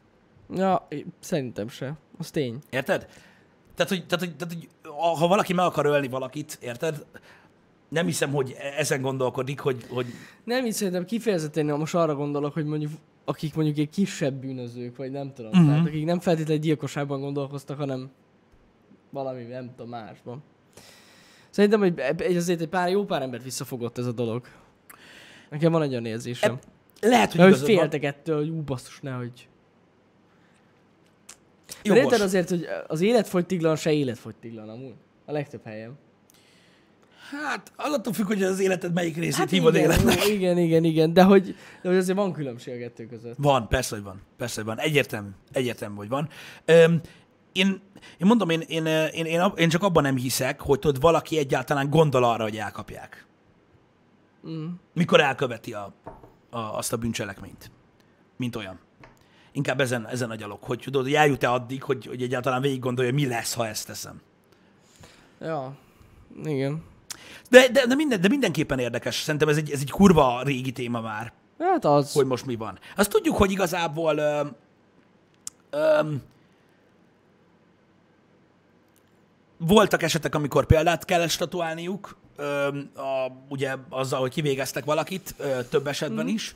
Ja, 0.56 0.88
szerintem 1.20 1.68
se. 1.68 1.94
Az 2.18 2.30
tény. 2.32 2.60
Érted? 2.70 3.08
Tehát, 3.76 3.92
hogy, 3.92 4.06
tehát, 4.06 4.26
hogy, 4.26 4.36
tehát, 4.36 4.54
hogy 4.54 4.70
ha 5.20 5.28
valaki 5.28 5.54
meg 5.54 5.66
akar 5.66 5.86
ölni 5.86 6.08
valakit, 6.08 6.58
érted? 6.62 7.06
Nem 7.90 8.06
hiszem, 8.06 8.32
hogy 8.32 8.56
ezen 8.78 9.02
gondolkodik, 9.02 9.60
hogy, 9.60 9.86
hogy 9.90 10.06
Nem 10.44 10.66
így 10.66 10.74
szerintem 10.74 11.06
kifejezetten 11.06 11.66
most 11.66 11.96
arra 11.96 12.16
gondolok, 12.16 12.54
hogy 12.54 12.66
mondjuk 12.66 12.92
akik 13.30 13.56
mondjuk 13.56 13.78
egy 13.78 13.90
kisebb 13.90 14.34
bűnözők, 14.34 14.96
vagy 14.96 15.12
nem 15.12 15.34
tudom, 15.34 15.52
uh-huh. 15.52 15.68
tehát 15.68 15.88
akik 15.88 16.06
nem 16.06 16.20
feltétlenül 16.20 16.62
gyilkosságban 16.64 17.20
gondolkoztak, 17.20 17.78
hanem 17.78 18.12
valami, 19.10 19.44
nem 19.44 19.70
tudom, 19.76 19.90
másban. 19.90 20.44
Szerintem, 21.50 21.80
hogy 21.80 22.02
azért 22.36 22.62
egy 22.62 22.68
pár, 22.68 22.90
jó 22.90 23.06
pár 23.06 23.22
embert 23.22 23.44
visszafogott 23.44 23.98
ez 23.98 24.06
a 24.06 24.12
dolog. 24.12 24.46
Nekem 25.50 25.72
van 25.72 25.82
egy 25.82 25.92
olyan 25.92 26.06
érzésem. 26.06 26.52
Eb- 26.52 26.64
lehet, 27.02 27.32
hogy 27.32 27.40
Mert 27.40 27.52
hogy 27.52 27.60
van. 27.60 27.78
féltek 27.78 28.04
ettől, 28.04 28.38
hogy 28.38 28.50
ú, 28.50 28.62
basszus, 28.62 29.00
nehogy. 29.00 29.48
Érted 31.84 32.22
azért, 32.22 32.50
hogy 32.50 32.68
az 32.88 33.02
életfogytiglan 33.02 33.76
se 33.76 33.92
életfogytiglan 33.92 34.70
amúgy. 34.70 34.96
A 35.26 35.32
legtöbb 35.32 35.64
helyen. 35.64 35.98
Hát, 37.32 37.72
az 37.76 37.94
attól 37.94 38.14
függ, 38.14 38.26
hogy 38.26 38.44
az 38.44 38.60
életed 38.60 38.94
melyik 38.94 39.16
részét 39.16 39.36
hát 39.36 39.50
hívod 39.50 39.76
igen, 39.76 39.90
életnek. 39.90 40.28
igen, 40.28 40.58
igen, 40.58 40.84
igen, 40.84 41.14
de 41.14 41.24
hogy, 41.24 41.56
de 41.82 41.90
hogy 41.90 41.98
azért 41.98 42.18
van 42.18 42.34
különbség 42.34 42.74
a 42.74 42.78
kettő 42.78 43.06
között. 43.06 43.36
Van, 43.38 43.68
persze, 43.68 43.96
hogy 43.96 44.04
van. 44.04 44.22
Persze, 44.38 44.56
hogy 44.56 44.66
van. 44.66 44.80
Egyértelmű. 44.80 45.30
Egyértelmű, 45.52 45.96
hogy 45.96 46.10
van. 46.10 46.30
Öm, 46.66 47.02
én, 47.52 47.82
én 48.18 48.28
mondom, 48.28 48.50
én, 48.50 48.62
én, 48.68 48.86
én, 48.86 49.26
én, 49.26 49.42
én 49.56 49.70
csak 49.70 49.84
abban 49.84 50.04
nem 50.04 50.16
hiszek, 50.16 50.62
hogy 50.62 50.80
tudod, 50.80 51.02
valaki 51.02 51.38
egyáltalán 51.38 51.90
gondol 51.90 52.24
arra, 52.24 52.44
hogy 52.44 52.58
elkapják. 52.58 53.26
Mm. 54.48 54.68
Mikor 54.94 55.20
elköveti 55.20 55.74
a, 55.74 55.94
a, 56.50 56.60
azt 56.60 56.94
a 56.94 56.98
bűncselekményt. 56.98 57.72
Mint 58.38 58.56
olyan. 58.56 58.80
Inkább 59.52 59.80
ezen, 59.80 60.08
ezen 60.08 60.30
a 60.30 60.36
gyalog, 60.36 60.60
hogy 60.62 60.80
tudod, 60.80 61.04
hogy 61.04 61.14
eljut-e 61.14 61.52
addig, 61.52 61.84
hogy, 61.84 62.06
hogy 62.06 62.22
egyáltalán 62.22 62.62
végig 62.62 62.80
gondolja, 62.80 63.14
mi 63.14 63.28
lesz, 63.28 63.54
ha 63.54 63.68
ezt 63.68 63.88
teszem. 63.88 64.22
Ja, 65.42 65.78
igen. 66.44 66.84
De, 67.50 67.68
de, 67.70 67.86
de, 67.86 67.96
minden, 67.96 68.22
de 68.22 68.28
mindenképpen 68.28 68.80
érdekes. 68.80 69.16
Szerintem 69.22 69.50
ez 69.50 69.58
egy, 69.58 69.72
ez 69.72 69.80
egy 69.82 69.92
kurva 69.92 70.42
régi 70.44 70.72
téma 70.72 71.02
már. 71.02 71.32
Hát 71.60 71.86
az. 71.86 72.14
hogy 72.14 72.26
most 72.26 72.46
mi 72.46 72.56
van. 72.56 72.80
Azt 72.96 73.10
tudjuk, 73.10 73.38
hogy 73.38 73.52
igazából 73.52 74.18
öm, 74.18 74.56
öm, 75.70 76.22
voltak 79.58 80.04
esetek, 80.04 80.36
amikor 80.36 80.66
példát 80.66 81.06
kellett 81.06 81.30
statuálniuk, 81.30 82.18
öm, 82.36 82.90
a, 82.96 83.32
ugye 83.50 83.76
azzal, 83.90 84.20
hogy 84.20 84.32
kivégeztek 84.34 84.86
valakit, 84.86 85.36
ö, 85.38 85.64
több 85.70 85.88
esetben 85.88 86.26
Mhm. 86.26 86.34
is. 86.34 86.56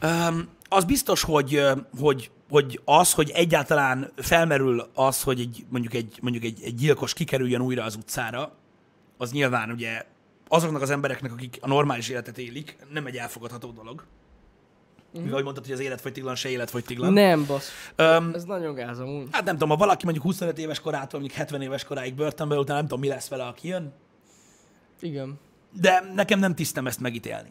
Öm, 0.00 0.48
az 0.68 0.84
biztos, 0.84 1.22
hogy, 1.22 1.54
ö, 1.54 1.72
hogy, 2.00 2.30
hogy 2.50 2.80
az, 2.84 3.12
hogy 3.12 3.30
egyáltalán 3.30 4.12
felmerül 4.16 4.88
az, 4.94 5.22
hogy 5.22 5.40
egy, 5.40 5.64
mondjuk, 5.68 5.94
egy, 5.94 6.18
mondjuk 6.22 6.44
egy, 6.44 6.60
egy 6.64 6.74
gyilkos 6.74 7.12
kikerüljön 7.12 7.60
újra 7.60 7.84
az 7.84 7.94
utcára, 7.94 8.52
az 9.22 9.32
nyilván 9.32 9.70
ugye 9.70 10.02
azoknak 10.48 10.82
az 10.82 10.90
embereknek, 10.90 11.32
akik 11.32 11.58
a 11.60 11.68
normális 11.68 12.08
életet 12.08 12.38
élik, 12.38 12.76
nem 12.92 13.06
egy 13.06 13.16
elfogadható 13.16 13.70
dolog. 13.70 14.02
Mm. 14.02 15.20
Mivel 15.20 15.32
ahogy 15.32 15.44
mondtad, 15.44 15.64
hogy 15.64 15.74
az 15.74 15.80
életfogytiglan 15.80 16.34
se 16.34 16.48
életfogytiglan. 16.48 17.12
Nem, 17.12 17.46
basz. 17.46 17.70
Öm, 17.96 18.30
Ez 18.34 18.44
nagyon 18.44 18.74
gáz 18.74 18.98
amúgy. 18.98 19.26
hát 19.30 19.44
nem 19.44 19.52
tudom, 19.54 19.68
ha 19.68 19.76
valaki 19.76 20.04
mondjuk 20.04 20.24
25 20.24 20.58
éves 20.58 20.80
korától 20.80 21.20
mondjuk 21.20 21.38
70 21.40 21.62
éves 21.62 21.84
koráig 21.84 22.14
börtönbe, 22.14 22.58
utána 22.58 22.78
nem 22.78 22.88
tudom, 22.88 23.00
mi 23.00 23.08
lesz 23.08 23.28
vele, 23.28 23.44
aki 23.44 23.68
jön. 23.68 23.92
Igen. 25.00 25.38
De 25.80 26.10
nekem 26.14 26.38
nem 26.38 26.54
tisztem 26.54 26.86
ezt 26.86 27.00
megítélni. 27.00 27.48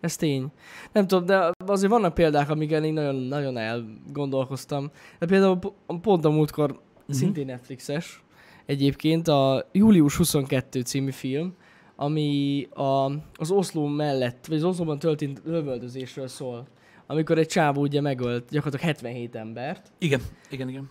Ez 0.00 0.16
tény. 0.16 0.46
Nem 0.92 1.06
tudom, 1.06 1.26
de 1.26 1.50
azért 1.66 1.90
vannak 1.90 2.14
példák, 2.14 2.50
amiken 2.50 2.84
én 2.84 2.92
nagyon, 2.92 3.14
nagyon 3.14 3.56
elgondolkoztam. 3.56 4.90
De 5.18 5.26
például 5.26 5.58
po- 5.58 5.74
pont 6.02 6.24
a 6.24 6.30
múltkor 6.30 6.70
Mhm. 6.70 6.78
uh-huh. 7.00 7.16
szintén 7.16 7.46
Netflixes, 7.46 8.22
egyébként 8.66 9.28
a 9.28 9.68
Július 9.72 10.16
22 10.16 10.80
című 10.80 11.10
film, 11.10 11.54
ami 11.96 12.62
a, 12.74 13.10
az 13.34 13.50
Oszló 13.50 13.86
mellett, 13.86 14.46
vagy 14.46 14.56
az 14.56 14.64
Oszlóban 14.64 14.98
történt 14.98 15.40
lövöldözésről 15.44 16.28
szól. 16.28 16.66
Amikor 17.06 17.38
egy 17.38 17.46
csávó 17.46 17.80
ugye 17.80 18.00
megölt 18.00 18.48
gyakorlatilag 18.50 18.94
77 18.94 19.34
embert. 19.34 19.92
Igen, 19.98 20.20
igen, 20.50 20.68
igen. 20.68 20.90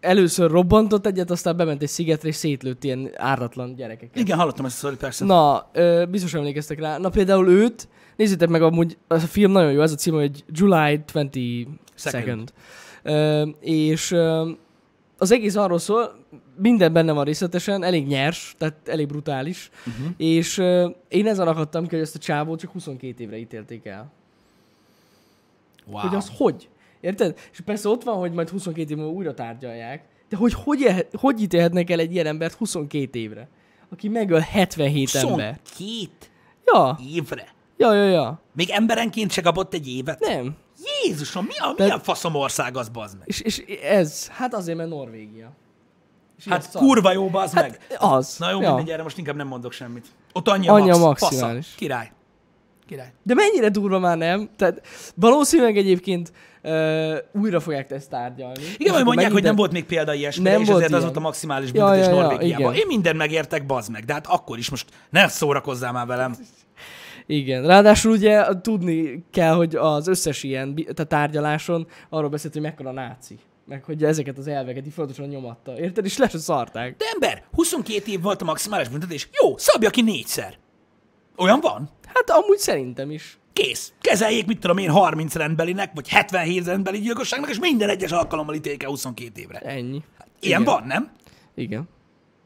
Először 0.00 0.50
robbantott 0.50 1.06
egyet, 1.06 1.30
aztán 1.30 1.56
bement 1.56 1.82
egy 1.82 1.88
szigetre, 1.88 2.28
és 2.28 2.34
szétlőtt 2.34 2.84
ilyen 2.84 3.10
áratlan 3.16 3.74
gyerekeket. 3.74 4.16
Igen, 4.16 4.38
hallottam 4.38 4.64
ezt 4.64 4.76
a 4.76 4.78
szorít, 4.78 4.98
persze. 4.98 5.24
Na, 5.24 5.68
ö, 5.72 6.04
biztos 6.10 6.34
emlékeztek 6.34 6.80
rá. 6.80 6.98
Na 6.98 7.08
például 7.08 7.48
őt, 7.48 7.88
nézzétek 8.16 8.48
meg 8.48 8.62
amúgy, 8.62 8.98
a 9.06 9.18
film 9.18 9.52
nagyon 9.52 9.72
jó, 9.72 9.80
ez 9.80 9.92
a 9.92 9.96
cím, 9.96 10.14
hogy 10.14 10.44
July 10.48 11.00
22nd. 11.12 11.66
Second. 11.94 12.52
Ö, 13.02 13.42
és 13.60 14.10
ö, 14.10 14.50
az 15.18 15.30
egész 15.30 15.54
arról 15.56 15.78
szól, 15.78 16.24
minden 16.56 16.92
benne 16.92 17.12
van 17.12 17.24
részletesen, 17.24 17.82
elég 17.82 18.06
nyers, 18.06 18.54
tehát 18.58 18.88
elég 18.88 19.06
brutális, 19.06 19.70
Uh-huh. 19.86 20.06
és 20.16 20.58
ö, 20.58 20.88
én 21.08 21.26
ezen 21.26 21.48
akadtam 21.48 21.82
ki, 21.86 21.94
hogy 21.94 22.04
ezt 22.04 22.14
a 22.14 22.18
csávót 22.18 22.60
csak 22.60 22.70
22 22.72 23.22
évre 23.22 23.36
ítélték 23.36 23.86
el. 23.86 24.10
Wow. 25.86 26.00
Hogy 26.00 26.16
az 26.16 26.30
hogy? 26.36 26.68
Érted? 27.00 27.38
És 27.52 27.60
persze 27.60 27.88
ott 27.88 28.02
van, 28.02 28.16
hogy 28.16 28.32
majd 28.32 28.48
22 28.48 28.90
év 28.90 28.96
múlva 28.96 29.12
újra 29.12 29.34
tárgyalják, 29.34 30.04
de 30.28 30.36
hogy 30.36 30.52
hogy, 30.52 30.80
él, 30.80 31.06
hogy 31.12 31.42
ítélhetnek 31.42 31.90
el 31.90 31.98
egy 31.98 32.12
ilyen 32.12 32.26
embert 32.26 32.54
22 32.54 33.18
évre? 33.18 33.48
Aki 33.88 34.08
megöl 34.08 34.38
77 34.40 35.14
ember. 35.14 35.58
22 35.76 36.10
Ja, 36.64 36.98
évre. 37.12 37.48
ja, 37.76 37.94
ja, 37.94 38.04
ja. 38.08 38.40
Még 38.52 38.70
emberenként 38.70 39.30
se 39.30 39.40
kapott 39.42 39.74
egy 39.74 39.88
évet? 39.88 40.20
Nem. 40.20 40.56
Jézusom, 41.04 41.44
mi 41.44 41.56
a, 41.58 41.72
De- 41.76 41.82
milyen 41.84 42.00
faszom 42.00 42.34
ország 42.34 42.76
az, 42.76 42.88
bazd 42.88 43.18
meg? 43.18 43.28
És, 43.28 43.40
és 43.40 43.58
ez, 43.82 44.28
hát 44.28 44.54
azért, 44.54 44.76
mert 44.76 44.88
Norvégia. 44.88 45.50
És 46.38 46.44
Hát 46.48 46.70
kurva 46.72 47.12
jó, 47.12 47.28
bazd 47.28 47.54
meg. 47.54 47.80
Hát, 47.90 47.98
az. 48.02 48.36
Na 48.38 48.50
jó, 48.50 48.60
ja. 48.60 48.74
mindegy, 48.74 48.92
erre 48.92 49.02
most 49.02 49.18
inkább 49.18 49.36
nem 49.36 49.46
mondok 49.46 49.72
semmit. 49.72 50.06
Ott 50.32 50.48
annyi 50.48 50.68
a, 50.68 50.72
Annyi 50.72 50.98
max. 50.98 51.20
maximális. 51.20 51.64
Fasza. 51.64 51.78
Király. 51.78 52.10
Király. 52.86 53.12
De 53.22 53.34
mennyire 53.34 53.68
durva 53.68 53.98
már 53.98 54.16
nem? 54.16 54.48
Tehát 54.56 54.86
valószínűleg 55.14 55.76
egyébként 55.76 56.32
uh, 56.62 57.16
újra 57.32 57.60
fogják 57.60 57.90
ezt 57.90 58.10
tárgyalni. 58.10 58.62
Igen, 58.76 58.94
hogy 58.94 59.04
mondják, 59.04 59.06
megint 59.16 59.32
hogy 59.32 59.42
nem 59.42 59.56
volt 59.56 59.72
még 59.72 59.84
példa 59.84 60.14
ilyesmire, 60.14 60.50
Nem 60.50 60.60
és 60.60 60.68
ezért 60.68 60.92
az 60.92 61.02
volt 61.02 61.16
a 61.16 61.20
maximális 61.20 61.70
Ja, 61.72 61.84
büntetés 61.84 62.06
ja, 62.06 62.14
ja, 62.14 62.20
Norvégiában. 62.22 62.60
igen. 62.72 62.74
Én 62.74 62.86
mindent 62.86 63.16
megértek, 63.16 63.66
bazd 63.66 63.90
meg, 63.90 64.04
de 64.04 64.12
hát 64.12 64.26
akkor 64.26 64.58
is 64.58 64.70
most 64.70 64.86
ne 65.10 65.28
szórakozzál 65.28 65.92
már 65.92 66.06
velem. 66.06 66.36
Igen. 67.30 67.66
Ráadásul 67.66 68.12
ugye 68.12 68.44
tudni 68.60 69.24
kell, 69.30 69.54
hogy 69.54 69.76
az 69.76 70.06
összes 70.06 70.42
ilyen 70.42 70.74
tehát 70.74 71.06
tárgyaláson 71.08 71.86
arról 72.08 72.28
beszélt, 72.28 72.52
hogy 72.52 72.62
mekkora 72.62 72.92
náci. 72.92 73.38
Meg 73.64 73.84
hogy 73.84 74.04
ezeket 74.04 74.38
az 74.38 74.46
elveket 74.46 74.86
így 74.86 74.92
folyamatosan 74.92 75.30
nyomatta. 75.30 75.78
Érted? 75.78 76.04
És 76.04 76.16
le 76.16 76.28
se 76.28 76.38
szarták. 76.38 76.96
De 76.96 77.04
ember, 77.12 77.44
22 77.52 78.10
év 78.12 78.20
volt 78.20 78.42
a 78.42 78.44
maximális 78.44 78.88
büntetés. 78.88 79.28
Jó, 79.42 79.56
szabja 79.56 79.90
ki 79.90 80.02
négyszer. 80.02 80.54
Olyan 81.36 81.60
van? 81.60 81.90
Hát 82.06 82.30
amúgy 82.30 82.58
szerintem 82.58 83.10
is. 83.10 83.38
Kész. 83.52 83.92
Kezeljék, 84.00 84.46
mit 84.46 84.58
tudom 84.60 84.78
én, 84.78 84.90
30 84.90 85.34
rendbelinek, 85.34 85.90
vagy 85.94 86.08
77 86.08 86.66
rendbeli 86.66 86.98
gyilkosságnak, 86.98 87.50
és 87.50 87.58
minden 87.58 87.88
egyes 87.88 88.10
alkalommal 88.10 88.54
ítélik 88.54 88.82
el 88.82 88.88
22 88.88 89.40
évre. 89.40 89.58
Ennyi. 89.58 90.02
Ilyen 90.40 90.60
Igen. 90.60 90.74
van, 90.74 90.86
nem? 90.86 91.10
Igen. 91.54 91.88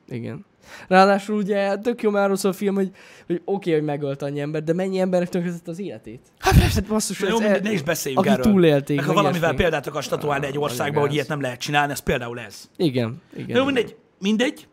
Igen. 0.09 0.45
Ráadásul 0.89 1.37
ugye 1.37 1.77
tök 1.77 2.03
jó 2.03 2.11
már 2.11 2.31
a 2.31 2.53
film, 2.53 2.75
hogy, 2.75 2.91
hogy 3.27 3.37
oké, 3.45 3.71
okay, 3.71 3.73
hogy 3.73 3.83
megölt 3.83 4.23
annyi 4.23 4.41
ember, 4.41 4.63
de 4.63 4.73
mennyi 4.73 4.99
embernek 5.01 5.29
tönkretett 5.29 5.69
az 5.69 5.79
életét? 5.79 6.21
Hát 6.39 6.59
persze. 6.59 6.81
Hát 6.81 6.89
basszus, 6.89 7.21
jó, 7.21 7.27
ez- 7.27 7.39
mindegy, 7.39 7.63
ne 7.63 7.73
is 7.73 7.83
beszéljünk 7.83 8.27
erről. 8.27 8.45
túlélték, 8.45 8.97
Meg 8.97 9.07
ha 9.07 9.13
valamivel 9.13 9.41
ilyesmi. 9.41 9.57
példát 9.57 9.87
akarsz 9.87 10.07
statuálni 10.07 10.47
egy 10.47 10.57
Ah, 10.57 10.63
országban, 10.63 10.87
nagyon 10.87 11.07
hogy 11.07 11.15
ilyet 11.15 11.29
nem 11.29 11.41
lehet 11.41 11.61
csinálni, 11.61 11.93
az 11.93 11.99
például 11.99 12.41
ez. 12.41 12.69
Igen, 12.77 13.23
igen. 13.37 13.57
Jó, 13.57 13.65
mindegy, 13.65 13.97
mindegy. 14.19 14.67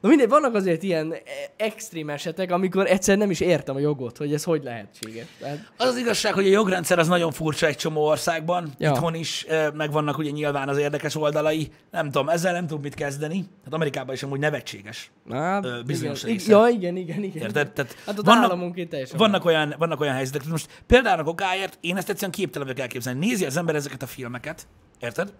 Na 0.00 0.08
mindegy, 0.08 0.28
vannak 0.28 0.54
azért 0.54 0.82
ilyen 0.82 1.12
e- 1.12 1.18
extrém 1.56 2.10
esetek, 2.10 2.50
amikor 2.50 2.86
egyszer 2.86 3.18
nem 3.18 3.30
is 3.30 3.40
értem 3.40 3.76
a 3.76 3.78
jogot, 3.78 4.16
hogy 4.16 4.32
ez 4.34 4.44
hogy 4.44 4.62
lehetséges. 4.62 5.26
Tehát, 5.38 5.72
Az 5.76 5.86
az 5.88 5.96
igazság, 5.96 6.32
hogy 6.34 6.46
a 6.46 6.50
jogrendszer 6.50 6.98
az 6.98 7.08
nagyon 7.08 7.32
furcsa 7.32 7.66
egy 7.66 7.76
csomó 7.76 8.04
országban. 8.06 8.72
Ja. 8.78 8.90
Itthon 8.90 9.14
is 9.14 9.44
eh, 9.44 9.72
megvannak 9.72 10.18
ugye 10.18 10.30
nyilván 10.30 10.68
az 10.68 10.78
érdekes 10.78 11.16
oldalai. 11.16 11.68
Nem 11.90 12.04
tudom, 12.10 12.28
ezzel 12.28 12.52
nem 12.52 12.66
tudom 12.66 12.82
mit 12.82 12.94
kezdeni. 12.94 13.44
Hát 13.64 13.72
Amerikában 13.74 14.14
is 14.14 14.22
amúgy 14.22 14.38
nevetséges. 14.38 15.10
hát, 15.30 15.86
bizonyos 15.86 16.22
igen. 16.22 16.34
része. 16.34 16.50
Ja, 16.50 16.66
igen, 16.68 16.96
igen, 16.96 17.22
igen. 17.22 17.42
Érted? 17.42 17.72
Tehát 17.72 17.96
Hát 18.06 18.18
ott 18.18 18.24
vannak, 18.24 18.88
teljesen. 18.88 19.18
vannak, 19.18 19.44
olyan, 19.44 19.74
vannak 19.78 20.00
olyan 20.00 20.14
helyzetek, 20.14 20.48
most 20.48 20.82
például 20.86 21.26
okáért 21.26 21.78
én 21.80 21.96
ezt 21.96 22.08
egyszerűen 22.08 22.32
képtelen 22.32 22.66
vagyok 22.66 22.82
elképzelni. 22.82 23.26
Nézi 23.26 23.44
az 23.46 23.56
ember 23.56 23.74
ezeket 23.74 24.02
a 24.02 24.06
filmeket, 24.06 24.66
érted? 25.00 25.32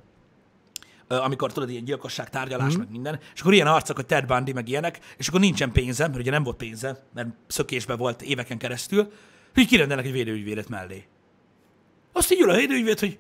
Amikor 1.09 1.53
tudod, 1.53 1.71
ilyen 1.71 1.85
gyilkosság, 1.85 2.31
tárgyalás, 2.31 2.75
mm. 2.75 2.79
meg 2.79 2.91
minden, 2.91 3.21
és 3.35 3.41
akkor 3.41 3.53
ilyen 3.53 3.67
arcok, 3.67 3.97
hogy 3.97 4.07
Ted 4.07 4.27
Bundy, 4.27 4.53
meg 4.53 4.69
ilyenek, 4.69 4.99
és 5.17 5.29
akkor 5.29 5.41
nincsen 5.41 5.73
pénze, 5.73 6.07
mert 6.07 6.19
ugye 6.19 6.31
nem 6.31 6.43
volt 6.43 6.57
pénze, 6.57 7.05
mert 7.15 7.29
szökésbe 7.47 7.97
volt 7.97 8.23
éveken 8.23 8.59
keresztül, 8.59 9.13
hogy 9.55 9.67
kirendelnek 9.67 10.07
egy 10.07 10.13
védőügyvédet 10.13 10.69
mellé. 10.69 11.07
Azt 12.13 12.33
így 12.33 12.41
ül 12.41 12.51
a 12.51 12.57
védőügyvéd, 12.57 12.99
hogy 12.99 13.19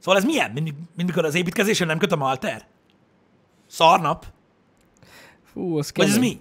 Szóval 0.00 0.20
ez 0.20 0.24
milyen? 0.24 0.50
Mind, 0.50 0.72
mikor 0.96 1.24
az 1.24 1.34
építkezésen 1.34 1.86
nem 1.86 1.98
köt 1.98 2.12
a 2.12 2.16
malter? 2.16 2.66
Szarnap? 3.66 4.26
Fú, 5.52 5.78
az 5.78 5.92
Vagy 5.94 6.08
ez 6.08 6.18
mi? 6.18 6.40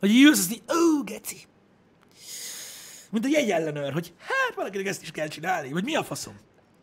Hogy 0.00 0.10
így 0.10 0.22
ülsz, 0.22 0.38
azt 0.38 0.52
így, 0.52 0.62
ó, 0.68 1.02
geci. 1.04 1.45
Mint 3.10 3.24
a 3.24 3.28
jegyellenőr, 3.28 3.92
hogy 3.92 4.12
hát 4.18 4.54
valakinek 4.56 4.86
ezt 4.86 5.02
is 5.02 5.10
kell 5.10 5.26
csinálni, 5.28 5.72
vagy 5.72 5.84
mi 5.84 5.94
a 5.94 6.02
faszom? 6.02 6.34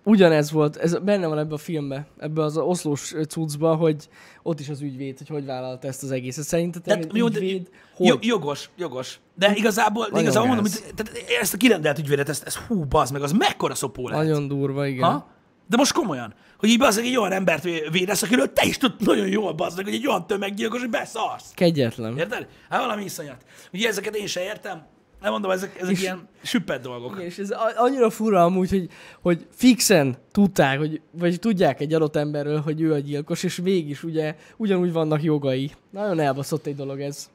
Ugyanez 0.06 0.52
volt, 0.52 0.76
ez 0.76 0.98
benne 1.00 1.28
van 1.28 1.38
ebbe 1.38 1.54
a 1.54 1.58
filmbe, 1.58 2.08
ebbe 2.20 2.44
az 2.44 2.58
oszlós 2.58 3.14
cuccba, 3.28 3.76
hogy 3.76 4.08
ott 4.44 4.60
is 4.60 4.70
az 4.70 4.82
ügyvéd, 4.82 5.18
hogy 5.18 5.28
hogy 5.28 5.46
vállalta 5.46 5.88
ezt 5.88 6.04
az 6.04 6.12
egészet. 6.12 6.44
Szerintetek 6.44 7.00
Tehát, 7.00 7.18
jó, 7.18 7.28
de- 7.28 7.40
ügyvéd, 7.40 7.70
Jó, 7.98 8.16
hogy? 8.16 8.26
jogos, 8.26 8.70
jogos. 8.78 9.20
De 9.36 9.54
igazából, 9.56 10.04
de 10.04 10.10
Nagyon 10.12 10.24
igazából 10.26 10.48
mondom, 10.48 10.66
gáz. 10.66 10.84
hogy 10.84 10.94
tehát 10.96 11.24
ezt 11.42 11.54
a 11.54 11.58
kirendelt 11.58 12.00
ügyvédet, 12.00 12.30
ezt, 12.30 12.44
ezt 12.44 12.58
hú, 12.58 12.86
bazd 12.86 13.14
meg, 13.14 13.22
az 13.22 13.32
mekkora 13.32 13.76
szopó 13.76 14.08
lehet. 14.10 14.26
Nagyon 14.28 14.48
durva, 14.48 14.86
igen. 14.88 15.04
Ha? 15.12 15.28
De 15.70 15.78
most 15.78 15.94
komolyan, 15.94 16.34
hogy 16.58 16.70
így 16.70 16.78
bazd 16.78 17.00
egy 17.00 17.18
olyan 17.18 17.32
embert 17.32 17.64
vé- 17.64 17.90
védesz, 17.92 18.22
akiről 18.22 18.54
te 18.54 18.66
is 18.66 18.78
tudod 18.78 19.02
nagyon 19.02 19.28
jól 19.28 19.54
bazd 19.54 19.76
meg, 19.78 19.86
hogy 19.86 19.94
egy 19.94 20.08
olyan 20.08 20.28
tömeggyilkos, 20.28 20.80
hogy 20.80 20.90
beszarsz. 20.90 21.52
Kegyetlen. 21.54 22.18
Érted? 22.18 22.48
Hát 22.70 22.80
valami 22.80 23.04
iszonyat. 23.04 23.46
Ugye 23.74 23.88
ezeket 23.88 24.16
én 24.16 24.28
se 24.28 24.44
értem. 24.44 24.86
Nem 25.24 25.32
mondom, 25.32 25.52
ezek, 25.52 25.80
ezek 25.80 25.92
És- 25.92 26.02
ilyen 26.02 26.28
süppet 26.42 26.82
dolgok. 26.82 27.12
Igen, 27.16 27.26
és 27.26 27.38
ez 27.38 27.50
annyira 27.76 28.10
fura 28.10 28.44
amúgy, 28.44 28.70
hogy, 28.70 28.90
hogy 29.22 29.48
fixen 29.52 30.18
tudták, 30.32 30.78
hogy, 30.78 31.02
vagy 31.12 31.40
tudják 31.40 31.80
egy 31.80 31.94
adott 31.94 32.16
emberről, 32.16 32.62
hogy 32.62 32.82
ő 32.82 32.94
a 32.94 32.98
gyilkos, 33.00 33.44
és 33.44 33.56
mégis 33.62 34.04
ugye 34.04 34.36
ugyanúgy 34.58 34.92
vannak 34.92 35.24
jogai. 35.24 35.72
Nagyon 35.90 36.20
elbaszott 36.20 36.66
egy 36.66 36.76
dolog 36.76 37.00
ez. 37.02 37.30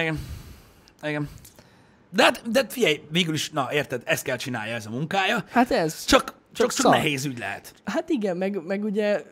Igen. 0.00 0.18
Igen. 1.02 1.28
De 2.10 2.22
hát, 2.22 2.50
de 2.50 2.60
hát 2.60 2.72
figyelj, 2.72 3.02
végül 3.10 3.34
is, 3.34 3.50
na 3.50 3.68
érted, 3.72 4.02
ezt 4.04 4.24
kell 4.24 4.36
csinálja 4.36 4.74
ez 4.74 4.86
a 4.86 4.90
munkája. 4.90 5.44
Hát 5.50 5.70
ez. 5.70 6.04
Csak, 6.04 6.22
csak, 6.24 6.34
csak 6.52 6.70
szar. 6.70 6.92
nehéz 6.92 7.24
ügy 7.24 7.38
lehet. 7.38 7.74
Hát 7.84 8.08
igen, 8.08 8.36
meg, 8.36 8.62
meg 8.66 8.84
ugye 8.84 9.22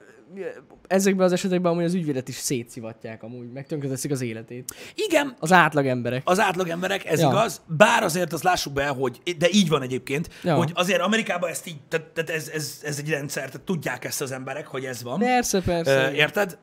ezekben 0.86 1.26
az 1.26 1.32
esetekben 1.32 1.72
amúgy 1.72 1.84
az 1.84 1.94
ügyvédet 1.94 2.28
is 2.28 2.34
szétszivatják 2.34 3.22
amúgy, 3.22 3.52
meg 3.52 3.66
tönkreteszik 3.66 4.10
az 4.10 4.20
életét. 4.20 4.74
Igen, 4.94 5.36
Az 5.40 5.52
átlag 5.52 5.86
emberek. 5.86 6.22
az 6.24 6.40
átlag 6.40 6.68
emberek, 6.68 7.04
ez 7.04 7.20
Ja. 7.20 7.28
igaz, 7.28 7.62
bár 7.66 8.02
azért 8.02 8.32
azt 8.32 8.42
lássuk 8.42 8.72
be, 8.72 8.86
hogy, 8.86 9.20
de 9.38 9.48
így 9.52 9.68
van 9.68 9.82
egyébként, 9.82 10.28
Ja. 10.42 10.54
hogy 10.54 10.70
azért 10.74 11.00
Amerikában 11.00 11.50
ezt 11.50 11.66
így, 11.66 11.80
tehát, 11.88 12.06
tehát 12.06 12.30
ez, 12.30 12.48
ez, 12.48 12.80
ez, 12.82 12.98
egy 12.98 13.10
rendszer, 13.10 13.44
tehát 13.50 13.66
tudják 13.66 14.04
ezt 14.04 14.20
az 14.20 14.32
emberek, 14.32 14.66
hogy 14.66 14.84
ez 14.84 15.02
van. 15.02 15.18
Persze, 15.18 15.60
persze. 15.62 16.14
Érted? 16.14 16.58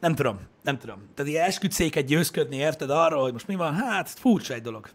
Nem 0.00 0.14
tudom, 0.14 0.40
nem 0.62 0.78
tudom. 0.78 1.02
Tehát 1.14 1.30
ilyen 1.30 1.44
esküdszéket 1.46 2.04
győzködni, 2.04 2.56
érted 2.56 2.90
arról, 2.90 3.22
hogy 3.22 3.32
most 3.32 3.46
mi 3.46 3.54
van? 3.54 3.74
Hát, 3.74 4.08
furcsa 4.08 4.54
egy 4.54 4.62
dolog. 4.62 4.88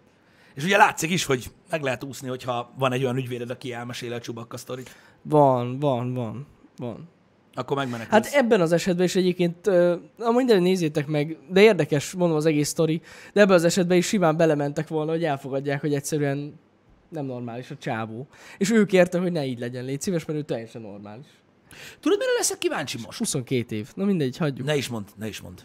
És 0.53 0.63
ugye 0.63 0.78
látszik 0.78 1.09
is, 1.09 1.26
hogy 1.26 1.51
meg 1.70 1.82
lehet 1.82 2.03
úszni, 2.03 2.28
hogyha 2.28 2.74
van 2.78 2.91
egy 2.93 3.03
olyan 3.03 3.18
ügyvéded, 3.18 3.49
aki 3.49 3.74
elmesél 3.74 4.13
a 4.13 4.20
csubakka 4.20 4.57
sztorit. 4.57 4.95
Van, 5.22 5.80
van, 5.80 6.13
van, 6.13 6.47
van. 6.78 7.09
Akkor 7.56 7.78
megmenekülsz. 7.78 8.12
Hát 8.12 8.34
ebben 8.34 8.62
az 8.62 8.72
esetben 8.72 9.06
is 9.06 9.16
egyébként, 9.16 9.68
uh, 9.68 9.99
minden 10.36 10.62
nézzétek 10.62 11.08
meg, 11.08 11.38
de 11.49 11.62
érdekes, 11.62 12.14
mondom 12.14 12.38
az 12.38 12.45
egész 12.45 12.68
sztori, 12.68 13.01
de 13.34 13.41
ebben 13.41 13.56
az 13.56 13.64
esetben 13.64 13.97
is 13.97 14.08
simán 14.08 14.38
belementek 14.38 14.88
volna, 14.88 15.12
hogy 15.12 15.24
elfogadják, 15.24 15.82
hogy 15.82 15.93
egyszerűen 15.93 16.60
nem 17.10 17.26
normális 17.26 17.72
a 17.72 17.76
csávó. 17.78 18.28
És 18.58 18.72
ő 18.72 18.86
kérte, 18.86 19.20
hogy 19.20 19.32
ne 19.32 19.45
így 19.45 19.60
legyen, 19.60 19.86
légy 19.86 20.01
szíves, 20.01 20.26
mert 20.26 20.39
ő 20.39 20.41
teljesen 20.41 20.82
normális. 20.82 21.26
Tudod, 21.99 22.18
mire 22.18 22.32
leszek 22.38 22.58
kíváncsi 22.58 22.97
most? 23.06 23.18
22 23.18 23.76
év. 23.76 23.89
Na 23.95 24.06
mindegy, 24.06 24.38
hagyjuk. 24.38 24.68
Ne 24.68 24.76
is 24.76 24.88
mond, 24.88 25.08
ne 25.16 25.28
is 25.28 25.41
mond. 25.41 25.62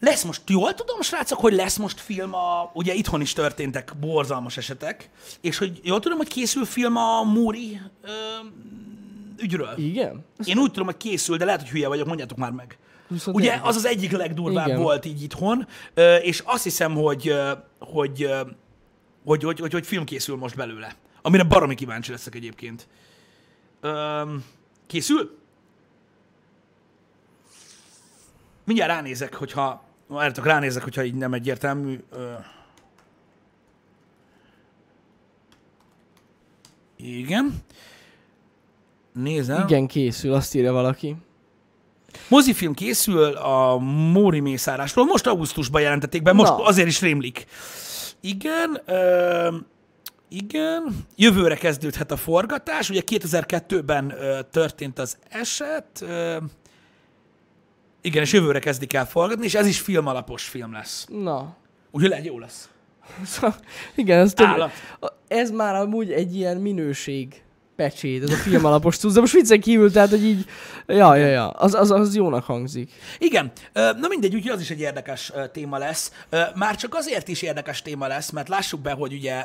Lesz 0.00 0.24
most, 0.24 0.42
jól 0.46 0.74
tudom, 0.74 1.00
srácok, 1.00 1.38
hogy 1.38 1.52
lesz 1.52 1.76
most 1.76 2.00
film 2.00 2.34
a, 2.34 2.70
ugye 2.74 2.94
itthon 2.94 3.20
is 3.20 3.32
történtek 3.32 3.92
borzalmas 4.00 4.56
esetek, 4.56 5.10
és 5.40 5.58
hogy 5.58 5.80
jól 5.82 6.00
tudom, 6.00 6.18
hogy 6.18 6.28
készül 6.28 6.64
film 6.64 6.96
a 6.96 7.22
Múri 7.22 7.80
ö, 8.02 8.08
ügyről. 9.40 9.74
Igen? 9.76 10.24
Én 10.44 10.58
úgy 10.58 10.70
tudom, 10.70 10.86
hogy 10.86 10.96
készül, 10.96 11.36
de 11.36 11.44
lehet, 11.44 11.60
hogy 11.60 11.70
hülye 11.70 11.88
vagyok, 11.88 12.06
mondjátok 12.06 12.38
már 12.38 12.50
meg. 12.50 12.78
Viszont 13.08 13.36
Ugye 13.36 13.60
az 13.62 13.76
az 13.76 13.86
egyik 13.86 14.12
legdurvább 14.12 14.66
Igen. 14.66 14.80
volt 14.80 15.04
így 15.04 15.22
itthon, 15.22 15.66
és 16.22 16.42
azt 16.44 16.62
hiszem, 16.62 16.94
hogy, 16.94 17.34
hogy, 17.78 18.30
hogy, 19.24 19.42
hogy, 19.42 19.60
hogy, 19.60 19.72
hogy 19.72 19.86
film 19.86 20.04
készül 20.04 20.36
most 20.36 20.56
belőle. 20.56 20.94
Amire 21.22 21.42
baromi 21.42 21.74
kíváncsi 21.74 22.10
leszek 22.10 22.34
egyébként. 22.34 22.88
Készül? 24.86 25.38
Mindjárt 28.64 28.90
ránézek, 28.90 29.34
hogyha... 29.34 29.84
Várjátok, 30.06 30.44
ránézek, 30.44 30.82
hogyha 30.82 31.04
így 31.04 31.14
nem 31.14 31.32
egyértelmű. 31.32 31.98
Igen. 36.96 37.54
Nézem. 39.16 39.62
Igen, 39.68 39.86
készül, 39.86 40.32
azt 40.32 40.54
írja 40.54 40.72
valaki. 40.72 41.16
Mozifilm 42.28 42.74
készül 42.74 43.32
a 43.32 43.78
Móri 44.12 44.40
mészárásról. 44.40 45.04
Most 45.04 45.26
augusztusban 45.26 45.80
jelentették 45.80 46.22
be, 46.22 46.32
most 46.32 46.50
Na. 46.50 46.64
azért 46.64 46.88
is 46.88 47.00
rémlik. 47.00 47.46
Igen, 48.20 48.80
ö, 48.86 49.56
igen. 50.28 51.06
Jövőre 51.16 51.54
kezdődhet 51.54 52.10
a 52.10 52.16
forgatás. 52.16 52.90
Ugye 52.90 53.02
2002-ben 53.06 54.10
ö, 54.10 54.38
történt 54.50 54.98
az 54.98 55.18
eset. 55.28 55.86
Ö, 56.00 56.36
igen, 58.00 58.22
és 58.22 58.32
jövőre 58.32 58.58
kezdik 58.58 58.92
el 58.92 59.06
forgatni, 59.06 59.44
és 59.44 59.54
ez 59.54 59.66
is 59.66 59.80
filmalapos 59.80 60.42
film 60.42 60.72
lesz. 60.72 61.06
Na. 61.08 61.56
Úgyhogy 61.90 62.10
lehet 62.10 62.24
jó 62.24 62.38
lesz. 62.38 62.68
Igen, 63.94 64.18
ez, 64.18 64.32
több, 64.32 64.70
ez 65.28 65.50
már 65.50 65.74
amúgy 65.74 66.12
egy 66.12 66.36
ilyen 66.36 66.56
minőség 66.56 67.42
pecsét, 67.76 68.22
ez 68.22 68.30
a 68.30 68.36
film 68.36 68.64
alapos 68.64 68.96
cucc, 68.96 69.12
de 69.12 69.20
most 69.20 69.32
viccen 69.32 69.60
kívül, 69.60 69.92
tehát, 69.92 70.10
hogy 70.10 70.24
így, 70.24 70.44
ja, 70.86 71.14
ja, 71.14 71.26
ja, 71.26 71.48
az, 71.48 71.74
az, 71.74 71.90
az 71.90 72.14
jónak 72.14 72.44
hangzik. 72.44 72.90
Igen, 73.18 73.52
na 73.72 74.08
mindegy, 74.08 74.34
úgyhogy 74.34 74.50
az 74.50 74.60
is 74.60 74.70
egy 74.70 74.80
érdekes 74.80 75.32
téma 75.52 75.78
lesz. 75.78 76.12
Már 76.54 76.76
csak 76.76 76.94
azért 76.94 77.28
is 77.28 77.42
érdekes 77.42 77.82
téma 77.82 78.06
lesz, 78.06 78.30
mert 78.30 78.48
lássuk 78.48 78.80
be, 78.80 78.92
hogy 78.92 79.12
ugye 79.12 79.44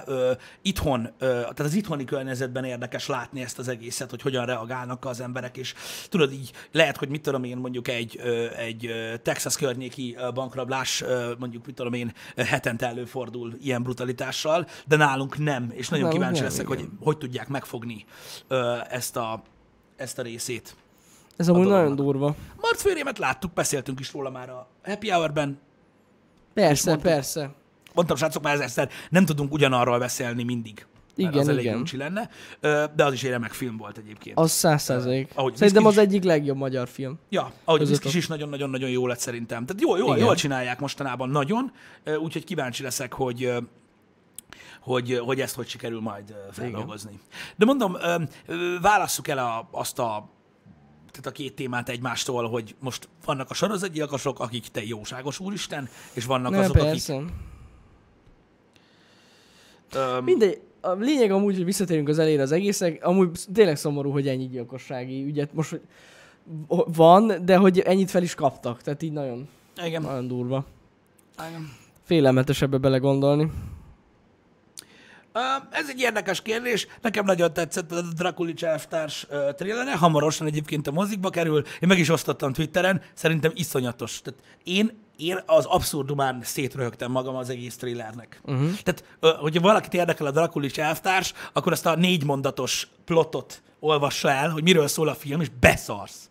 itthon, 0.62 1.10
tehát 1.20 1.60
az 1.60 1.74
itthoni 1.74 2.06
környezetben 2.06 2.64
érdekes 2.64 3.08
látni 3.08 3.42
ezt 3.42 3.60
az 3.60 3.68
egészet, 3.68 4.10
hogy 4.10 4.22
hogyan 4.22 4.46
reagálnak 4.46 5.06
az 5.06 5.22
emberek, 5.22 5.58
és 5.58 5.74
tudod 6.10 6.32
így, 6.32 6.52
lehet, 6.72 6.98
hogy 6.98 7.10
mit 7.10 7.22
tudom 7.22 7.44
én, 7.44 7.58
mondjuk 7.58 7.88
egy, 7.88 8.20
egy 8.58 8.92
Texas 9.24 9.56
környéki 9.56 10.18
bankrablás, 10.34 11.04
mondjuk 11.40 11.66
mit 11.66 11.76
tudom 11.76 11.94
én, 11.94 12.14
hetente 12.36 12.88
előfordul 12.88 13.54
ilyen 13.62 13.84
brutalitással, 13.84 14.68
de 14.88 14.96
nálunk 14.96 15.38
nem, 15.38 15.72
és 15.74 15.90
nagyon 15.90 16.06
Nálunk 16.06 16.22
kíváncsi 16.22 16.42
nem, 16.42 16.50
leszek, 16.50 16.68
hogy 16.68 16.80
igen. 16.80 16.98
hogy 17.00 17.18
tudják 17.18 17.48
megfogni 17.48 18.06
ö, 18.48 18.78
ezt 18.90 19.18
a, 19.18 19.42
ezt 19.96 20.20
a 20.20 20.22
részét. 20.22 20.76
Ez 21.38 21.50
amúgy 21.50 21.68
nagyon 21.68 21.96
durva. 21.96 22.36
Marcfőrémet 22.62 23.18
láttuk, 23.18 23.54
beszéltünk 23.54 24.00
is 24.00 24.14
róla 24.14 24.30
már 24.30 24.50
a 24.50 24.68
Happy 24.84 25.10
Hour-ben. 25.10 25.60
Persze, 26.54 26.90
mondtuk. 26.90 27.12
persze. 27.12 27.50
Mondtam, 27.94 28.18
srácok, 28.18 28.44
már 28.44 28.54
ezerszer, 28.54 28.90
nem 29.10 29.26
tudunk 29.26 29.54
ugyanarról 29.54 30.00
beszélni 30.00 30.44
mindig. 30.44 30.86
Igen, 31.16 31.34
az 31.38 31.48
elég 31.48 31.64
igen. 31.64 31.78
uncsi 31.78 31.98
lenne, 31.98 32.30
de 32.96 33.06
az 33.06 33.14
is 33.14 33.24
egy 33.24 33.30
remek 33.30 33.52
film 33.52 33.78
volt 33.78 33.98
egyébként. 33.98 34.38
Az 34.38 34.52
száz 34.52 34.84
százalék. 34.84 35.34
Szerintem 35.54 35.86
az 35.86 35.92
is- 35.94 36.00
egyik 36.00 36.24
legjobb 36.24 36.58
magyar 36.58 36.88
film. 36.88 37.20
Ja, 37.30 37.52
ahogy. 37.64 37.82
Whisky 37.82 38.18
is 38.18 38.28
nagyon-nagyon-nagyon 38.28 38.90
jó 38.90 39.08
lett 39.08 39.20
szerintem. 39.20 39.66
Tehát 39.66 39.82
jó, 39.82 39.98
jó, 39.98 40.06
Igen. 40.06 40.18
jól 40.26 40.36
csinálják 40.36 40.80
mostanában, 40.80 41.30
nagyon, 41.30 41.72
úgyhogy 42.22 42.44
kíváncsi 42.44 42.84
leszek, 42.84 43.14
hogy 43.14 43.54
hogy, 44.82 45.22
hogy 45.26 45.42
ezt 45.42 45.56
hogy 45.56 45.68
sikerül 45.68 46.00
majd 46.00 46.36
feldolgozni. 46.52 47.20
De 47.56 47.66
mondom, 47.66 47.98
válasszuk 48.82 49.28
el 49.28 49.38
a, 49.38 49.68
azt 49.72 50.00
a 50.00 50.30
tehát 51.12 51.26
a 51.26 51.32
két 51.32 51.56
témát 51.56 51.90
egymástól, 51.90 52.50
hogy 52.50 52.76
most 52.80 53.10
vannak 53.26 53.50
a 53.50 53.54
sorozatgyilkosok, 53.54 54.40
akik 54.40 54.68
te 54.68 54.84
jóságos 54.84 55.40
úristen, 55.40 55.90
és 56.14 56.26
vannak 56.26 56.52
Ne, 56.52 56.60
azok, 56.60 56.76
akik... 56.76 56.88
persze. 56.88 57.22
Ö, 59.94 60.20
Mindegy, 60.22 60.62
a 60.82 60.92
lényeg 60.92 61.32
amúgy, 61.32 61.56
hogy 61.56 61.66
visszatérünk 61.66 62.08
az 62.08 62.20
elére 62.20 62.42
az 62.42 62.52
egészek, 62.52 63.06
amúgy 63.06 63.30
tényleg 63.54 63.76
szomorú, 63.76 64.12
hogy 64.12 64.28
ennyi 64.28 64.48
gyilkossági 64.48 65.24
ügyet 65.24 65.54
most 65.54 65.70
hogy 65.70 65.82
van, 66.96 67.46
de 67.46 67.58
hogy 67.58 67.80
ennyit 67.80 68.10
fel 68.10 68.24
is 68.24 68.36
kaptak, 68.36 68.82
tehát 68.82 69.02
így 69.02 69.12
nagyon, 69.12 69.48
igen. 69.86 70.02
nagyon 70.02 70.28
durva. 70.28 70.66
igen. 71.50 71.74
Félelmetes 72.04 72.62
ebbe 72.62 72.78
belegondolni. 72.78 73.52
Ez 75.70 75.90
egy 75.90 76.00
érdekes 76.00 76.42
kérdés. 76.42 76.88
Nekem 77.02 77.26
nagyon 77.26 77.54
tetszett 77.54 77.92
a 77.92 78.02
Drakulics 78.02 78.64
elvtárs 78.64 79.28
trélere. 79.56 79.98
Hamarosan 79.98 80.48
egyébként 80.48 80.88
a 80.88 80.92
mozikba 80.92 81.30
kerül. 81.30 81.64
Én 81.80 81.88
meg 81.88 82.00
is 82.00 82.10
osztottam 82.10 82.54
Twitteren. 82.54 83.02
Szerintem 83.14 83.52
iszonyatos. 83.56 84.22
Tehát 84.22 84.40
én, 84.64 85.00
én 85.18 85.40
az 85.46 85.66
abszurdumán 85.66 86.40
szétröhögtem 86.44 87.12
magam 87.12 87.36
az 87.36 87.50
egész 87.50 87.78
trélernek. 87.78 88.42
Uh-huh. 88.46 88.70
Tehát, 88.84 89.04
hogyha 89.40 89.62
valakit 89.62 89.94
érdekel 89.94 90.26
a 90.26 90.32
Drakulics 90.32 90.80
elvtárs, 90.80 91.34
akkor 91.54 91.72
azt 91.72 91.86
a 91.86 91.96
négy 91.96 92.24
mondatos 92.26 92.88
plotot 93.06 93.62
olvassa 93.80 94.30
el, 94.30 94.50
hogy 94.50 94.64
miről 94.64 94.88
szól 94.88 95.08
a 95.08 95.16
film, 95.16 95.42
és 95.42 95.48
beszarsz. 95.60 96.30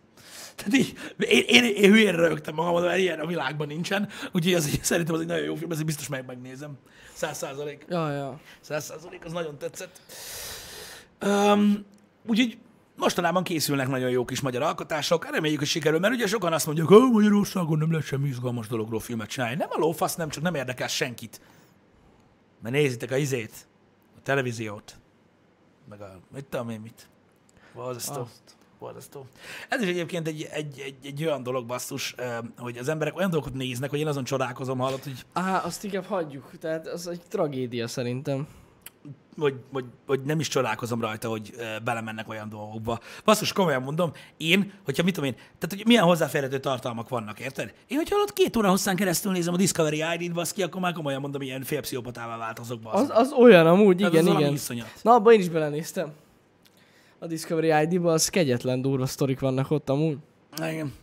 Tehát 0.63 0.77
így, 0.77 0.93
én, 1.17 1.43
én, 1.47 1.63
én 1.63 1.91
hülyén 1.91 2.15
rögtem 2.15 2.53
magam, 2.55 2.83
mert 2.83 2.97
ilyen 2.97 3.19
a 3.19 3.25
világban 3.25 3.67
nincsen, 3.67 4.09
úgyhogy 4.31 4.53
egy- 4.53 4.79
szerintem 4.83 5.15
az 5.15 5.21
egy 5.21 5.27
nagyon 5.27 5.45
jó 5.45 5.55
film, 5.55 5.71
ezért 5.71 5.85
biztos 5.85 6.07
meg 6.07 6.25
megnézem. 6.25 6.77
Száz 7.13 7.37
százalék. 7.37 7.85
Ja, 7.89 8.11
ja. 8.11 8.39
100% 8.69 9.25
az 9.25 9.31
nagyon 9.31 9.57
tetszett. 9.57 10.01
Um, 11.25 11.85
úgyhogy 12.27 12.57
mostanában 12.95 13.43
készülnek 13.43 13.87
nagyon 13.87 14.09
jó 14.09 14.25
kis 14.25 14.41
magyar 14.41 14.61
alkotások, 14.61 15.29
reméljük, 15.31 15.59
hogy 15.59 15.67
sikerül, 15.67 15.99
mert 15.99 16.13
ugye 16.13 16.27
sokan 16.27 16.53
azt 16.53 16.65
mondják, 16.65 16.87
hogy 16.87 17.11
Magyarországon 17.11 17.77
nem 17.77 17.91
lehet 17.91 18.05
semmi 18.05 18.27
izgalmas 18.27 18.67
dologról 18.67 18.99
filmet 18.99 19.29
csinálni. 19.29 19.55
Nem 19.55 19.67
a 19.71 19.77
lófasz, 19.77 20.15
nem, 20.15 20.29
csak 20.29 20.43
nem 20.43 20.55
érdekel 20.55 20.87
senkit. 20.87 21.41
Mert 22.61 22.75
nézzétek 22.75 23.11
a 23.11 23.17
izét, 23.17 23.67
a 24.17 24.21
televíziót, 24.23 24.95
meg 25.89 26.01
a, 26.01 26.19
mit 26.33 26.45
tudom 26.45 26.69
én 26.69 26.79
mit. 26.79 27.09
Borzasztó. 27.75 28.21
Azt. 28.21 28.55
Borzasztó. 28.81 29.25
Ez 29.69 29.81
is 29.81 29.87
egyébként 29.87 30.27
egy, 30.27 30.47
egy, 30.51 30.79
egy, 30.85 30.95
egy 31.03 31.25
olyan 31.25 31.43
dolog, 31.43 31.65
basszus, 31.65 32.15
hogy 32.57 32.77
az 32.77 32.87
emberek 32.87 33.15
olyan 33.17 33.29
dolgokat 33.29 33.55
néznek, 33.55 33.89
hogy 33.89 33.99
én 33.99 34.07
azon 34.07 34.23
csodálkozom, 34.23 34.77
hallott, 34.77 35.03
hogy 35.03 35.25
Á, 35.33 35.63
azt 35.65 35.83
inkább 35.83 36.05
hagyjuk, 36.05 36.51
tehát 36.59 36.87
az 36.87 37.07
egy 37.07 37.21
tragédia 37.29 37.87
szerintem. 37.87 38.47
hogy, 39.37 39.55
hogy, 39.71 39.85
hogy 40.07 40.21
nem 40.21 40.39
is 40.39 40.47
csodálkozom 40.47 41.01
rajta, 41.01 41.29
hogy 41.29 41.53
belemennek 41.83 42.29
olyan 42.29 42.49
dolgokba. 42.49 42.99
Basszus, 43.25 43.53
komolyan 43.53 43.81
mondom, 43.81 44.11
én, 44.37 44.73
hogyha 44.85 45.03
mit 45.03 45.13
tudom 45.13 45.29
én, 45.29 45.35
tehát 45.35 45.75
hogy 45.75 45.83
milyen 45.85 46.03
hozzáférhető 46.03 46.59
tartalmak 46.59 47.09
vannak, 47.09 47.39
érted? 47.39 47.73
Én, 47.87 47.97
hogyha 47.97 48.15
ott 48.15 48.33
két 48.33 48.55
óra 48.55 48.69
hosszán 48.69 48.95
keresztül 48.95 49.31
nézem 49.31 49.53
a 49.53 49.57
Discovery 49.57 50.03
ID-t, 50.17 50.33
baszki, 50.33 50.63
akkor 50.63 50.81
már 50.81 50.93
komolyan 50.93 51.21
mondom, 51.21 51.41
ilyen 51.41 51.63
félpszichopatává 51.63 52.37
változok, 52.37 52.79
Az, 52.83 52.91
basszus. 53.07 53.15
az 53.15 53.31
olyan 53.31 53.67
amúgy, 53.67 53.97
Tehát 53.97 54.13
igen, 54.13 54.27
az 54.27 54.39
igen. 54.39 54.53
iszonyat. 54.53 54.91
Na, 55.01 55.11
abban 55.13 55.33
én 55.33 55.39
is 55.39 55.49
belenéztem. 55.49 56.11
A 57.23 57.27
Discovery 57.27 57.83
ID-ba 57.83 58.11
az 58.11 58.29
kegyetlen 58.29 58.81
durva 58.81 59.05
sztorik 59.05 59.39
vannak 59.39 59.71
ott 59.71 59.89
amúgy. 59.89 60.17
Igen. 60.57 60.93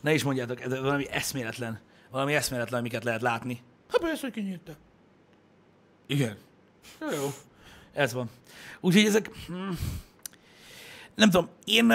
Ne 0.00 0.14
is 0.14 0.22
mondjátok, 0.22 0.60
ez 0.60 0.80
valami 0.80 1.08
eszméletlen. 1.10 1.80
Valami 2.10 2.34
eszméletlen, 2.34 2.80
amiket 2.80 3.04
lehet 3.04 3.22
látni. 3.22 3.60
Hát 3.90 4.00
persze, 4.00 4.20
hogy 4.20 4.32
kinyírta. 4.32 4.72
Igen. 6.06 6.36
Jó. 7.00 7.28
Ez 7.92 8.12
van. 8.12 8.30
Úgyhogy 8.80 9.04
ezek... 9.04 9.30
Hmm, 9.46 9.78
nem 11.14 11.30
tudom, 11.30 11.48
én, 11.64 11.86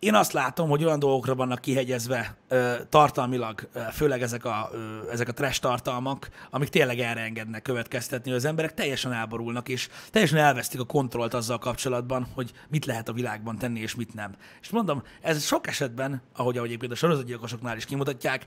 én 0.00 0.14
azt 0.14 0.32
látom, 0.32 0.68
hogy 0.68 0.84
olyan 0.84 0.98
dolgokra 0.98 1.34
vannak 1.34 1.60
kihegyezve 1.60 2.36
ö, 2.48 2.74
tartalmilag, 2.88 3.68
ö, 3.72 3.80
főleg 3.92 4.22
ezek 4.22 4.44
a, 4.44 4.70
ö, 4.72 5.10
ezek 5.10 5.28
a 5.28 5.32
trash 5.32 5.60
tartalmak, 5.60 6.28
amik 6.50 6.68
tényleg 6.68 6.98
erre 6.98 7.20
engednek 7.20 7.62
következtetni, 7.62 8.30
hogy 8.30 8.38
az 8.38 8.44
emberek 8.44 8.74
teljesen 8.74 9.12
elborulnak, 9.12 9.68
és 9.68 9.88
teljesen 10.10 10.38
elvesztik 10.38 10.80
a 10.80 10.84
kontrollt 10.84 11.34
azzal 11.34 11.58
kapcsolatban, 11.58 12.26
hogy 12.34 12.52
mit 12.68 12.84
lehet 12.84 13.08
a 13.08 13.12
világban 13.12 13.58
tenni, 13.58 13.80
és 13.80 13.94
mit 13.94 14.14
nem. 14.14 14.36
És 14.60 14.70
mondom, 14.70 15.02
ez 15.20 15.44
sok 15.44 15.66
esetben, 15.66 16.22
ahogy, 16.36 16.56
egyébként 16.56 16.92
a 16.92 16.94
sorozatgyilkosoknál 16.94 17.76
is 17.76 17.84
kimutatják, 17.84 18.46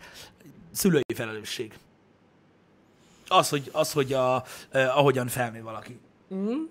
szülői 0.71 1.13
felelősség. 1.15 1.73
Az, 3.27 3.49
hogy, 3.49 3.69
az, 3.73 3.91
hogy 3.91 4.13
a, 4.13 4.43
eh, 4.69 4.97
ahogyan 4.97 5.27
felnő 5.27 5.61
valaki. 5.61 5.99
Mm. 6.33 6.63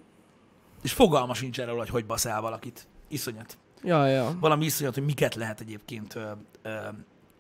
És 0.82 0.92
fogalma 0.92 1.34
sincs 1.34 1.60
erről, 1.60 1.76
hogy 1.76 1.88
hogy 1.88 2.06
baszál 2.06 2.40
valakit. 2.40 2.86
Iszonyat. 3.08 3.56
Ja, 3.82 4.06
ja. 4.06 4.36
Valami 4.40 4.64
iszonyat, 4.64 4.94
hogy 4.94 5.04
miket 5.04 5.34
lehet 5.34 5.60
egyébként 5.60 6.14
ö, 6.14 6.30
ö, 6.62 6.70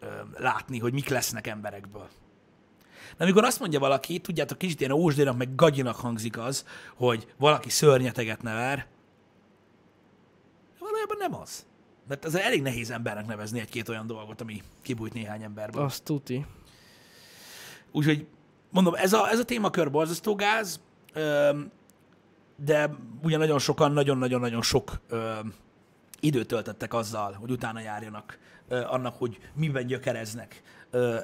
ö, 0.00 0.06
látni, 0.36 0.78
hogy 0.78 0.92
mik 0.92 1.08
lesznek 1.08 1.46
emberekből. 1.46 2.08
De 3.16 3.24
amikor 3.24 3.44
azt 3.44 3.60
mondja 3.60 3.78
valaki, 3.78 4.18
tudjátok, 4.18 4.58
kicsit 4.58 4.80
ilyen 4.80 4.92
ósdénak, 4.92 5.36
meg 5.36 5.54
gagyinak 5.54 5.96
hangzik 5.96 6.38
az, 6.38 6.66
hogy 6.94 7.32
valaki 7.38 7.70
szörnyeteget 7.70 8.42
never, 8.42 8.86
valójában 10.78 11.16
nem 11.18 11.34
az. 11.40 11.66
Mert 12.08 12.24
ez 12.24 12.34
elég 12.34 12.62
nehéz 12.62 12.90
embernek 12.90 13.26
nevezni 13.26 13.60
egy-két 13.60 13.88
olyan 13.88 14.06
dolgot, 14.06 14.40
ami 14.40 14.62
kibújt 14.82 15.12
néhány 15.12 15.42
emberből. 15.42 15.82
Azt 15.82 16.02
tuti. 16.02 16.46
Úgyhogy 17.92 18.26
mondom, 18.70 18.94
ez 18.94 19.12
a, 19.12 19.30
ez 19.30 19.38
a 19.38 19.44
témakör 19.44 19.90
borzasztó 19.90 20.34
gáz, 20.34 20.80
de 22.56 22.90
ugye 23.22 23.36
nagyon 23.36 23.58
sokan 23.58 23.92
nagyon-nagyon-nagyon 23.92 24.62
sok 24.62 25.00
időt 26.22 26.46
töltöttek 26.46 26.94
azzal, 26.94 27.32
hogy 27.40 27.50
utána 27.50 27.80
járjanak 27.80 28.38
annak, 28.68 29.14
hogy 29.18 29.38
miben 29.54 29.86
gyökereznek 29.86 30.62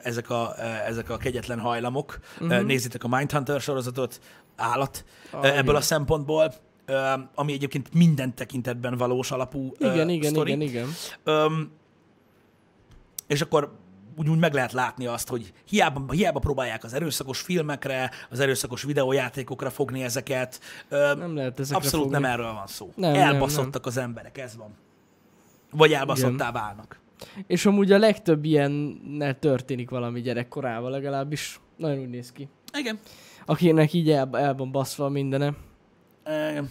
ezek, 0.03 0.31
a, 0.31 0.55
ezek 0.87 1.11
a 1.11 1.17
kegyetlen 1.17 1.61
hajlamok. 1.61 2.19
Uh-huh. 2.41 2.63
Nézzétek 2.63 3.05
a 3.05 3.09
Mindhunter 3.09 3.61
sorozatot, 3.61 4.21
állat 4.57 5.05
Ah, 5.31 5.45
ebből 5.45 5.61
igen. 5.63 5.75
a 5.75 5.81
szempontból, 5.81 6.55
ami 7.35 7.53
egyébként 7.53 7.95
minden 7.95 8.35
tekintetben 8.35 8.97
valós 8.97 9.31
alapú 9.31 9.73
Igen, 9.79 10.09
igen, 10.09 10.31
sztori. 10.31 10.51
igen, 10.53 10.69
igen. 10.69 10.89
Öm, 11.25 11.71
és 13.27 13.41
akkor 13.41 13.73
úgy, 14.17 14.29
úgy 14.29 14.39
meg 14.39 14.53
lehet 14.53 14.73
látni 14.73 15.07
azt, 15.07 15.29
hogy 15.29 15.53
hiába, 15.69 16.13
hiába 16.13 16.39
próbálják 16.39 16.85
az 16.85 16.93
erőszakos 16.95 17.41
filmekre, 17.41 18.11
az 18.31 18.41
erőszakos 18.41 18.83
videójátékokra 18.83 19.71
fogni 19.71 20.03
ezeket. 20.03 20.61
Nem 20.89 21.35
lehet 21.35 21.61
ezekre 21.61 21.77
abszolút 21.77 22.07
fogni. 22.07 22.21
nem 22.21 22.31
erről 22.33 22.53
van 22.53 22.67
szó. 22.67 22.93
Nem, 22.97 23.13
nem, 23.13 23.21
Elbaszottak 23.21 23.87
az 23.87 23.97
emberek, 23.97 24.39
ez 24.39 24.57
van. 24.57 24.75
Vagy 25.71 25.93
elbaszottá 25.93 26.53
válnak. 26.53 26.99
És 27.47 27.67
amúgy 27.67 27.93
a 27.93 27.99
legtöbb 27.99 28.45
ilyennel 28.45 29.39
történik 29.39 29.91
valami 29.91 30.21
gyerekkorával, 30.21 30.91
legalábbis 30.91 31.61
nagyon 31.77 31.99
úgy 31.99 32.09
néz 32.09 32.33
ki. 32.33 32.49
Igen. 32.79 32.99
Akinek 33.47 33.93
így 33.93 34.11
el, 34.11 34.29
el 34.33 34.55
van 34.55 34.73
baszva 34.73 35.05
a 35.05 35.09
mindene. 35.09 35.55
Igen. 36.27 36.71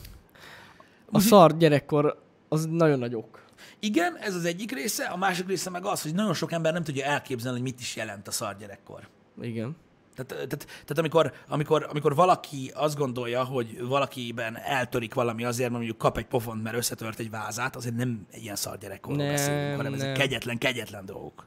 A 1.12 1.20
szar 1.20 1.58
gyerekkor 1.58 2.22
az 2.50 2.66
nagyon 2.66 3.00
nagy 3.00 3.16
ok. 3.16 3.46
Igen, 3.80 4.18
ez 4.18 4.36
az 4.36 4.46
egyik 4.46 4.72
része, 4.72 5.06
a 5.06 5.18
másik 5.18 5.48
része 5.48 5.70
meg 5.70 5.86
az, 5.86 6.02
hogy 6.02 6.14
nagyon 6.14 6.34
sok 6.34 6.52
ember 6.52 6.74
nem 6.74 6.84
tudja 6.84 7.06
elképzelni, 7.06 7.60
hogy 7.60 7.68
mit 7.68 7.80
is 7.80 7.96
jelent 7.96 8.28
a 8.28 8.32
szar 8.32 8.58
gyerekkor. 8.58 9.08
Igen. 9.42 9.76
Tehát, 10.26 10.48
tehát, 10.48 10.66
tehát 10.66 10.98
amikor, 10.98 11.34
amikor, 11.48 11.86
amikor 11.90 12.16
valaki 12.16 12.72
azt 12.76 12.98
gondolja, 12.98 13.44
hogy 13.44 13.88
valakiben 13.88 14.58
eltörik 14.58 15.14
valami 15.14 15.44
azért, 15.44 15.70
mert 15.70 15.80
mondjuk 15.80 15.98
kap 15.98 16.18
egy 16.18 16.26
pofont, 16.26 16.64
mert 16.64 16.76
összetört 16.76 17.20
egy 17.20 17.30
vázát, 17.30 17.76
azért 17.76 17.96
nem 17.96 18.28
ilyen 18.32 18.56
szar 18.56 18.78
gyerekkorról 18.78 19.28
beszélünk, 19.28 19.76
hanem 19.76 19.94
ezek 19.94 20.18
kegyetlen, 20.18 20.58
kegyetlen 20.58 21.06
dolgok. 21.06 21.46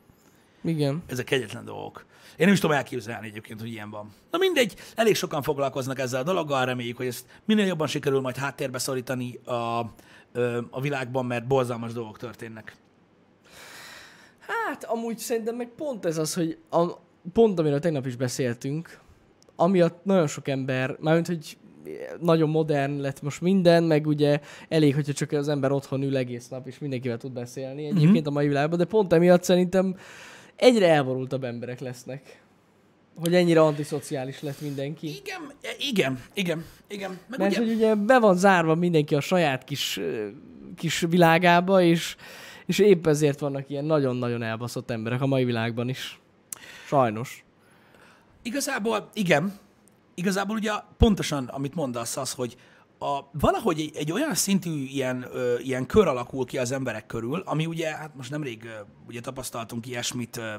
Igen. 0.63 1.03
Ezek 1.07 1.25
kegyetlen 1.25 1.65
dolgok. 1.65 2.05
Én 2.37 2.47
nem 2.47 2.55
is 2.55 2.61
tudom 2.61 2.77
elképzelni 2.77 3.27
egyébként, 3.27 3.61
hogy 3.61 3.69
ilyen 3.69 3.91
van. 3.91 4.13
Na 4.31 4.39
mindegy, 4.39 4.75
elég 4.95 5.17
sokan 5.17 5.43
foglalkoznak 5.43 5.99
ezzel 5.99 6.21
a 6.21 6.25
dologgal, 6.25 6.65
reméljük, 6.65 6.97
hogy 6.97 7.07
ezt 7.07 7.27
minél 7.45 7.67
jobban 7.67 7.87
sikerül 7.87 8.21
majd 8.21 8.37
háttérbe 8.37 8.79
szorítani 8.79 9.39
a, 9.45 9.79
a 10.71 10.81
világban, 10.81 11.27
mert 11.27 11.47
borzalmas 11.47 11.93
dolgok 11.93 12.19
történnek. 12.19 12.77
Hát 14.39 14.85
amúgy 14.85 15.19
szerintem 15.19 15.57
meg 15.57 15.69
pont 15.77 16.05
ez 16.05 16.19
az, 16.19 16.35
hogy 16.35 16.59
a, 16.71 16.87
pont 17.33 17.59
amiről 17.59 17.81
tegnap 17.81 18.07
is 18.07 18.17
beszéltünk, 18.17 19.01
amiatt 19.57 20.05
nagyon 20.05 20.27
sok 20.27 20.49
ember, 20.49 20.97
mármint, 21.01 21.27
hogy 21.27 21.57
nagyon 22.21 22.49
modern 22.49 23.01
lett 23.01 23.23
most 23.23 23.41
minden, 23.41 23.83
meg 23.83 24.07
ugye 24.07 24.41
elég, 24.69 24.95
hogyha 24.95 25.13
csak 25.13 25.33
az 25.33 25.49
ember 25.49 25.73
otthon 25.73 26.03
ül 26.03 26.17
egész 26.17 26.49
nap, 26.49 26.67
és 26.67 26.79
mindenkivel 26.79 27.19
tud 27.19 27.33
beszélni 27.33 27.85
egyébként 27.85 28.27
a 28.27 28.31
mai 28.31 28.47
világban, 28.47 28.79
de 28.79 28.85
pont 28.85 29.13
emiatt 29.13 29.43
szerintem 29.43 29.97
egyre 30.57 30.89
elborultabb 30.89 31.45
emberek 31.45 31.81
lesznek. 31.81 32.43
Hogy 33.15 33.35
ennyire 33.35 33.61
antiszociális 33.61 34.43
lett 34.43 34.61
mindenki. 34.61 35.07
Igen, 35.07 35.41
e, 35.63 35.69
igen, 35.79 36.21
igen, 36.35 36.65
igen. 36.89 37.19
Meg 37.29 37.39
Mert 37.39 37.51
ugye, 37.51 37.61
hogy 37.61 37.75
ugye 37.75 37.95
be 37.95 38.19
van 38.19 38.37
zárva 38.37 38.75
mindenki 38.75 39.15
a 39.15 39.21
saját 39.21 39.65
kis, 39.65 40.01
kis 40.77 41.01
világába, 41.09 41.83
és, 41.83 42.17
és 42.67 42.79
épp 42.79 43.07
ezért 43.07 43.39
vannak 43.39 43.71
ilyen 43.71 43.85
nagyon-nagyon 43.85 44.43
elbaszott 44.43 44.91
emberek 44.91 45.21
a 45.21 45.27
mai 45.27 45.45
világban 45.45 45.89
is. 45.89 46.20
Sajnos. 46.91 47.45
Igazából 48.43 49.11
igen. 49.13 49.59
Igazából 50.15 50.57
ugye 50.57 50.73
pontosan, 50.99 51.45
amit 51.47 51.75
mondasz, 51.75 52.17
az, 52.17 52.33
hogy 52.33 52.57
a, 52.99 53.21
valahogy 53.33 53.81
egy, 53.81 53.97
egy 53.97 54.13
olyan 54.13 54.35
szintű 54.35 54.71
ilyen, 54.71 55.27
ö, 55.33 55.59
ilyen 55.59 55.87
kör 55.87 56.07
alakul 56.07 56.45
ki 56.45 56.59
az 56.59 56.73
emberek 56.73 57.07
körül, 57.07 57.43
ami 57.45 57.67
ugye, 57.67 57.97
hát 57.97 58.17
most 58.17 58.31
nemrég 58.31 58.65
ö, 58.65 58.69
ugye 59.09 59.21
tapasztaltunk 59.21 59.87
ilyesmit 59.87 60.37
ö, 60.37 60.55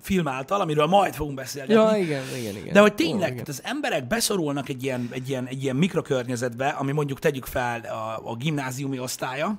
film 0.00 0.28
által, 0.28 0.60
amiről 0.60 0.86
majd 0.86 1.14
fogunk 1.14 1.36
beszélni. 1.36 1.72
Ja, 1.72 1.96
igen, 1.96 2.22
igen, 2.38 2.56
igen. 2.56 2.72
De 2.72 2.80
hogy 2.80 2.94
tényleg, 2.94 3.32
igen. 3.32 3.32
tehát 3.32 3.48
az 3.48 3.60
emberek 3.64 4.06
beszorulnak 4.06 4.68
egy 4.68 4.82
ilyen, 4.82 5.08
egy 5.10 5.28
ilyen, 5.28 5.46
egy 5.46 5.62
ilyen 5.62 5.76
mikrokörnyezetbe, 5.76 6.68
ami 6.68 6.92
mondjuk 6.92 7.18
tegyük 7.18 7.44
fel 7.44 7.80
a, 7.80 8.30
a 8.30 8.36
gimnáziumi 8.36 8.98
osztálya, 8.98 9.58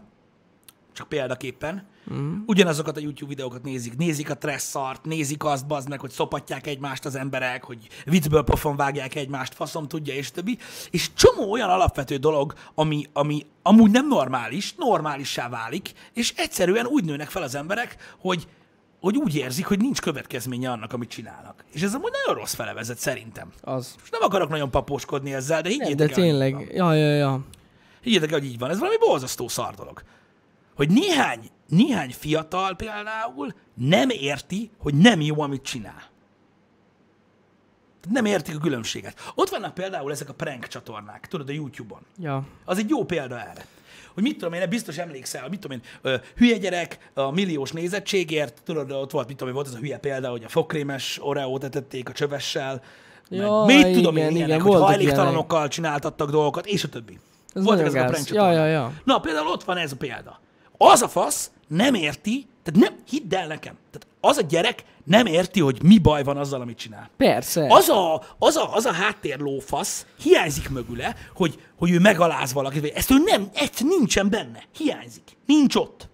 csak 0.96 1.08
példaképpen, 1.08 1.88
mm. 2.14 2.38
ugyanazokat 2.46 2.98
a 2.98 3.00
YouTube 3.00 3.30
videókat 3.30 3.64
nézik, 3.64 3.98
nézik 3.98 4.30
a 4.30 4.38
tresszart, 4.38 5.06
nézik 5.06 5.44
azt, 5.44 5.68
bazd 5.68 5.90
meg, 5.90 6.00
hogy 6.00 6.10
szopatják 6.10 6.68
egymást 6.68 7.06
az 7.06 7.16
emberek, 7.16 7.64
hogy 7.64 7.88
viccből 8.06 8.44
pofon 8.44 8.76
vágják 8.76 9.16
egymást, 9.16 9.54
faszom 9.54 9.88
tudja, 9.88 10.14
és 10.14 10.32
többi. 10.32 10.58
És 10.90 11.14
csomó 11.14 11.52
olyan 11.52 11.70
alapvető 11.70 12.16
dolog, 12.16 12.54
ami, 12.76 13.06
ami 13.14 13.46
amúgy 13.62 13.92
nem 13.92 14.08
normális, 14.08 14.74
normálissá 14.78 15.50
válik, 15.50 15.92
és 16.14 16.34
egyszerűen 16.36 16.86
úgy 16.86 17.06
nőnek 17.06 17.30
fel 17.30 17.44
az 17.44 17.56
emberek, 17.56 18.16
hogy 18.20 18.48
hogy 19.06 19.18
úgy 19.18 19.36
érzik, 19.36 19.66
hogy 19.66 19.80
nincs 19.80 20.00
következménye 20.02 20.72
annak, 20.72 20.94
amit 20.94 21.10
csinálnak. 21.10 21.64
És 21.72 21.82
ez 21.82 21.94
amúgy 21.94 22.12
nagyon 22.12 22.42
rossz 22.42 22.54
felevezet 22.54 22.98
szerintem. 22.98 23.52
Az. 23.62 23.96
Most 24.00 24.12
nem 24.12 24.22
akarok 24.24 24.50
nagyon 24.50 24.72
papóskodni 24.72 25.34
ezzel, 25.34 25.62
de 25.62 25.70
Nem, 25.70 25.78
higgyétek 25.78 26.08
de 26.08 26.16
el, 26.16 26.22
tényleg, 26.22 26.72
ja, 26.74 26.94
ja, 26.94 27.16
ja. 27.16 27.42
Higgyétek 28.02 28.32
el, 28.32 28.40
hogy 28.40 28.48
így 28.48 28.60
van. 28.60 28.70
Ez 28.70 28.80
valami 28.80 28.98
borzasztó 29.00 29.48
szar 29.48 29.74
dolog. 29.74 30.02
Hogy 30.76 30.90
néhány, 30.90 31.50
néhány 31.68 32.14
fiatal 32.18 32.76
például 32.76 33.54
nem 33.74 34.10
érti, 34.10 34.72
hogy 34.78 34.94
nem 34.94 35.22
jó, 35.22 35.42
amit 35.42 35.62
csinál. 35.62 36.04
Nem 38.10 38.26
értik 38.26 38.56
a 38.56 38.60
különbséget. 38.60 39.32
Ott 39.36 39.50
vannak 39.50 39.74
például 39.74 40.12
ezek 40.12 40.30
a 40.30 40.34
prank 40.34 40.68
csatornák, 40.68 41.28
tudod, 41.28 41.50
a 41.50 41.52
YouTube-on. 41.52 42.02
Ja. 42.20 42.44
Az 42.66 42.78
egy 42.78 42.90
jó 42.90 43.04
példa 43.04 43.40
erre. 43.40 43.66
Hogy 44.14 44.24
mit 44.24 44.38
tudom 44.38 44.54
én, 44.54 44.70
biztos 44.70 44.98
emlékszel, 44.98 45.50
mit 45.50 45.60
tudom 45.60 45.82
én, 46.04 46.12
hülye 46.36 46.58
gyerek 46.58 47.12
a 47.14 47.32
milliós 47.32 47.72
nézettségért, 47.72 48.62
tudod, 48.64 48.92
ott 48.92 49.12
volt, 49.12 49.28
mit 49.28 49.38
tudom 49.38 49.48
én, 49.48 49.56
volt 49.56 49.68
ez 49.68 49.74
a 49.74 49.78
hülye 49.78 49.98
példa, 49.98 50.30
hogy 50.30 50.44
a 50.44 50.50
fogkrémes 50.50 51.20
oreót 51.22 51.64
etették 51.64 52.10
a 52.10 52.12
csövessel, 52.12 52.82
Ja, 53.30 53.64
meg 53.66 53.84
mit 53.84 53.96
tudom 53.96 54.18
én, 54.18 54.24
igen, 54.24 54.36
ilyenek, 54.36 54.60
igen, 54.60 54.72
hogy 54.72 54.82
hajléktalanokkal 54.82 55.68
csináltattak 55.68 56.30
dolgokat, 56.30 56.66
és 56.66 56.84
a 56.84 56.90
többi. 56.90 57.20
Ez 57.54 57.64
Voltak 57.64 57.86
ezek 57.86 58.02
a 58.02 58.04
gáz. 58.04 58.12
prank 58.12 58.30
Ja, 58.30 58.52
ja, 58.52 58.66
ja. 58.66 58.92
Na, 59.04 59.20
például 59.20 59.48
ott 59.48 59.64
van 59.64 59.78
ez 59.78 59.92
a 59.92 59.96
példa. 59.96 60.40
Az 60.78 61.02
a 61.02 61.08
fasz 61.08 61.52
nem 61.68 61.94
érti, 61.94 62.48
tehát 62.64 62.90
nem, 62.90 63.00
hidd 63.10 63.36
el 63.36 63.48
nekem, 63.48 63.76
tehát 63.92 64.08
az 64.20 64.38
a 64.38 64.42
gyerek 64.42 64.84
nem 65.04 65.26
érti, 65.26 65.60
hogy 65.60 65.84
mi 65.84 65.98
baj 65.98 66.24
van 66.24 66.38
azzal, 66.38 66.62
amit 66.62 66.78
csinál. 66.78 67.10
Persze. 67.18 67.66
Az 67.70 67.90
a, 67.90 68.24
az 68.40 68.56
a, 68.56 68.74
az 68.74 68.86
a 68.86 68.92
háttérlófasz 68.92 70.06
hiányzik 70.22 70.70
mögüle, 70.70 71.16
hogy, 71.36 71.60
hogy 71.78 71.92
ő 71.92 72.00
megaláz 72.00 72.54
valakit, 72.54 72.82
vagy 72.82 72.92
ezt 72.96 73.12
ő 73.12 73.16
nem, 73.26 73.50
ezt 73.54 73.84
nincsen 73.84 74.30
benne. 74.30 74.64
Hiányzik. 74.78 75.38
Nincs 75.46 75.76
ott. 75.76 76.10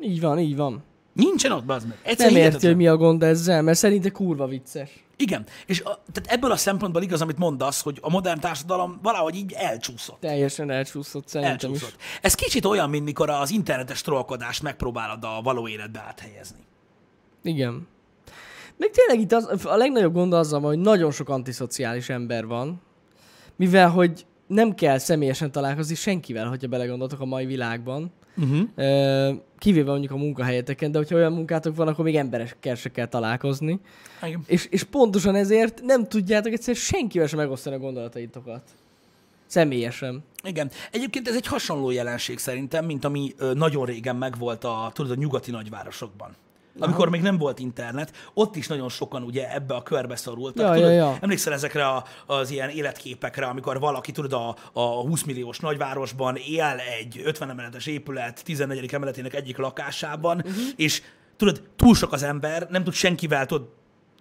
Így 0.00 0.20
van, 0.20 0.38
így 0.38 0.56
van. 0.56 0.84
Nincsen 1.12 1.52
ott, 1.52 1.64
bazd 1.64 1.86
meg. 1.86 1.98
Egyszer 2.02 2.32
Nem 2.32 2.40
érti, 2.40 2.66
hogy 2.66 2.76
mi 2.76 2.86
a 2.86 2.96
gond 2.96 3.22
ezzel, 3.22 3.62
mert 3.62 3.78
szerinte 3.78 4.10
kurva 4.10 4.46
vicces. 4.46 5.04
Igen. 5.16 5.46
És 5.66 5.80
a, 5.80 6.02
tehát 6.12 6.30
ebből 6.30 6.50
a 6.50 6.56
szempontból 6.56 7.02
igaz, 7.02 7.20
amit 7.20 7.38
mondasz, 7.38 7.82
hogy 7.82 7.98
a 8.00 8.10
modern 8.10 8.40
társadalom 8.40 8.98
valahogy 9.02 9.34
így 9.34 9.52
elcsúszott. 9.52 10.20
Teljesen 10.20 10.70
elcsúszott 10.70 11.28
szerintem 11.28 11.72
is. 11.72 11.82
Elcsúszott. 11.82 12.00
Ez 12.22 12.34
kicsit 12.34 12.64
olyan, 12.64 12.90
mint 12.90 13.04
mikor 13.04 13.30
az 13.30 13.50
internetes 13.50 14.00
trollkodást 14.00 14.62
megpróbálod 14.62 15.24
a 15.24 15.40
való 15.42 15.68
életbe 15.68 16.00
áthelyezni. 16.06 16.60
Igen. 17.42 17.86
Meg 18.76 18.90
tényleg 18.90 19.20
itt 19.20 19.32
az, 19.32 19.66
a 19.66 19.76
legnagyobb 19.76 20.12
gond 20.12 20.32
azzal 20.32 20.60
van, 20.60 20.74
hogy 20.74 20.84
nagyon 20.84 21.10
sok 21.10 21.28
antiszociális 21.28 22.08
ember 22.08 22.46
van, 22.46 22.80
mivel 23.56 23.90
hogy 23.90 24.26
nem 24.46 24.74
kell 24.74 24.98
személyesen 24.98 25.52
találkozni 25.52 25.94
senkivel, 25.94 26.48
hogyha 26.48 26.68
belegondoltok 26.68 27.20
a 27.20 27.24
mai 27.24 27.46
világban. 27.46 28.12
Uh-huh. 28.36 28.68
Ö, 28.74 29.32
Kivéve 29.58 29.90
mondjuk 29.90 30.12
a 30.12 30.16
munkahelyeteken, 30.16 30.90
de 30.92 30.98
hogyha 30.98 31.16
olyan 31.16 31.32
munkátok 31.32 31.76
van, 31.76 31.88
akkor 31.88 32.04
még 32.04 32.16
emberekkel 32.16 32.74
se 32.74 32.90
kell 32.90 33.06
találkozni. 33.06 33.80
Igen. 34.22 34.42
És, 34.46 34.66
és 34.70 34.82
pontosan 34.82 35.34
ezért 35.34 35.80
nem 35.82 36.08
tudjátok 36.08 36.52
egyszerűen 36.52 36.84
senkivel 36.84 37.26
sem 37.26 37.38
megosztani 37.38 37.76
a 37.76 37.78
gondolataitokat. 37.78 38.62
Személyesen. 39.46 40.24
Igen. 40.42 40.70
Egyébként 40.92 41.28
ez 41.28 41.34
egy 41.34 41.46
hasonló 41.46 41.90
jelenség 41.90 42.38
szerintem, 42.38 42.84
mint 42.84 43.04
ami 43.04 43.34
ö, 43.38 43.54
nagyon 43.54 43.84
régen 43.84 44.16
megvolt 44.16 44.64
a, 44.64 44.90
tudod, 44.94 45.10
a 45.10 45.14
nyugati 45.14 45.50
nagyvárosokban. 45.50 46.36
Amikor 46.78 47.08
még 47.08 47.22
nem 47.22 47.38
volt 47.38 47.58
internet, 47.58 48.12
ott 48.34 48.56
is 48.56 48.66
nagyon 48.66 48.88
sokan 48.88 49.22
ugye 49.22 49.54
ebbe 49.54 49.74
a 49.74 49.82
körbe 49.82 50.16
szorultak. 50.16 50.66
Ja, 50.66 50.72
tudod, 50.72 50.88
ja, 50.88 50.96
ja. 50.96 51.18
Emlékszel 51.20 51.52
ezekre 51.52 51.86
a, 51.86 52.04
az 52.26 52.50
ilyen 52.50 52.68
életképekre, 52.68 53.46
amikor 53.46 53.80
valaki, 53.80 54.12
tudod, 54.12 54.32
a, 54.32 54.56
a 54.72 55.00
20 55.00 55.22
milliós 55.22 55.58
nagyvárosban 55.58 56.36
él 56.36 56.80
egy 56.98 57.20
50 57.24 57.50
emeletes 57.50 57.86
épület 57.86 58.44
14. 58.44 58.94
emeletének 58.94 59.34
egyik 59.34 59.56
lakásában, 59.56 60.36
uh-huh. 60.36 60.62
és 60.76 61.02
tudod, 61.36 61.62
túl 61.76 61.94
sok 61.94 62.12
az 62.12 62.22
ember, 62.22 62.66
nem 62.70 62.84
tud 62.84 62.94
senkivel 62.94 63.46
tudod, 63.46 63.68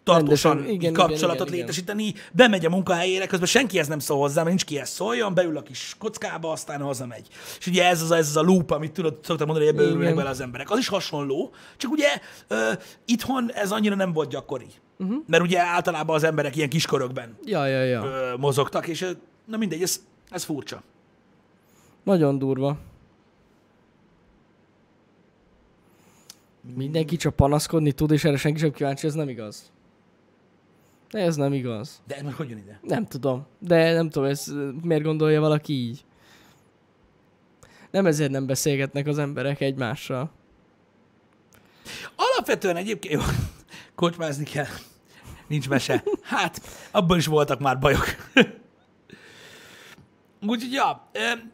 tartósan 0.05 0.51
Rendesen, 0.51 0.75
igen, 0.75 0.93
kapcsolatot 0.93 1.47
igen, 1.47 1.53
igen, 1.53 1.59
létesíteni, 1.59 2.13
bemegy 2.31 2.65
a 2.65 2.69
munkahelyére, 2.69 3.27
közben 3.27 3.47
senkihez 3.47 3.87
nem 3.87 3.99
szól 3.99 4.17
hozzá, 4.17 4.35
mert 4.35 4.47
nincs 4.47 4.65
kihez 4.65 4.89
szóljon, 4.89 5.33
beül 5.33 5.57
a 5.57 5.61
kis 5.61 5.95
kockába, 5.99 6.51
aztán 6.51 6.81
hazamegy. 6.81 7.27
És 7.59 7.67
ugye 7.67 7.85
ez 7.85 8.01
az 8.01 8.11
ez 8.11 8.27
az 8.27 8.37
a 8.37 8.41
loop, 8.41 8.71
amit 8.71 8.91
tudod, 8.91 9.17
szoktam 9.23 9.47
mondani, 9.47 9.69
hogy 9.69 9.75
ebbe 9.75 9.89
örülnek 9.89 10.15
bele 10.15 10.29
az 10.29 10.41
emberek. 10.41 10.69
Az 10.69 10.77
is 10.77 10.87
hasonló, 10.87 11.51
csak 11.77 11.91
ugye 11.91 12.07
ö, 12.47 12.71
itthon 13.05 13.51
ez 13.53 13.71
annyira 13.71 13.95
nem 13.95 14.13
volt 14.13 14.29
gyakori. 14.29 14.67
Uh-huh. 14.97 15.17
Mert 15.27 15.43
ugye 15.43 15.59
általában 15.59 16.15
az 16.15 16.23
emberek 16.23 16.55
ilyen 16.55 16.69
kiskörökben 16.69 17.37
Ja, 17.45 17.65
ja, 17.65 17.83
ja. 17.83 18.03
ö, 18.03 18.35
mozogtak, 18.37 18.87
és 18.87 19.05
na 19.45 19.57
mindegy, 19.57 19.81
ez, 19.81 20.01
ez 20.29 20.43
furcsa. 20.43 20.83
Nagyon 22.03 22.37
durva. 22.37 22.77
Mindenki 26.75 27.15
csak 27.15 27.35
panaszkodni 27.35 27.91
tud, 27.91 28.11
és 28.11 28.23
erre 28.23 28.37
senki 28.37 28.59
sem 28.59 28.71
kíváncsi, 28.71 29.07
ez 29.07 29.13
nem 29.13 29.29
igaz. 29.29 29.73
Ez 31.09 31.35
nem 31.35 31.53
igaz. 31.53 32.01
De 32.07 32.15
ez 32.15 32.33
hogy 32.33 32.49
jön 32.49 32.57
ide? 32.57 32.79
Nem 32.81 33.05
tudom. 33.05 33.45
De 33.59 33.93
nem 33.93 34.09
tudom, 34.09 34.29
ez 34.29 34.53
miért 34.81 35.03
gondolja 35.03 35.39
valaki 35.39 35.73
így. 35.73 36.05
Nem 37.91 38.05
ezért 38.05 38.31
nem 38.31 38.45
beszélgetnek 38.45 39.07
az 39.07 39.17
emberek 39.17 39.61
egymással. 39.61 40.31
Alapvetően 42.15 42.75
egyébként, 42.75 43.13
jó, 43.13 43.21
kocsmázni 43.95 44.43
kell. 44.43 44.65
Nincs 45.47 45.69
mese. 45.69 46.03
Hát, 46.21 46.61
abban 46.91 47.17
is 47.17 47.25
voltak 47.25 47.59
már 47.59 47.79
bajok. 47.79 48.05
Úgyhogy, 50.47 50.71
ja, 50.71 51.09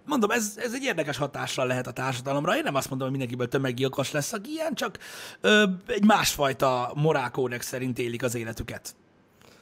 mondom, 0.05 0.31
ez, 0.31 0.53
ez 0.57 0.73
egy 0.73 0.83
érdekes 0.83 1.17
hatással 1.17 1.67
lehet 1.67 1.87
a 1.87 1.91
társadalomra. 1.91 2.55
Én 2.57 2.63
nem 2.63 2.75
azt 2.75 2.89
mondom, 2.89 3.07
hogy 3.07 3.17
mindenkiből 3.17 3.47
tömeggyilkos 3.47 4.11
lesz, 4.11 4.33
aki 4.33 4.49
ilyen, 4.49 4.73
csak 4.73 4.97
ö, 5.41 5.63
egy 5.87 6.05
másfajta 6.05 6.91
morálkódex 6.95 7.67
szerint 7.67 7.99
élik 7.99 8.23
az 8.23 8.35
életüket. 8.35 8.95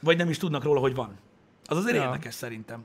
Vagy 0.02 0.18
nem 0.18 0.30
is 0.30 0.38
tudnak 0.38 0.64
róla, 0.64 0.80
hogy 0.80 0.96
van. 0.96 1.18
Az 1.66 1.78
azért 1.78 1.96
Ja. 1.96 2.04
érdekes 2.04 2.34
szerintem. 2.34 2.84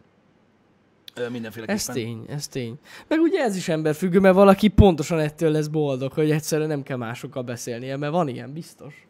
Ö, 1.15 1.29
mindenféleképpen. 1.29 1.77
Ez 1.77 1.85
tény, 1.85 2.25
ez 2.29 2.49
tény. 2.49 2.79
Meg 3.09 3.21
ugye 3.21 3.41
ez 3.43 3.57
is 3.57 3.69
emberfüggő, 3.69 4.19
mert 4.21 4.35
valaki 4.35 4.69
pontosan 4.69 5.19
ettől 5.19 5.51
lesz 5.51 5.67
boldog, 5.67 6.13
hogy 6.13 6.31
egyszerűen 6.31 6.69
nem 6.69 6.83
kell 6.83 6.97
másokkal 6.97 7.43
beszélnie, 7.43 7.97
mert 7.97 8.13
van 8.13 8.29
ilyen, 8.29 8.53
biztos. 8.53 9.07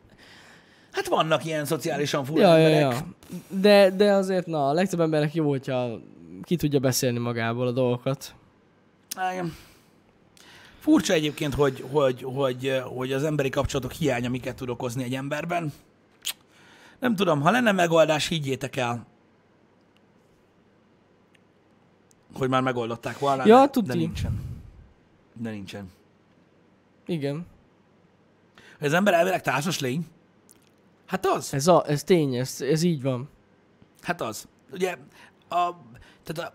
Hát 0.93 1.07
vannak 1.09 1.45
ilyen 1.45 1.65
szociálisan 1.65 2.25
fura 2.25 2.41
Ja, 2.41 2.57
ja, 2.57 2.69
emberek. 2.69 2.99
ja. 2.99 3.07
De, 3.61 3.91
de 3.91 4.13
azért, 4.13 4.47
na, 4.47 4.69
a 4.69 4.73
legtöbb 4.73 5.01
embernek 5.01 5.35
jó, 5.35 5.49
hogyha 5.49 6.01
ki 6.43 6.57
tudja 6.57 6.79
beszélni 6.79 7.19
magából 7.19 7.67
a 7.67 7.73
dolgokat. 7.73 8.35
Igen. 9.33 9.55
Furcsa 10.79 11.13
egyébként, 11.13 11.55
hogy, 11.55 11.85
hogy, 11.91 12.23
hogy, 12.23 12.81
hogy 12.85 13.13
az 13.13 13.25
emberi 13.25 13.49
kapcsolatok 13.49 13.93
hiánya 13.93 14.29
miket 14.29 14.57
tud 14.57 14.69
okozni 14.69 15.03
egy 15.03 15.15
emberben. 15.15 15.73
Nem 16.99 17.17
tudom, 17.17 17.41
ha 17.41 17.51
lenne 17.51 17.73
megoldás, 17.73 18.29
higgyétek 18.29 18.77
el, 18.77 19.07
hogy 22.35 22.49
már 22.49 22.63
megoldották 22.63 23.19
volna, 23.19 23.47
Ja, 23.47 23.61
de, 23.61 23.71
tuti. 23.71 23.87
de 23.87 23.95
nincsen. 23.95 24.43
De 25.33 25.51
nincsen. 25.51 25.91
Igen. 27.07 27.47
Az 28.81 28.93
ember 28.93 29.15
elvileg 29.15 29.43
társas 29.43 29.81
lény? 29.81 30.07
Hát 31.07 31.27
az. 31.27 31.55
Ez, 31.55 31.67
a, 31.67 31.85
ez 31.87 32.03
tény, 32.05 32.35
ez, 32.35 32.61
ez 32.61 32.83
így 32.83 33.03
van. 33.03 33.29
Hát 34.03 34.21
az. 34.21 34.49
Ugye, 34.73 34.97
a, 35.49 35.71
tehát 36.23 36.39
a, 36.39 36.53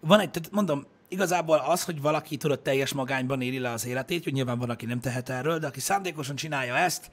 van 0.00 0.20
egy, 0.20 0.30
tehát 0.30 0.50
mondom, 0.50 0.86
igazából 1.08 1.58
az, 1.58 1.84
hogy 1.84 2.00
valaki 2.00 2.36
tudod 2.36 2.60
teljes 2.60 2.92
magányban 2.92 3.40
éli 3.40 3.58
le 3.58 3.70
az 3.70 3.86
életét, 3.86 4.24
hogy 4.24 4.32
nyilván 4.32 4.58
van, 4.58 4.70
aki 4.70 4.86
nem 4.86 5.00
tehet 5.00 5.28
erről, 5.28 5.58
de 5.58 5.66
aki 5.66 5.80
szándékosan 5.80 6.36
csinálja 6.36 6.76
ezt, 6.76 7.10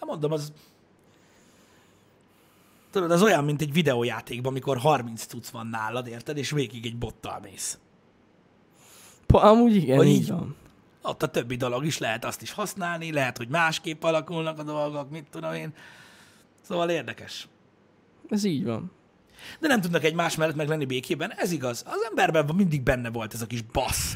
hát 0.00 0.08
mondom, 0.08 0.32
az 0.32 0.52
tudod, 2.90 3.10
az 3.10 3.22
olyan, 3.22 3.44
mint 3.44 3.60
egy 3.60 3.72
videójátékban, 3.72 4.50
amikor 4.50 4.78
30 4.78 5.24
cucc 5.24 5.48
van 5.48 5.66
nálad, 5.66 6.06
érted, 6.06 6.36
és 6.36 6.50
végig 6.50 6.86
egy 6.86 6.96
bottal 6.96 7.40
mész. 7.42 7.78
Pa, 9.26 9.40
amúgy 9.42 9.74
igen, 9.74 9.96
Vagy 9.96 10.06
így 10.06 10.14
így- 10.20 10.28
van. 10.28 10.56
Ott 11.02 11.22
a 11.22 11.26
többi 11.26 11.56
dolog 11.56 11.84
is 11.84 11.98
lehet 11.98 12.24
azt 12.24 12.42
is 12.42 12.52
használni, 12.52 13.12
lehet, 13.12 13.36
hogy 13.36 13.48
másképp 13.48 14.02
alakulnak 14.02 14.58
a 14.58 14.62
dolgok, 14.62 15.10
mit 15.10 15.26
tudom 15.30 15.52
én. 15.52 15.72
Szóval 16.62 16.90
érdekes. 16.90 17.48
Ez 18.28 18.44
így 18.44 18.64
van. 18.64 18.90
de 19.60 19.68
nem 19.68 19.80
tudnak 19.80 20.04
egymás 20.04 20.36
mellett 20.36 20.56
meg 20.56 20.68
lenni 20.68 20.84
békében. 20.84 21.32
Ez 21.36 21.50
igaz. 21.52 21.84
Az 21.86 22.06
emberben 22.08 22.54
mindig 22.54 22.82
benne 22.82 23.10
volt 23.10 23.34
ez 23.34 23.42
a 23.42 23.46
kis 23.46 23.62
bassz. 23.62 24.14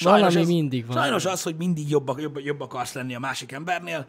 Valami 0.00 0.36
ez, 0.40 0.46
mindig 0.46 0.86
van. 0.86 0.96
Sajnos 0.96 1.24
az, 1.24 1.42
hogy 1.42 1.56
mindig 1.56 1.90
jobb, 1.90 2.18
jobb, 2.18 2.38
jobb 2.38 2.60
akarsz 2.60 2.92
lenni 2.92 3.14
a 3.14 3.18
másik 3.18 3.52
embernél, 3.52 4.06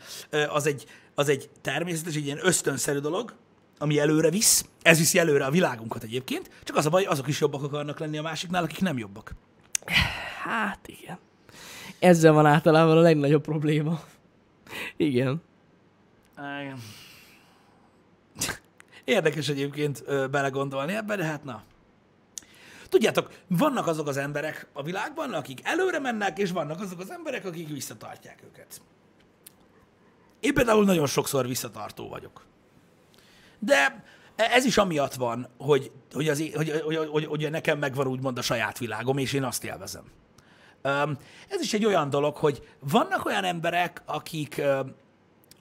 az 0.49 0.65
egy, 0.67 0.85
az 1.19 1.29
egy 1.29 1.49
természetes, 1.61 2.15
egy 2.15 2.25
ilyen 2.25 2.39
ösztönszerű 2.41 2.99
dolog, 2.99 3.33
ami 3.77 3.99
előre 3.99 4.29
visz. 4.29 4.65
Ez 4.81 4.97
viszi 4.97 5.19
előre 5.19 5.45
a 5.45 5.51
világunkat 5.51 6.03
egyébként. 6.03 6.49
Csak 6.63 6.75
az 6.75 6.85
a 6.85 6.89
baj, 6.89 7.03
azok 7.03 7.27
is 7.27 7.39
jobbak 7.39 7.63
akarnak 7.63 7.99
lenni 7.99 8.17
a 8.17 8.21
másiknál, 8.21 8.63
akik 8.63 8.79
nem 8.79 8.97
jobbak. 8.97 9.33
Hát 10.43 10.87
igen. 10.87 11.17
Ezzel 11.99 12.31
van 12.31 12.45
általában 12.45 12.97
a 12.97 13.01
legnagyobb 13.01 13.41
probléma. 13.41 14.03
Igen. 14.97 15.41
Igen. 16.37 16.79
Érdekes 19.03 19.49
egyébként 19.49 20.03
ö, 20.05 20.27
belegondolni 20.27 20.95
ebbe, 20.95 21.15
de 21.15 21.23
hát 21.23 21.43
na. 21.43 21.63
Tudjátok, 22.89 23.31
vannak 23.47 23.87
azok 23.87 24.07
az 24.07 24.17
emberek 24.17 24.67
a 24.73 24.83
világban, 24.83 25.33
akik 25.33 25.59
előre 25.63 25.99
mennek, 25.99 26.37
és 26.37 26.51
vannak 26.51 26.79
azok 26.79 26.99
az 26.99 27.11
emberek, 27.11 27.45
akik 27.45 27.69
visszatartják 27.69 28.43
őket. 28.43 28.81
Én 30.39 30.53
például 30.53 30.85
nagyon 30.85 31.07
sokszor 31.07 31.47
visszatartó 31.47 32.09
vagyok. 32.09 32.45
De 33.59 34.03
ez 34.35 34.65
is 34.65 34.77
amiatt 34.77 35.13
van, 35.13 35.47
hogy, 35.57 35.91
hogy, 36.13 36.29
az, 36.29 36.43
hogy, 36.55 36.81
hogy, 36.85 36.95
hogy, 37.11 37.25
hogy 37.25 37.49
nekem 37.51 37.79
megvan 37.79 38.07
úgymond 38.07 38.37
a 38.37 38.41
saját 38.41 38.77
világom, 38.77 39.17
és 39.17 39.33
én 39.33 39.43
azt 39.43 39.63
élvezem. 39.63 40.03
Ez 41.47 41.61
is 41.61 41.73
egy 41.73 41.85
olyan 41.85 42.09
dolog, 42.09 42.35
hogy 42.35 42.67
vannak 42.79 43.25
olyan 43.25 43.43
emberek, 43.43 44.01
akik, 44.05 44.61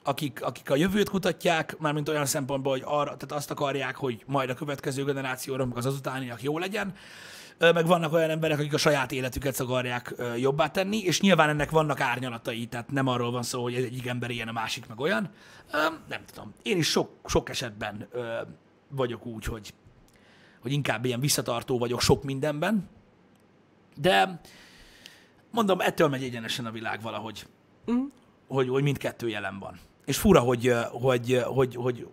akik, 0.03 0.43
akik 0.43 0.69
a 0.69 0.75
jövőt 0.75 1.09
kutatják, 1.09 1.77
mármint 1.77 2.09
olyan 2.09 2.25
szempontból, 2.25 2.71
hogy 2.71 2.83
arra, 2.85 3.03
tehát 3.03 3.31
azt 3.31 3.51
akarják, 3.51 3.95
hogy 3.95 4.23
majd 4.25 4.49
a 4.49 4.53
következő 4.53 5.03
generációra, 5.03 5.65
meg 5.65 5.77
az 5.77 5.85
azutániak 5.85 6.43
jó 6.43 6.57
legyen, 6.57 6.95
meg 7.59 7.85
vannak 7.85 8.13
olyan 8.13 8.29
emberek, 8.29 8.59
akik 8.59 8.73
a 8.73 8.77
saját 8.77 9.11
életüket 9.11 9.59
akarják 9.59 10.15
jobbá 10.37 10.67
tenni, 10.71 10.97
és 10.97 11.21
nyilván 11.21 11.49
ennek 11.49 11.69
vannak 11.69 11.99
árnyalatai, 11.99 12.65
tehát 12.65 12.91
nem 12.91 13.07
arról 13.07 13.31
van 13.31 13.43
szó, 13.43 13.61
hogy 13.63 13.73
egy- 13.73 13.83
egyik 13.83 14.05
ember 14.07 14.29
ilyen, 14.29 14.47
a 14.47 14.51
másik 14.51 14.87
meg 14.87 14.99
olyan. 14.99 15.29
Nem 16.07 16.21
tudom. 16.25 16.53
Én 16.61 16.77
is 16.77 16.87
sok, 16.89 17.09
sok 17.25 17.49
esetben 17.49 18.07
vagyok 18.89 19.25
úgy, 19.25 19.45
hogy, 19.45 19.73
hogy 20.61 20.71
inkább 20.71 21.05
ilyen 21.05 21.19
visszatartó 21.19 21.77
vagyok 21.77 22.01
sok 22.01 22.23
mindenben, 22.23 22.89
de 23.95 24.41
mondom, 25.51 25.79
ettől 25.79 26.07
megy 26.07 26.23
egyenesen 26.23 26.65
a 26.65 26.71
világ 26.71 27.01
valahogy, 27.01 27.45
Mm. 27.91 28.05
hogy, 28.47 28.69
hogy 28.69 28.83
mindkettő 28.83 29.27
jelen 29.29 29.59
van. 29.59 29.79
És 30.05 30.17
fura, 30.17 30.39
hogy, 30.39 30.73
hogy, 30.91 31.41
hogy, 31.45 31.75
hogy, 31.75 32.07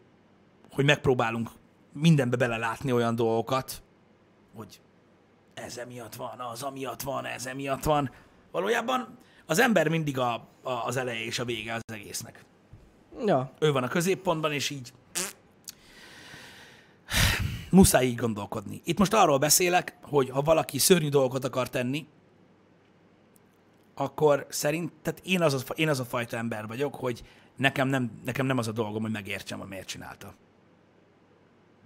hogy 0.71 0.85
megpróbálunk 0.85 1.51
mindenbe 1.93 2.37
belelátni 2.37 2.93
olyan 2.93 3.15
dolgokat, 3.15 3.83
hogy 4.55 4.81
ez 5.55 5.77
emiatt 5.77 6.15
van, 6.15 6.41
az 6.41 6.63
amiatt 6.63 7.03
van, 7.03 7.25
ez 7.25 7.47
emiatt 7.47 7.85
van. 7.85 8.11
Valójában 8.51 9.19
az 9.47 9.59
ember 9.59 9.89
mindig 9.89 10.19
a, 10.19 10.35
a, 10.63 10.71
az 10.71 10.97
eleje 10.97 11.25
és 11.25 11.39
a 11.39 11.45
vége 11.45 11.75
az 11.75 11.83
egésznek. 11.93 12.45
Ja. 13.27 13.53
Ő 13.59 13.73
van 13.73 13.83
a 13.83 13.89
középpontban, 13.89 14.53
és 14.53 14.71
így 14.71 14.93
muszáj 17.71 18.07
így 18.07 18.17
gondolkodni. 18.17 18.81
Itt 18.85 18.99
most 18.99 19.15
arról 19.15 19.39
beszélek, 19.39 19.97
hogy 20.03 20.31
ha 20.31 20.43
valaki 20.43 20.79
szörnyű 20.79 21.09
dolgokat 21.09 21.45
akar 21.45 21.69
tenni, 21.69 22.07
akkor 23.95 24.47
szerint, 24.49 24.93
tehát 25.03 25.21
én 25.25 25.43
az, 25.43 25.65
a, 25.69 25.73
én 25.73 25.89
az 25.89 26.01
a 26.01 26.05
fajta 26.05 26.37
ember 26.37 26.67
vagyok, 26.67 26.95
hogy 26.95 27.23
nekem 27.57 27.89
nem, 27.89 28.21
nekem 28.25 28.47
nem 28.47 28.59
az 28.59 28.69
a 28.69 28.73
dolgom, 28.73 29.03
hogy 29.03 29.11
megértsem, 29.11 29.59
hogy 29.59 29.69
miért 29.69 29.87
csinálta. 29.87 30.35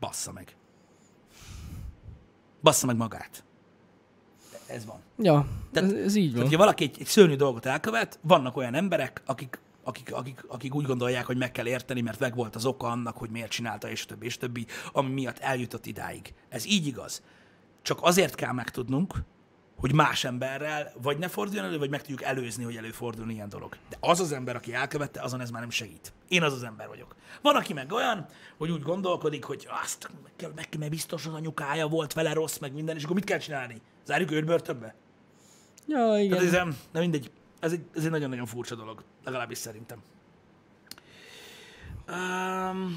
Bassza 0.01 0.33
meg. 0.33 0.57
Bassza 2.63 2.87
meg 2.87 2.97
magát. 2.97 3.45
Ez 4.69 4.85
van. 4.87 5.01
Ja, 5.19 5.47
Tehát- 5.73 5.93
ez, 5.93 6.05
ez 6.05 6.15
így 6.15 6.25
van. 6.25 6.33
Tehát, 6.33 6.49
hogyha 6.49 6.59
valaki 6.59 6.85
egy, 6.85 6.97
egy 7.01 7.07
szörnyű 7.07 7.37
dolgot 7.37 7.67
elkövet, 7.67 8.19
vannak 8.23 8.57
olyan 8.57 8.75
emberek, 8.75 9.23
akik, 9.27 9.61
akik, 9.83 10.15
akik, 10.15 10.45
akik 10.49 10.75
úgy 10.75 10.87
gondolják, 10.87 11.27
hogy 11.27 11.37
meg 11.37 11.53
kell 11.53 11.67
érteni, 11.67 12.01
mert 12.01 12.19
meg 12.19 12.35
volt 12.35 12.55
az 12.57 12.65
oka 12.65 12.87
annak, 12.87 13.17
hogy 13.17 13.31
miért 13.31 13.51
csinálta, 13.51 13.91
és 13.91 14.05
többi, 14.05 14.27
és 14.27 14.37
többi, 14.37 14.67
ami 14.93 15.11
miatt 15.11 15.39
eljutott 15.39 15.87
idáig. 15.87 16.35
Ez 16.49 16.67
így 16.67 16.87
igaz. 16.87 17.23
Csak 17.83 17.99
azért 18.03 18.35
kell 18.35 18.53
megtudnunk, 18.53 19.15
hogy 19.77 19.93
más 19.93 20.25
emberrel 20.25 20.93
vagy 21.03 21.19
ne 21.19 21.29
forduljon 21.29 21.65
elő, 21.65 21.79
vagy 21.79 21.91
meg 21.91 22.01
tudjuk 22.01 22.23
előzni, 22.23 22.65
hogy 22.65 22.77
előfordulni 22.77 23.33
ilyen 23.33 23.49
dolog. 23.49 23.77
De 23.89 23.97
az 24.01 24.21
az 24.21 24.33
ember, 24.33 24.57
aki 24.57 24.75
elkövette, 24.75 25.23
azon 25.23 25.41
ez 25.41 25.51
már 25.51 25.61
nem 25.61 25.71
segít. 25.71 26.13
Én 26.29 26.43
az 26.43 26.53
az 26.53 26.63
ember 26.63 26.89
vagyok. 26.89 27.15
Van, 27.43 27.57
aki 27.57 27.73
meg 27.73 27.93
olyan, 27.93 28.27
hogy 28.59 28.71
úgy 28.71 28.83
gondolkodik, 28.83 29.45
hogy 29.45 29.69
azt 29.83 30.11
meg 30.23 30.33
kell, 30.37 30.53
meg 30.55 30.69
mert 30.79 30.91
biztos 30.91 31.27
az 31.27 31.35
anyukája 31.35 31.87
volt 31.87 32.13
vele 32.13 32.33
rossz, 32.33 32.59
meg 32.59 32.73
minden, 32.73 32.97
és 32.97 33.03
akkor 33.03 33.15
mit 33.15 33.25
kell 33.25 33.39
csinálni? 33.39 33.81
Zárjuk 34.09 34.31
őt 34.31 34.45
börtönbe? 34.45 34.95
Ja, 35.87 36.19
igen. 36.19 36.31
Tehát 36.31 36.47
ez, 36.47 36.53
em, 36.53 36.77
de 36.93 37.01
mindegy, 37.01 37.31
ez 37.61 37.73
egy, 37.73 37.81
ez 37.95 38.05
egy 38.05 38.11
nagyon-nagyon 38.11 38.47
furcsa 38.47 38.75
dolog, 38.75 39.03
legalábbis 39.25 39.59
szerintem. 39.59 39.99
Um, 42.09 42.97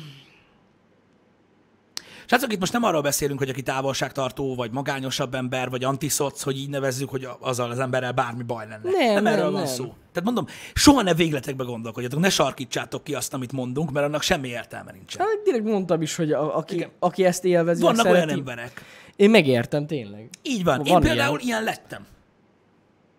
Srácok, 2.26 2.54
itt 2.54 2.60
most 2.60 2.74
nem 2.74 2.84
arról 2.84 3.02
beszélünk, 3.02 3.40
hogy 3.40 3.50
aki 3.50 3.62
távolságtartó, 3.62 4.56
vagy 4.56 4.72
magányosabb 4.72 5.36
ember, 5.36 5.70
vagy 5.70 5.84
antiszoc, 5.84 6.42
hogy 6.42 6.58
így 6.58 6.70
nevezzük, 6.70 7.10
hogy 7.10 7.28
azzal 7.40 7.72
az 7.72 7.80
emberrel 7.80 8.12
bármi 8.12 8.44
baj 8.44 8.68
lenne. 8.68 8.90
Nem, 8.90 9.14
nem 9.14 9.24
nem, 9.24 9.34
erről 9.34 9.52
van 9.52 9.62
nem. 9.62 9.74
szó. 9.74 9.84
Tehát 9.84 10.24
mondom, 10.24 10.46
soha 10.74 11.02
ne 11.02 11.14
végletekbe 11.14 11.64
gondolkodjatok, 11.64 12.20
ne 12.20 12.30
sarkítsátok 12.30 13.04
ki 13.04 13.14
azt, 13.14 13.34
amit 13.34 13.52
mondunk, 13.52 13.92
mert 13.92 14.06
annak 14.06 14.22
semmi 14.22 14.48
értelme 14.48 14.92
nincsen. 14.92 15.26
Hát 15.26 15.42
direkt 15.44 15.64
mondtam 15.64 16.02
is, 16.02 16.16
hogy 16.16 16.32
a, 16.32 16.58
aki, 16.58 16.76
Igen. 16.76 16.90
aki 17.00 17.26
ezt 17.26 17.46
élvezi, 17.46 17.82
Vannak 17.82 18.04
meg 18.04 18.14
olyan 18.14 18.28
szereti, 18.28 18.40
emberek. 18.40 18.82
Én 19.16 19.30
megértem, 19.30 19.88
tényleg. 19.88 20.30
Így 20.42 20.64
van. 20.64 20.78
Van 20.78 20.86
Én 20.86 20.92
ilyen. 20.92 21.02
például 21.02 21.40
ilyen 21.40 21.64
lettem. 21.64 22.06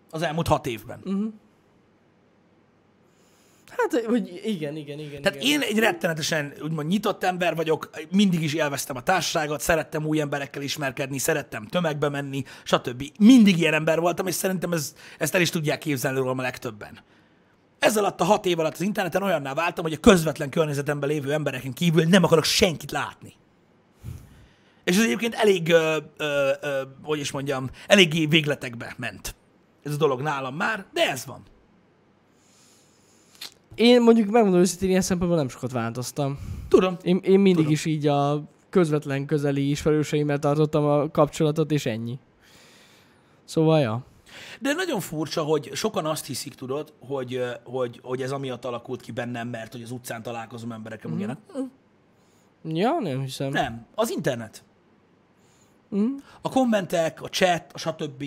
Az 0.09 0.21
elmúlt 0.21 0.47
hat 0.47 0.67
évben. 0.67 0.99
Hát, 3.77 4.05
hogy 4.05 4.41
igen, 4.45 4.75
igen, 4.75 4.99
igen. 4.99 5.21
Tehát 5.21 5.43
igen. 5.43 5.61
én 5.61 5.67
egy 5.69 5.79
rettenetesen 5.79 6.53
úgymond 6.61 6.87
nyitott 6.87 7.23
ember 7.23 7.55
vagyok, 7.55 7.89
mindig 8.11 8.43
is 8.43 8.53
élveztem 8.53 8.95
a 8.95 9.01
társaságot, 9.01 9.61
szerettem 9.61 10.05
új 10.05 10.19
emberekkel 10.19 10.61
ismerkedni, 10.61 11.17
szerettem 11.17 11.67
tömegbe 11.67 12.09
menni, 12.09 12.43
stb. 12.63 13.03
Mindig 13.19 13.57
ilyen 13.57 13.73
ember 13.73 13.99
voltam, 13.99 14.27
és 14.27 14.35
szerintem 14.35 14.71
ez, 14.71 14.93
ezt 15.17 15.35
el 15.35 15.41
is 15.41 15.49
tudják 15.49 15.79
képzelni 15.79 16.17
rólam 16.17 16.39
a 16.39 16.41
legtöbben. 16.41 16.99
Ez 17.79 17.97
alatt 17.97 18.21
a 18.21 18.23
hat 18.23 18.45
év 18.45 18.59
alatt 18.59 18.73
az 18.73 18.81
interneten 18.81 19.23
olyanná 19.23 19.53
váltam, 19.53 19.83
hogy 19.83 19.93
a 19.93 19.97
közvetlen 19.97 20.49
környezetemben 20.49 21.09
lévő 21.09 21.33
embereken 21.33 21.73
kívül 21.73 22.03
nem 22.03 22.23
akarok 22.23 22.43
senkit 22.43 22.91
látni. 22.91 23.33
És 24.83 24.97
ez 24.97 25.03
egyébként 25.03 25.33
elég, 25.33 25.69
ö, 25.69 25.97
ö, 26.17 26.51
ö, 26.61 26.81
hogy 27.03 27.19
is 27.19 27.31
mondjam, 27.31 27.69
eléggé 27.87 28.25
végletekbe 28.25 28.93
ment. 28.97 29.35
Ez 29.83 29.93
a 29.93 29.97
dolog 29.97 30.21
nálam 30.21 30.55
már, 30.55 30.85
de 30.93 31.09
ez 31.09 31.25
van. 31.25 31.43
Én 33.75 34.01
mondjuk 34.01 34.29
megmondom 34.29 34.59
őszintén, 34.61 34.89
ilyen 34.89 35.01
szempontból 35.01 35.39
nem 35.39 35.49
sokat 35.49 35.71
változtam. 35.71 36.39
Tudom. 36.67 36.97
Én, 37.03 37.17
én 37.23 37.39
mindig 37.39 37.55
Tudom. 37.55 37.71
is 37.71 37.85
így 37.85 38.07
a 38.07 38.43
közvetlen 38.69 39.25
közeli 39.25 39.69
ismerőseimmel 39.69 40.39
tartottam 40.39 40.85
a 40.85 41.11
kapcsolatot, 41.11 41.71
és 41.71 41.85
ennyi. 41.85 42.19
Szóval, 43.45 43.79
ja. 43.79 44.05
De 44.59 44.73
nagyon 44.73 44.99
furcsa, 44.99 45.41
hogy 45.41 45.69
sokan 45.73 46.05
azt 46.05 46.25
hiszik, 46.25 46.53
tudod, 46.53 46.93
hogy, 46.99 47.43
hogy, 47.63 47.99
hogy 48.03 48.21
ez 48.21 48.31
amiatt 48.31 48.65
alakult 48.65 49.01
ki 49.01 49.11
bennem, 49.11 49.47
mert 49.47 49.71
hogy 49.71 49.81
az 49.81 49.91
utcán 49.91 50.23
találkozom 50.23 50.71
emberekkel, 50.71 51.11
mm. 51.11 51.17
ilyenek. 51.17 51.37
Ja, 52.63 52.99
nem 52.99 53.21
hiszem. 53.21 53.51
Nem, 53.51 53.85
az 53.95 54.09
internet. 54.09 54.63
Mm. 55.95 56.15
A 56.41 56.49
kommentek, 56.49 57.21
a 57.21 57.27
chat, 57.27 57.63
a 57.73 57.77
stb. 57.77 58.23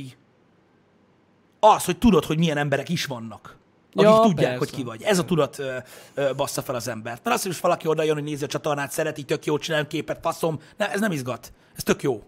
Az, 1.60 1.84
hogy 1.84 1.98
tudod, 1.98 2.24
hogy 2.24 2.38
milyen 2.38 2.56
emberek 2.56 2.88
is 2.88 3.04
vannak. 3.04 3.56
Akik 3.92 4.08
Ja, 4.10 4.20
tudják, 4.20 4.36
persze. 4.36 4.58
hogy 4.58 4.70
ki 4.70 4.82
vagy. 4.82 5.02
Ez 5.02 5.18
a 5.18 5.24
tudat 5.24 5.58
ö, 5.58 5.76
ö, 6.14 6.34
bassza 6.34 6.62
fel 6.62 6.74
az 6.74 6.88
embert. 6.88 7.24
Mert 7.24 7.36
az, 7.36 7.42
hogy 7.42 7.58
valaki 7.60 7.88
oda 7.88 8.02
jön, 8.02 8.14
hogy 8.14 8.22
nézi 8.24 8.44
a 8.44 8.46
csatornát, 8.46 8.90
szereti, 8.92 9.22
tök 9.22 9.44
jó, 9.44 9.58
csinál 9.58 9.86
képet, 9.86 10.18
faszom. 10.22 10.60
Ne, 10.76 10.90
ez 10.92 11.00
nem 11.00 11.12
izgat. 11.12 11.52
Ez 11.76 11.82
tök 11.82 12.02
jó. 12.02 12.22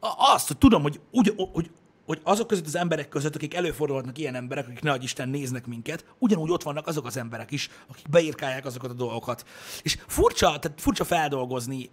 A- 0.00 0.32
Azt, 0.34 0.46
hogy 0.46 0.58
tudom, 0.58 0.82
hogy, 0.82 1.00
úgy, 1.10 1.34
hogy, 1.52 1.70
hogy 2.06 2.20
azok 2.24 2.46
között 2.46 2.66
az 2.66 2.76
emberek 2.76 3.08
között, 3.08 3.34
akik 3.34 3.54
előfordulhatnak 3.54 4.18
ilyen 4.18 4.34
emberek, 4.34 4.66
akik 4.66 4.80
ne 4.80 4.94
Isten 4.94 5.28
néznek 5.28 5.66
minket, 5.66 6.04
ugyanúgy 6.18 6.50
ott 6.50 6.62
vannak 6.62 6.86
azok 6.86 7.06
az 7.06 7.16
emberek 7.16 7.50
is, 7.50 7.70
akik 7.90 8.08
beírkálják 8.10 8.64
azokat 8.66 8.90
a 8.90 8.94
dolgokat. 8.94 9.44
És 9.82 9.98
furcsa, 10.06 10.46
tehát 10.58 10.80
furcsa 10.80 11.04
feldolgozni, 11.04 11.90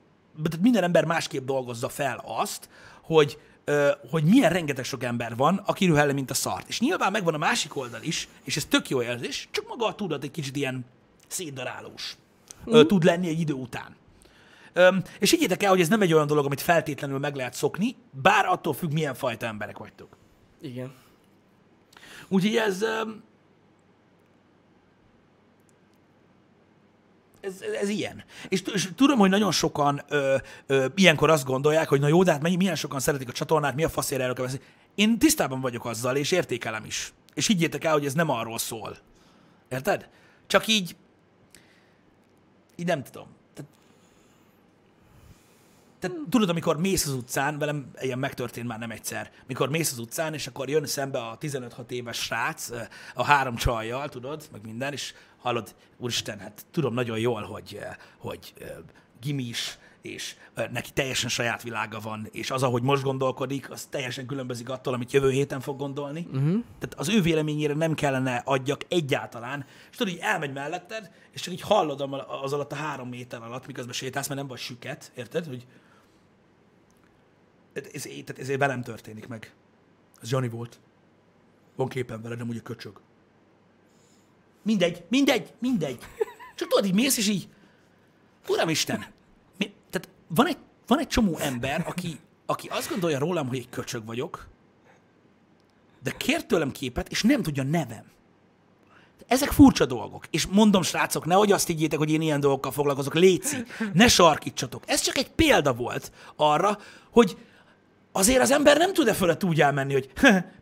minden 0.62 0.84
ember 0.84 1.06
másképp 1.06 1.46
dolgozza 1.46 1.90
fel 1.90 2.24
azt, 2.26 2.70
hogy, 3.02 3.40
hogy 4.10 4.24
milyen 4.24 4.52
rengeteg 4.52 4.86
sok 4.86 5.04
ember 5.04 5.36
van, 5.36 5.62
aki 5.66 5.86
rühel 5.86 6.06
le, 6.06 6.14
mint 6.14 6.32
a 6.32 6.34
szart. 6.34 6.68
És 6.68 6.80
nyilván 6.80 7.12
megvan 7.12 7.34
a 7.34 7.38
másik 7.38 7.76
oldal 7.76 8.02
is, 8.02 8.28
és 8.44 8.56
ez 8.56 8.66
tök 8.66 8.90
jó 8.90 9.02
érzés, 9.02 9.48
csak 9.52 9.68
maga 9.68 9.86
a 9.86 9.96
tudat 9.96 10.24
egy 10.24 10.32
kicsit 10.32 10.56
ilyen 10.56 10.86
szétdarálós 11.28 12.16
mm. 12.70 12.82
tud 12.82 13.04
lenni 13.04 13.28
egy 13.28 13.40
idő 13.40 13.54
után. 13.54 13.96
Öm, 14.74 15.04
és 15.20 15.32
higgyétek 15.32 15.64
el, 15.64 15.70
hogy 15.70 15.82
ez 15.82 15.88
nem 15.88 16.02
egy 16.02 16.14
olyan 16.14 16.28
dolog, 16.28 16.46
amit 16.46 16.62
feltétlenül 16.62 17.20
meg 17.20 17.36
lehet 17.36 17.54
szokni, 17.54 17.96
bár 18.22 18.46
attól 18.46 18.74
függ, 18.74 18.92
milyen 18.92 19.14
fajta 19.14 19.46
emberek 19.46 19.78
vagytok. 19.78 20.18
Igen. 20.62 20.92
Úgyhogy 22.28 22.56
ez, 22.56 22.82
öm, 22.82 23.24
ez, 27.42 27.62
ez, 27.82 27.90
ilyen. 27.90 28.24
És, 28.48 28.62
és 28.74 28.90
tudom, 28.96 29.20
hogy 29.20 29.30
nagyon 29.30 29.52
sokan 29.52 30.02
ö, 30.08 30.36
ö, 30.68 30.86
ilyenkor 30.96 31.30
azt 31.30 31.46
gondolják, 31.46 31.88
hogy 31.88 32.00
na 32.00 32.08
jó, 32.08 32.24
de 32.24 32.32
hát 32.32 32.42
mennyi- 32.42 32.56
milyen 32.58 32.76
sokan 32.76 33.00
szeretik 33.00 33.30
a 33.30 33.32
csatornát, 33.32 33.76
mi 33.76 33.84
a 33.84 33.90
faszért 33.90 34.22
erről 34.22 34.34
kell. 34.34 34.48
Én 34.96 35.18
tisztában 35.18 35.62
vagyok 35.62 35.86
azzal, 35.86 36.16
és 36.16 36.32
értékelem 36.32 36.86
is. 36.86 37.14
És 37.34 37.48
higgyétek 37.48 37.84
el, 37.84 37.94
hogy 37.94 38.06
ez 38.06 38.14
nem 38.14 38.30
arról 38.30 38.58
szól. 38.58 38.98
Érted? 39.70 40.10
Csak 40.48 40.68
így, 40.68 40.96
így 42.76 42.86
nem 42.86 43.04
tudom. 43.04 43.28
Tehát, 46.02 46.16
tehát 46.16 46.30
tudod, 46.30 46.50
amikor 46.50 46.78
mész 46.78 47.06
az 47.06 47.14
utcán, 47.14 47.58
velem 47.58 47.92
ilyen 48.02 48.20
megtörtént 48.20 48.68
már 48.68 48.80
nem 48.80 48.92
egyszer, 48.92 49.32
mikor 49.48 49.70
mész 49.70 49.92
az 49.92 50.00
utcán, 50.00 50.34
és 50.34 50.48
akkor 50.48 50.70
jön 50.70 50.86
szembe 50.86 51.20
a 51.20 51.38
15-6 51.38 51.90
éves 51.90 52.18
srác, 52.18 52.70
a 53.14 53.24
három 53.24 53.56
csajjal, 53.56 54.10
tudod, 54.10 54.48
meg 54.52 54.62
minden, 54.66 54.94
és 54.94 55.14
hallod, 55.38 55.76
úristen, 55.98 56.40
hát 56.40 56.66
tudom 56.72 56.94
nagyon 56.94 57.20
jól, 57.20 57.42
hogy, 57.42 57.80
hogy 58.18 58.54
gimis, 59.22 59.78
és 60.02 60.36
neki 60.72 60.92
teljesen 60.92 61.30
saját 61.30 61.64
világa 61.64 62.00
van, 62.00 62.28
és 62.32 62.52
az, 62.52 62.64
ahogy 62.64 62.82
most 62.82 63.04
gondolkodik, 63.04 63.72
az 63.72 63.86
teljesen 63.86 64.26
különbözik 64.26 64.70
attól, 64.70 64.94
amit 64.94 65.12
jövő 65.12 65.30
héten 65.30 65.60
fog 65.60 65.78
gondolni. 65.78 66.28
Uh-huh. 66.28 66.64
Tehát 66.80 66.94
az 66.98 67.10
ő 67.10 67.22
véleményére 67.22 67.74
nem 67.74 67.94
kellene 67.94 68.42
adjak 68.46 68.82
egyáltalán, 68.88 69.66
és 69.92 69.98
tudod, 69.98 70.14
így 70.14 70.20
elmegy 70.22 70.54
melletted, 70.54 71.12
és 71.32 71.42
csak 71.42 71.54
így 71.54 71.62
hallod 71.62 72.02
az 72.44 72.54
alatt 72.54 72.72
a 72.72 72.76
három 72.76 73.10
méter 73.10 73.42
alatt, 73.42 73.68
miközben 73.68 73.94
sétálsz, 73.94 74.28
mert 74.28 74.40
nem 74.40 74.50
vagy 74.50 74.60
süket, 74.60 75.12
érted? 75.16 75.46
Hogy 75.46 75.66
ez, 77.74 78.06
ez, 78.06 78.50
ez 78.50 78.58
velem 78.58 78.82
történik 78.82 79.28
meg. 79.28 79.54
Ez 80.22 80.32
Johnny 80.32 80.50
volt. 80.50 80.80
Van 81.76 81.88
képen 81.88 82.22
veled, 82.22 82.38
nem 82.38 82.50
úgy 82.50 82.58
a 82.58 82.62
köcsög. 82.62 83.00
Mindegy, 84.62 85.04
mindegy, 85.10 85.54
mindegy. 85.60 86.00
Csak 86.56 86.68
tudod, 86.68 86.86
így 86.86 86.94
mész, 86.94 87.18
és 87.18 87.28
így, 87.28 87.50
Uramisten, 88.48 89.06
mi, 89.58 89.74
tehát 89.90 90.10
van 90.28 90.48
egy, 90.48 90.58
van 90.88 91.00
egy 91.00 91.08
csomó 91.08 91.38
ember, 91.38 91.84
aki, 91.88 92.20
aki 92.46 92.68
azt 92.68 92.90
gondolja 92.90 93.20
rólam, 93.20 93.48
hogy 93.48 93.58
egy 93.58 93.70
köcsög 93.70 94.06
vagyok, 94.06 94.48
de 96.04 96.12
kér 96.18 96.46
tőlem 96.46 96.72
képet, 96.72 97.10
és 97.10 97.24
nem 97.24 97.42
tudja 97.42 97.64
nevem. 97.64 98.04
Ezek 99.28 99.50
furcsa 99.52 99.86
dolgok. 99.86 100.26
És 100.30 100.46
mondom, 100.46 100.82
srácok, 100.82 101.26
nehogy 101.26 101.52
azt 101.52 101.68
higgyétek, 101.68 102.00
hogy 102.00 102.12
én 102.12 102.22
ilyen 102.22 102.40
dolgokkal 102.40 102.72
foglalkozok. 102.72 103.14
Léci, 103.14 103.64
ne 103.94 104.08
sarkítsatok. 104.08 104.84
Ez 104.88 105.02
csak 105.02 105.18
egy 105.18 105.32
példa 105.32 105.74
volt 105.74 106.12
arra, 106.36 106.80
hogy 107.12 107.38
azért 108.12 108.42
az 108.42 108.52
ember 108.52 108.78
nem 108.78 108.94
tud-e 108.94 109.14
fölött 109.14 109.44
úgy 109.44 109.62
elmenni, 109.62 109.94
hogy 109.94 110.10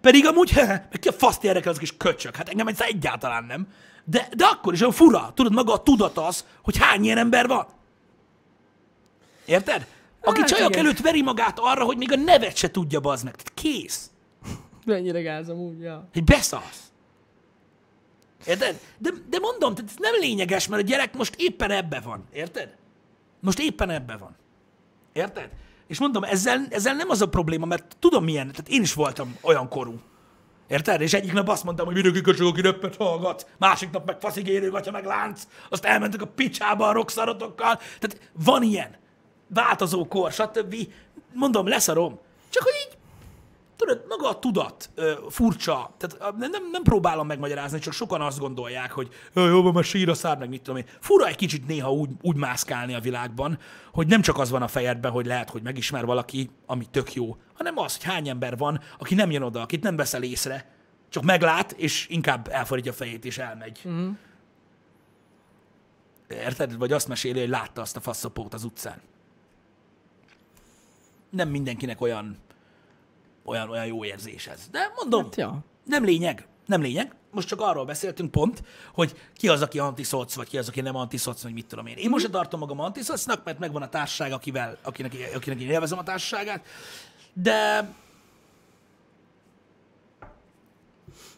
pedig 0.02 0.26
amúgy, 0.26 0.54
meg 0.68 0.97
ki 1.00 1.08
a 1.08 1.12
faszt 1.12 1.43
érdekel 1.43 1.72
az 1.72 1.78
kis 1.78 1.97
köcsög. 1.97 2.36
Hát 2.36 2.50
engem 2.50 2.68
egyszer 2.68 2.88
egyáltalán 2.88 3.43
nem. 3.43 3.68
De, 4.04 4.28
de 4.36 4.45
akkor 4.45 4.74
is 4.74 4.82
olyan 4.82 4.93
fura. 4.93 5.32
Tudod, 5.34 5.54
maga 5.54 5.74
a 5.74 5.84
tudat 5.84 6.18
az, 6.18 6.45
hogy 6.64 6.78
hány 6.78 7.04
ilyen 7.04 7.18
ember 7.18 7.47
van. 7.47 7.68
Érted? 9.45 9.88
Aki 10.22 10.39
Hát 10.39 10.50
csajok 10.50 10.70
igen. 10.70 10.86
előtt 10.86 11.00
veri 11.00 11.22
magát 11.22 11.60
arra, 11.60 11.84
hogy 11.84 11.97
még 11.97 12.12
a 12.12 12.16
nevet 12.16 12.56
se 12.56 12.72
tudja 12.72 13.00
bazd 13.00 13.24
meg. 13.24 13.36
Tehát 13.36 13.52
kész. 13.54 14.10
Mennyire 14.86 15.22
gázom 15.22 15.60
úgy, 15.60 15.80
ja. 15.80 16.08
Hogy 16.14 16.24
beszarsz. 16.24 16.91
Érted? 18.45 18.80
De, 18.97 19.10
de 19.30 19.39
mondom, 19.39 19.76
tehát 19.76 19.91
ez 19.91 19.97
nem 20.00 20.14
lényeges, 20.20 20.68
mert 20.68 20.82
a 20.82 20.86
gyerek 20.86 21.18
most 21.18 21.36
éppen 21.38 21.72
ebbe 21.72 22.00
van. 22.00 22.26
Érted? 22.34 22.76
Most 23.39 23.60
éppen 23.60 23.89
ebbe 23.89 24.18
van. 24.18 24.36
Érted? 25.14 25.50
És 25.90 26.00
mondom, 26.00 26.24
ezzel, 26.24 26.68
ezzel 26.70 26.96
nem 26.96 27.10
az 27.10 27.22
a 27.22 27.30
probléma, 27.30 27.66
mert 27.66 27.96
tudom 28.00 28.24
milyen, 28.24 28.52
tehát 28.52 28.70
én 28.70 28.82
is 28.82 28.94
voltam 28.94 29.38
olyan 29.42 29.70
korú. 29.70 30.00
Érted? 30.68 31.02
És 31.02 31.14
egyik 31.14 31.34
nap 31.34 31.50
azt 31.50 31.64
mondtam, 31.64 31.86
hogy 31.86 31.96
mindenki 31.96 32.22
köcsög, 32.22 32.48
aki 32.48 32.62
röppet 32.62 32.96
hallgat, 32.96 33.48
másik 33.58 33.90
nap 33.90 34.06
meg 34.06 34.20
faszigérő, 34.20 34.70
gatya 34.70 34.92
meg 34.92 35.06
lánc, 35.06 35.44
azt 35.70 35.86
elmentek 35.86 36.22
a 36.22 36.26
picsába 36.26 36.88
a 36.88 36.92
rockszarotokkal. 36.92 37.76
Tehát 37.76 38.32
van 38.44 38.64
ilyen. 38.64 38.98
Változó 39.48 40.08
kor, 40.08 40.32
stb. 40.32 40.76
Mondom, 41.34 41.68
leszarom. 41.68 42.20
Csak 42.50 42.64
hogy 42.64 42.74
így 42.88 42.98
tudod, 43.80 44.06
maga 44.08 44.30
a 44.30 44.40
tudat 44.40 44.90
ö, 44.96 45.14
furcsa, 45.30 45.94
tehát 45.98 46.38
nem, 46.38 46.70
nem 46.72 46.84
próbálom 46.84 47.28
megmagyarázni, 47.28 47.80
csak 47.80 47.94
sokan 47.94 48.22
azt 48.22 48.40
gondolják, 48.40 48.92
hogy 48.92 49.10
"Ö, 49.34 49.50
jó, 49.50 49.62
van, 49.62 49.74
már 49.74 49.84
sír 49.84 50.10
a 50.10 50.14
szár, 50.14 50.38
meg 50.38 50.50
mit 50.50 50.62
tudom 50.62 50.80
én. 50.80 50.86
Fura 51.00 51.28
egy 51.28 51.36
kicsit 51.36 51.68
néha 51.68 51.92
úgy, 51.94 52.10
úgy 52.22 52.36
mászkálni 52.36 52.94
a 52.94 53.00
világban, 53.00 53.60
hogy 53.94 54.08
nem 54.08 54.22
csak 54.22 54.38
az 54.38 54.50
van 54.50 54.62
a 54.62 54.68
fejedben, 54.68 55.12
hogy 55.12 55.26
lehet, 55.26 55.50
hogy 55.50 55.62
megismer 55.62 56.06
valaki, 56.06 56.50
ami 56.66 56.86
tök 56.86 57.14
jó, 57.14 57.38
hanem 57.54 57.78
az, 57.78 57.96
hogy 57.96 58.04
hány 58.04 58.30
ember 58.30 58.58
van, 58.58 58.80
aki 58.98 59.16
nem 59.16 59.32
jön 59.32 59.42
oda, 59.42 59.62
akit 59.62 59.84
nem 59.84 59.96
veszel 59.96 60.24
észre, 60.24 60.72
csak 61.10 61.24
meglát, 61.24 61.72
és 61.72 62.08
inkább 62.10 62.48
elfordítja 62.52 62.92
a 62.92 62.96
fejét, 62.96 63.26
és 63.26 63.38
elmegy. 63.38 63.82
Mm. 63.88 64.10
Érted? 66.30 66.78
Vagy 66.78 66.92
azt 66.92 67.08
meséli, 67.08 67.40
hogy 67.40 67.50
látta 67.50 67.82
azt 67.82 67.96
a 67.98 68.00
faszapót 68.00 68.54
az 68.54 68.64
utcán. 68.64 69.02
Nem 71.30 71.50
mindenkinek 71.50 72.02
olyan 72.02 72.38
olyan, 73.50 73.70
olyan 73.70 73.86
jó 73.86 74.06
érzés 74.06 74.47
ez. 74.47 74.68
De 74.72 74.91
mondom, 74.95 75.24
Hát, 75.24 75.36
ja. 75.36 75.60
nem 75.86 76.04
lényeg, 76.04 76.47
nem 76.66 76.82
lényeg. 76.82 77.14
Most 77.32 77.47
csak 77.47 77.62
arról 77.62 77.86
beszéltünk 77.86 78.32
pont, 78.32 78.64
hogy 78.93 79.18
ki 79.34 79.47
az, 79.47 79.62
aki 79.62 79.80
antiszoc, 79.80 80.36
vagy 80.36 80.47
ki 80.47 80.58
az, 80.58 80.68
aki 80.68 80.82
nem 80.82 80.95
antiszoc, 80.95 81.43
vagy 81.43 81.54
mit 81.54 81.66
tudom 81.66 81.86
én. 81.86 81.97
Én 81.97 82.10
most 82.10 82.24
sem 82.24 82.32
tartom 82.32 82.60
magam 82.60 82.80
antiszocnak, 82.80 83.43
mert 83.43 83.60
megvan 83.60 83.82
a 83.82 83.89
társaság, 83.89 84.32
akivel, 84.32 84.78
akinek, 84.84 85.14
akinek 85.36 85.60
én 85.60 85.70
élvezem 85.70 85.97
a 85.97 86.04
társaságát, 86.04 86.66
de 87.34 87.89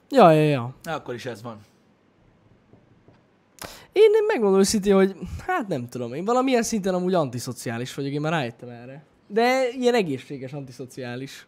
Ja, 0.10 0.32
ja, 0.32 0.44
ja. 0.44 0.76
akkor 0.84 1.14
is 1.14 1.26
ez 1.26 1.42
van. 1.42 1.60
Én 3.92 4.12
nem 4.12 4.26
megmondom 4.26 4.60
őszintén, 4.60 4.96
hogy 4.96 5.16
hát 5.48 5.68
nem 5.68 5.90
tudom, 5.90 6.14
én 6.14 6.26
valamilyen 6.26 6.64
szinten 6.64 6.94
amúgy 6.94 7.14
antiszociális 7.14 7.94
vagyok, 7.94 8.12
én 8.12 8.22
már 8.22 8.32
rájöttem 8.32 8.70
erre. 8.70 9.04
De 9.28 9.70
ilyen 9.70 9.94
egészséges 9.94 10.54
antiszociális. 10.54 11.48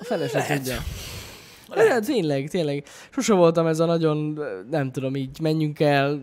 A 0.00 0.04
fele 0.04 0.28
se 0.28 0.38
Lehet. 0.38 0.56
tudja. 0.56 0.78
Lehet. 1.68 1.88
Lehet. 1.88 2.04
Tényleg, 2.04 2.48
tényleg. 2.48 2.84
Sose 3.10 3.32
voltam 3.34 3.66
ez 3.66 3.80
a 3.80 3.84
nagyon, 3.84 4.40
nem 4.70 4.92
tudom, 4.92 5.16
így 5.16 5.40
menjünk 5.40 5.80
el 5.80 6.22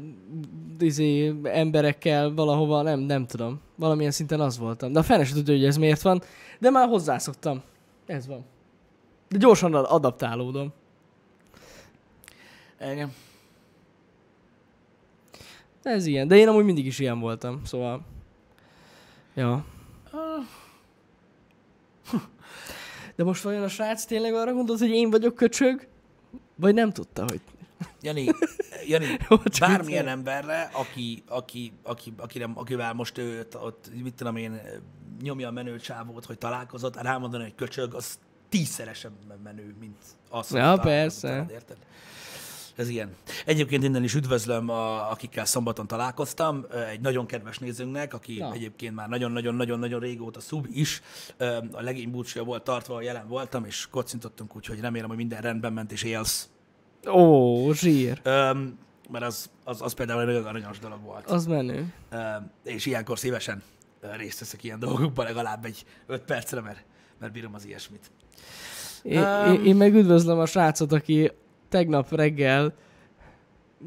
izé, 0.80 1.34
emberekkel 1.44 2.34
valahova, 2.34 2.82
nem, 2.82 3.00
nem 3.00 3.26
tudom. 3.26 3.62
Valamilyen 3.76 4.12
szinten 4.12 4.40
az 4.40 4.58
voltam. 4.58 4.92
De 4.92 5.00
a 5.00 5.04
fene 5.04 5.26
tudja, 5.26 5.54
hogy 5.54 5.66
ez 5.66 5.78
miért 5.78 6.02
van. 6.02 6.22
De 6.60 6.70
már 6.70 6.88
hozzászoktam. 6.88 7.62
Ez 8.06 8.28
van. 8.28 8.46
De 9.30 9.38
gyorsan 9.38 9.74
ad- 9.74 9.90
adaptálódom. 9.90 10.74
Igen. 12.82 13.14
Ez 15.84 16.06
ilyen. 16.06 16.28
De 16.28 16.36
én 16.36 16.48
amúgy 16.48 16.64
mindig 16.66 16.86
is 16.86 17.00
ilyen 17.00 17.20
voltam, 17.20 17.62
szóval... 17.66 18.02
Ja. 19.34 19.66
De 23.22 23.28
most 23.28 23.44
vajon 23.44 23.64
a 23.64 23.68
srác 23.68 24.06
tényleg 24.06 24.34
arra 24.34 24.54
gondolt, 24.54 24.80
hogy 24.80 24.90
én 24.90 25.10
vagyok 25.10 25.36
köcsög? 25.36 25.88
Vagy 26.56 26.74
nem 26.74 26.92
tudta, 26.92 27.22
hogy... 27.22 27.42
Jani, 28.02 28.30
Jani 28.88 29.18
bármilyen 29.60 30.08
emberre, 30.08 30.70
aki, 30.74 31.24
aki, 31.28 31.74
aki, 31.84 32.14
aki 32.18 32.40
nem, 32.40 32.58
akivel 32.58 32.94
most 32.94 33.18
őt, 33.18 33.56
ott, 33.56 33.92
mit 34.04 34.14
tudom 34.14 34.36
én, 34.36 34.62
nyomja 35.22 35.48
a 35.48 35.52
menő 35.52 35.78
csávót, 35.78 36.26
hogy 36.26 36.38
találkozott, 36.38 37.02
rámondani, 37.02 37.44
hogy 37.44 37.56
köcsög, 37.56 37.94
az 37.94 38.20
tízszeresen 38.50 39.12
menő, 39.44 39.76
mint 39.80 39.98
az, 40.30 40.50
Ja, 40.50 40.56
találkozol 40.56 40.92
persze. 40.92 41.46
Érted? 41.52 41.78
Ez 42.76 42.90
ilyen. 42.90 43.16
Egyébként 43.46 43.84
innen 43.84 44.04
is 44.04 44.14
üdvözlöm, 44.14 44.70
a, 44.70 45.12
akikkel 45.12 45.46
szombaton 45.46 45.88
találkoztam. 45.88 46.66
Egy 46.92 47.02
nagyon 47.02 47.26
kedves 47.26 47.58
nézőnknek, 47.58 48.14
aki 48.14 48.38
Na. 48.38 48.54
egyébként 48.54 48.96
már 48.96 49.10
nagyon-nagyon-nagyon-nagyon 49.10 50.00
régóta 50.00 50.40
szub 50.40 50.68
is. 50.72 51.02
A 51.72 51.82
legény 51.82 52.24
volt 52.46 52.64
tartva, 52.64 53.02
jelen 53.02 53.28
voltam, 53.28 53.66
és 53.66 53.88
kocintottunk, 53.92 54.56
úgyhogy 54.56 54.80
remélem, 54.80 55.08
hogy 55.08 55.18
minden 55.18 55.42
rendben 55.42 55.74
ment, 55.74 55.92
és 55.92 56.04
élsz. 56.04 56.50
Ó, 57.08 57.72
zsír. 57.74 58.20
Öm, 58.24 58.78
mert 59.10 59.26
az, 59.26 59.50
az, 59.64 59.82
az 59.82 59.94
például 59.94 60.22
egy 60.22 60.26
nagyon 60.26 60.46
aranyos 60.46 60.80
dolog 60.80 61.02
volt. 61.04 61.30
Az 61.30 61.46
menő. 61.46 61.94
Öm, 62.10 62.52
és 62.64 62.86
ilyenkor 62.86 63.20
szívesen 63.20 63.64
részt 64.18 64.40
veszek 64.40 64.64
ilyen 64.64 64.80
dolgokban 64.80 65.26
legalább 65.26 65.66
egy 65.66 65.86
öt 66.08 66.22
percre, 66.22 66.62
mert, 66.62 66.84
mert 67.20 67.34
bírom 67.34 67.54
az 67.54 67.66
ilyesmit. 67.66 68.12
Én, 69.04 69.20
Um, 69.22 69.54
én, 69.54 69.66
én 69.66 69.76
meg 69.76 69.94
üdvözlöm 69.94 70.40
a 70.40 70.46
srácot, 70.46 70.92
aki 70.92 71.32
tegnap 71.72 72.12
reggel 72.12 72.74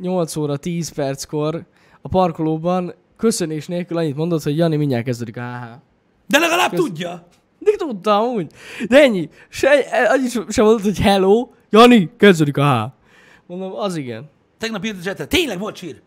8 0.00 0.36
óra 0.36 0.56
10 0.56 0.88
perckor 0.88 1.64
a 2.02 2.08
parkolóban 2.08 2.94
köszönés 3.16 3.66
nélkül 3.66 3.96
annyit 3.96 4.16
mondott, 4.16 4.42
hogy 4.42 4.56
Jani, 4.56 4.76
mindjárt 4.76 5.04
kezdődik 5.04 5.36
a 5.36 5.40
HH. 5.40 5.80
De 6.26 6.38
legalább 6.38 6.70
Kösz- 6.70 6.80
tudja! 6.80 7.26
De 7.58 7.70
tudtam 7.76 8.24
úgy. 8.24 8.52
De 8.88 9.02
ennyi. 9.02 9.28
Se, 9.48 9.68
annyit 10.08 10.30
sem- 10.52 10.64
mondott, 10.64 10.84
hogy 10.84 10.98
hello, 10.98 11.48
Jani, 11.70 12.10
kezdődik 12.16 12.56
a. 12.56 12.94
Mondom, 13.46 13.72
az 13.74 13.96
igen. 13.96 14.30
Tegnap 14.58 14.84
írt 14.84 15.20
a. 15.20 15.26
Tényleg 15.26 15.58
volt 15.58 15.76
sír? 15.76 16.00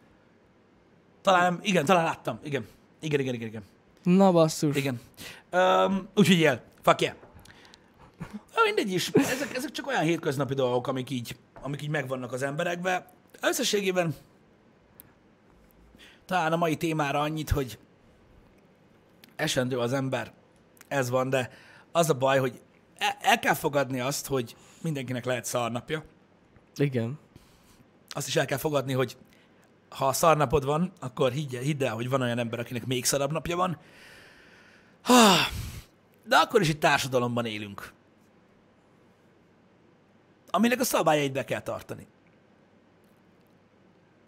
Talán, 1.22 1.60
igen, 1.62 1.86
talán 1.86 2.04
láttam. 2.04 2.40
Igen. 2.44 2.66
Igen, 3.00 3.20
igen, 3.20 3.34
igen, 3.34 3.48
igen. 3.48 3.64
Na 4.04 4.32
basszus. 4.32 4.76
igen. 4.76 5.00
Um, 5.52 6.08
úgyhogy 6.16 6.40
él. 6.40 6.62
Fuck 6.82 7.02
yeah. 7.02 7.16
Mindegy 8.66 8.92
is. 8.94 9.10
Ezek, 9.10 9.56
ezek 9.56 9.72
csak 9.72 9.88
olyan 9.88 10.02
hétköznapi 10.02 10.54
dolgok, 10.54 10.88
amik 10.88 11.10
így, 11.10 11.36
amik 11.62 11.82
így 11.82 11.90
megvannak 11.90 12.32
az 12.32 12.42
emberekben. 12.42 13.06
Összességében 13.42 14.16
talán 16.26 16.54
a 16.54 16.56
mai 16.56 16.78
témára 16.78 17.20
annyit, 17.20 17.50
hogy 17.50 17.80
esendő 19.36 19.80
az 19.80 19.94
ember, 19.94 20.32
ez 20.88 21.10
van, 21.10 21.30
de 21.30 21.52
az 21.92 22.10
a 22.10 22.14
baj, 22.14 22.40
hogy 22.40 22.62
el, 22.98 23.18
el 23.22 23.40
kell 23.40 23.54
fogadni 23.54 24.00
azt, 24.00 24.28
hogy 24.28 24.56
mindenkinek 24.82 25.26
lehet 25.26 25.46
szarnapja. 25.46 26.04
Igen. 26.76 27.20
Azt 28.10 28.28
is 28.28 28.36
el 28.36 28.46
kell 28.46 28.58
fogadni, 28.58 28.94
hogy 28.94 29.18
ha 29.90 30.14
szarnapod 30.14 30.66
van, 30.66 30.92
akkor 31.00 31.32
hidd, 31.32 31.58
hidd 31.58 31.84
el, 31.84 31.94
hogy 31.94 32.10
van 32.10 32.22
olyan 32.22 32.40
ember, 32.40 32.60
akinek 32.60 32.86
még 32.86 33.06
szarabb 33.06 33.32
napja 33.32 33.56
van. 33.56 33.78
Ha, 35.02 35.36
De 36.24 36.36
akkor 36.36 36.62
is 36.62 36.70
egy 36.70 36.80
társadalomban 36.80 37.46
élünk. 37.46 37.94
Aminek 40.58 40.80
a 40.80 40.84
szabályait 40.84 41.32
be 41.32 41.44
kell 41.46 41.60
tartani. 41.62 42.08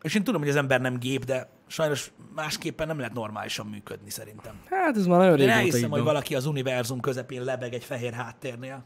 És 0.02 0.16
én 0.16 0.24
tudom, 0.24 0.42
hogy 0.42 0.50
az 0.50 0.56
ember 0.56 0.82
nem 0.82 0.98
gép, 1.00 1.26
de 1.26 1.50
sajnos 1.68 2.12
másképpen 2.36 2.88
nem 2.88 2.98
lehet 2.98 3.14
normálisan 3.14 3.66
működni 3.66 4.10
szerintem. 4.10 4.62
Hát 4.70 4.98
ez 4.98 5.06
már 5.06 5.18
nagyon 5.18 5.32
Én 5.34 5.38
régóta 5.38 5.58
elhiszem, 5.58 5.84
így 5.84 5.90
hogy 5.90 6.02
valaki 6.04 6.36
az 6.36 6.46
univerzum 6.46 7.00
közepén 7.00 7.44
lebeg 7.44 7.74
egy 7.74 7.84
fehér 7.84 8.14
háttérnél. 8.14 8.84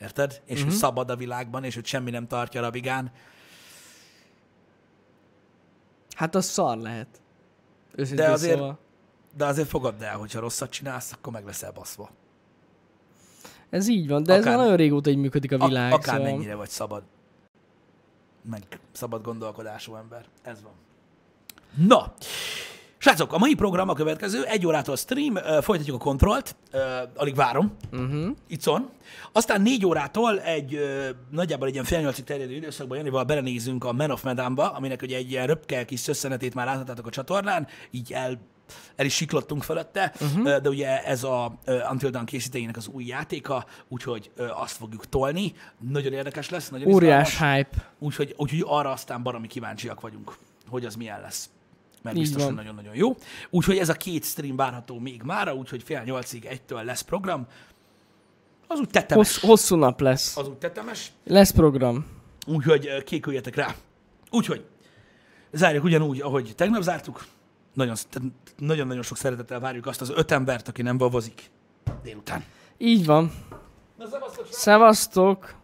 Érted? 0.00 0.42
És 0.44 0.62
hogy 0.62 0.72
szabad 0.72 1.10
a 1.10 1.16
világban, 1.16 1.64
és 1.64 1.74
hogy 1.74 1.86
semmi 1.86 2.10
nem 2.10 2.26
tartja 2.26 2.60
rabigán. 2.60 3.12
Hát 6.16 6.34
az 6.34 6.44
szar 6.44 6.76
lehet. 6.76 7.20
Őszintén 7.94 8.24
De 8.26 8.32
azért- 8.32 8.56
Szóval. 8.58 8.78
De 9.36 9.44
azért 9.44 9.68
fogadd 9.68 10.02
el, 10.02 10.16
hogyha 10.16 10.40
rosszat 10.40 10.70
csinálsz, 10.70 11.12
akkor 11.12 11.32
meg 11.32 11.44
leszel 11.44 11.72
baszva. 11.72 12.10
Ez 13.70 13.88
így 13.88 14.08
van, 14.08 14.22
de 14.22 14.32
ez 14.32 14.40
Akár- 14.40 14.52
már 14.54 14.62
nagyon 14.62 14.76
régóta 14.76 15.10
így 15.10 15.16
működik 15.16 15.52
a 15.52 15.66
világ. 15.66 15.92
akár 15.92 16.14
szóval... 16.16 16.30
mennyire 16.32 16.54
vagy 16.54 16.68
szabad. 16.68 17.02
Meg 18.50 18.62
szabad 18.92 19.22
gondolkodású 19.22 19.94
ember. 19.96 20.24
Ez 20.42 20.62
van. 20.62 20.72
Na, 21.86 22.12
srácok, 22.98 23.32
a 23.32 23.38
mai 23.38 23.54
program 23.54 23.88
a 23.88 23.92
következő. 23.94 24.44
Egy 24.44 24.66
órától 24.66 24.96
stream, 24.96 25.34
folytatjuk 25.60 25.96
a 25.96 26.04
kontrollt, 26.04 26.56
alig 27.16 27.34
várom, 27.34 27.72
Uh-huh. 27.92 28.36
itt 28.48 28.64
van. 28.64 28.90
Aztán 29.32 29.62
négy 29.62 29.86
órától 29.86 30.40
egy 30.40 30.78
nagyjából 31.30 31.66
egy 31.66 31.72
ilyen 31.72 31.84
fél 31.84 32.00
nyolcig 32.00 32.24
terjedő 32.24 32.54
időszakban 32.54 32.96
Janival 32.96 33.24
belenézünk 33.24 33.84
a 33.84 33.92
Man 33.92 34.10
of 34.10 34.22
Medan-ba, 34.22 34.70
aminek 34.70 35.02
ugye 35.02 35.16
egy 35.16 35.30
ilyen 35.30 35.46
röpkel 35.46 35.84
kis 35.84 36.00
szösszenetét 36.00 36.54
már 36.54 36.66
láthatátok 36.66 37.06
a 37.06 37.10
csatornán, 37.10 37.66
így 37.90 38.12
el, 38.12 38.38
el 38.96 39.04
is 39.06 39.14
siklottunk 39.14 39.62
fölötte, 39.62 40.12
uh-huh. 40.20 40.56
de 40.56 40.68
ugye 40.68 41.04
ez 41.04 41.24
a 41.24 41.58
Until 41.90 42.10
Dawn 42.10 42.24
készítőjének 42.24 42.76
az 42.76 42.86
új 42.86 43.04
játéka, 43.04 43.64
úgyhogy 43.88 44.30
azt 44.36 44.76
fogjuk 44.76 45.08
tolni. 45.08 45.52
Nagyon 45.78 46.12
érdekes 46.12 46.48
lesz, 46.48 46.68
nagyon 46.68 46.92
Óriás 46.92 47.32
izgalmas. 47.32 47.56
hype. 47.56 47.90
Úgyhogy, 47.98 48.34
úgyhogy 48.36 48.64
arra 48.66 48.90
aztán 48.90 49.22
baromi 49.22 49.46
kíváncsiak 49.46 50.00
vagyunk, 50.00 50.36
hogy 50.68 50.84
az 50.84 50.94
milyen 50.94 51.20
lesz. 51.20 51.50
Mert 52.02 52.16
Így 52.16 52.22
biztos, 52.22 52.42
hogy 52.42 52.54
van. 52.54 52.64
nagyon-nagyon 52.64 52.94
jó. 52.94 53.16
Úgyhogy 53.50 53.76
ez 53.78 53.88
a 53.88 53.94
két 53.94 54.24
stream 54.24 54.56
várható 54.56 54.98
még 54.98 55.22
mára, 55.22 55.54
úgyhogy 55.54 55.82
fél 55.82 56.02
nyolcig 56.04 56.44
egytől 56.44 56.82
lesz 56.84 57.00
program. 57.00 57.46
Az 58.66 58.78
úgy 58.78 58.88
tetemes. 58.90 59.40
Hossz, 59.40 59.50
hosszú 59.50 59.76
nap 59.76 60.00
lesz. 60.00 60.36
Az 60.36 60.48
úgy 60.48 60.56
tetemes. 60.58 61.12
Lesz 61.24 61.50
program. 61.50 62.06
Úgyhogy 62.46 63.02
kéküljetek 63.04 63.54
rá. 63.54 63.74
Úgyhogy 64.30 64.64
zárjuk 65.52 65.84
ugyanúgy, 65.84 66.20
ahogy 66.20 66.52
tegnap 66.56 66.82
zártuk. 66.82 67.24
Nagyon, 67.80 68.32
nagyon-nagyon 68.58 69.02
sok 69.02 69.16
szeretettel 69.16 69.60
várjuk 69.60 69.86
azt 69.86 70.00
az 70.00 70.10
öt 70.10 70.30
embert, 70.30 70.68
aki 70.68 70.82
nem 70.82 70.98
vavozik 70.98 71.50
délután. 72.02 72.44
Így 72.78 73.06
van. 73.06 73.32
Na, 73.98 74.06
szevasztok, 74.06 74.44
srácok! 74.44 74.60
Szevasztok! 74.60 75.59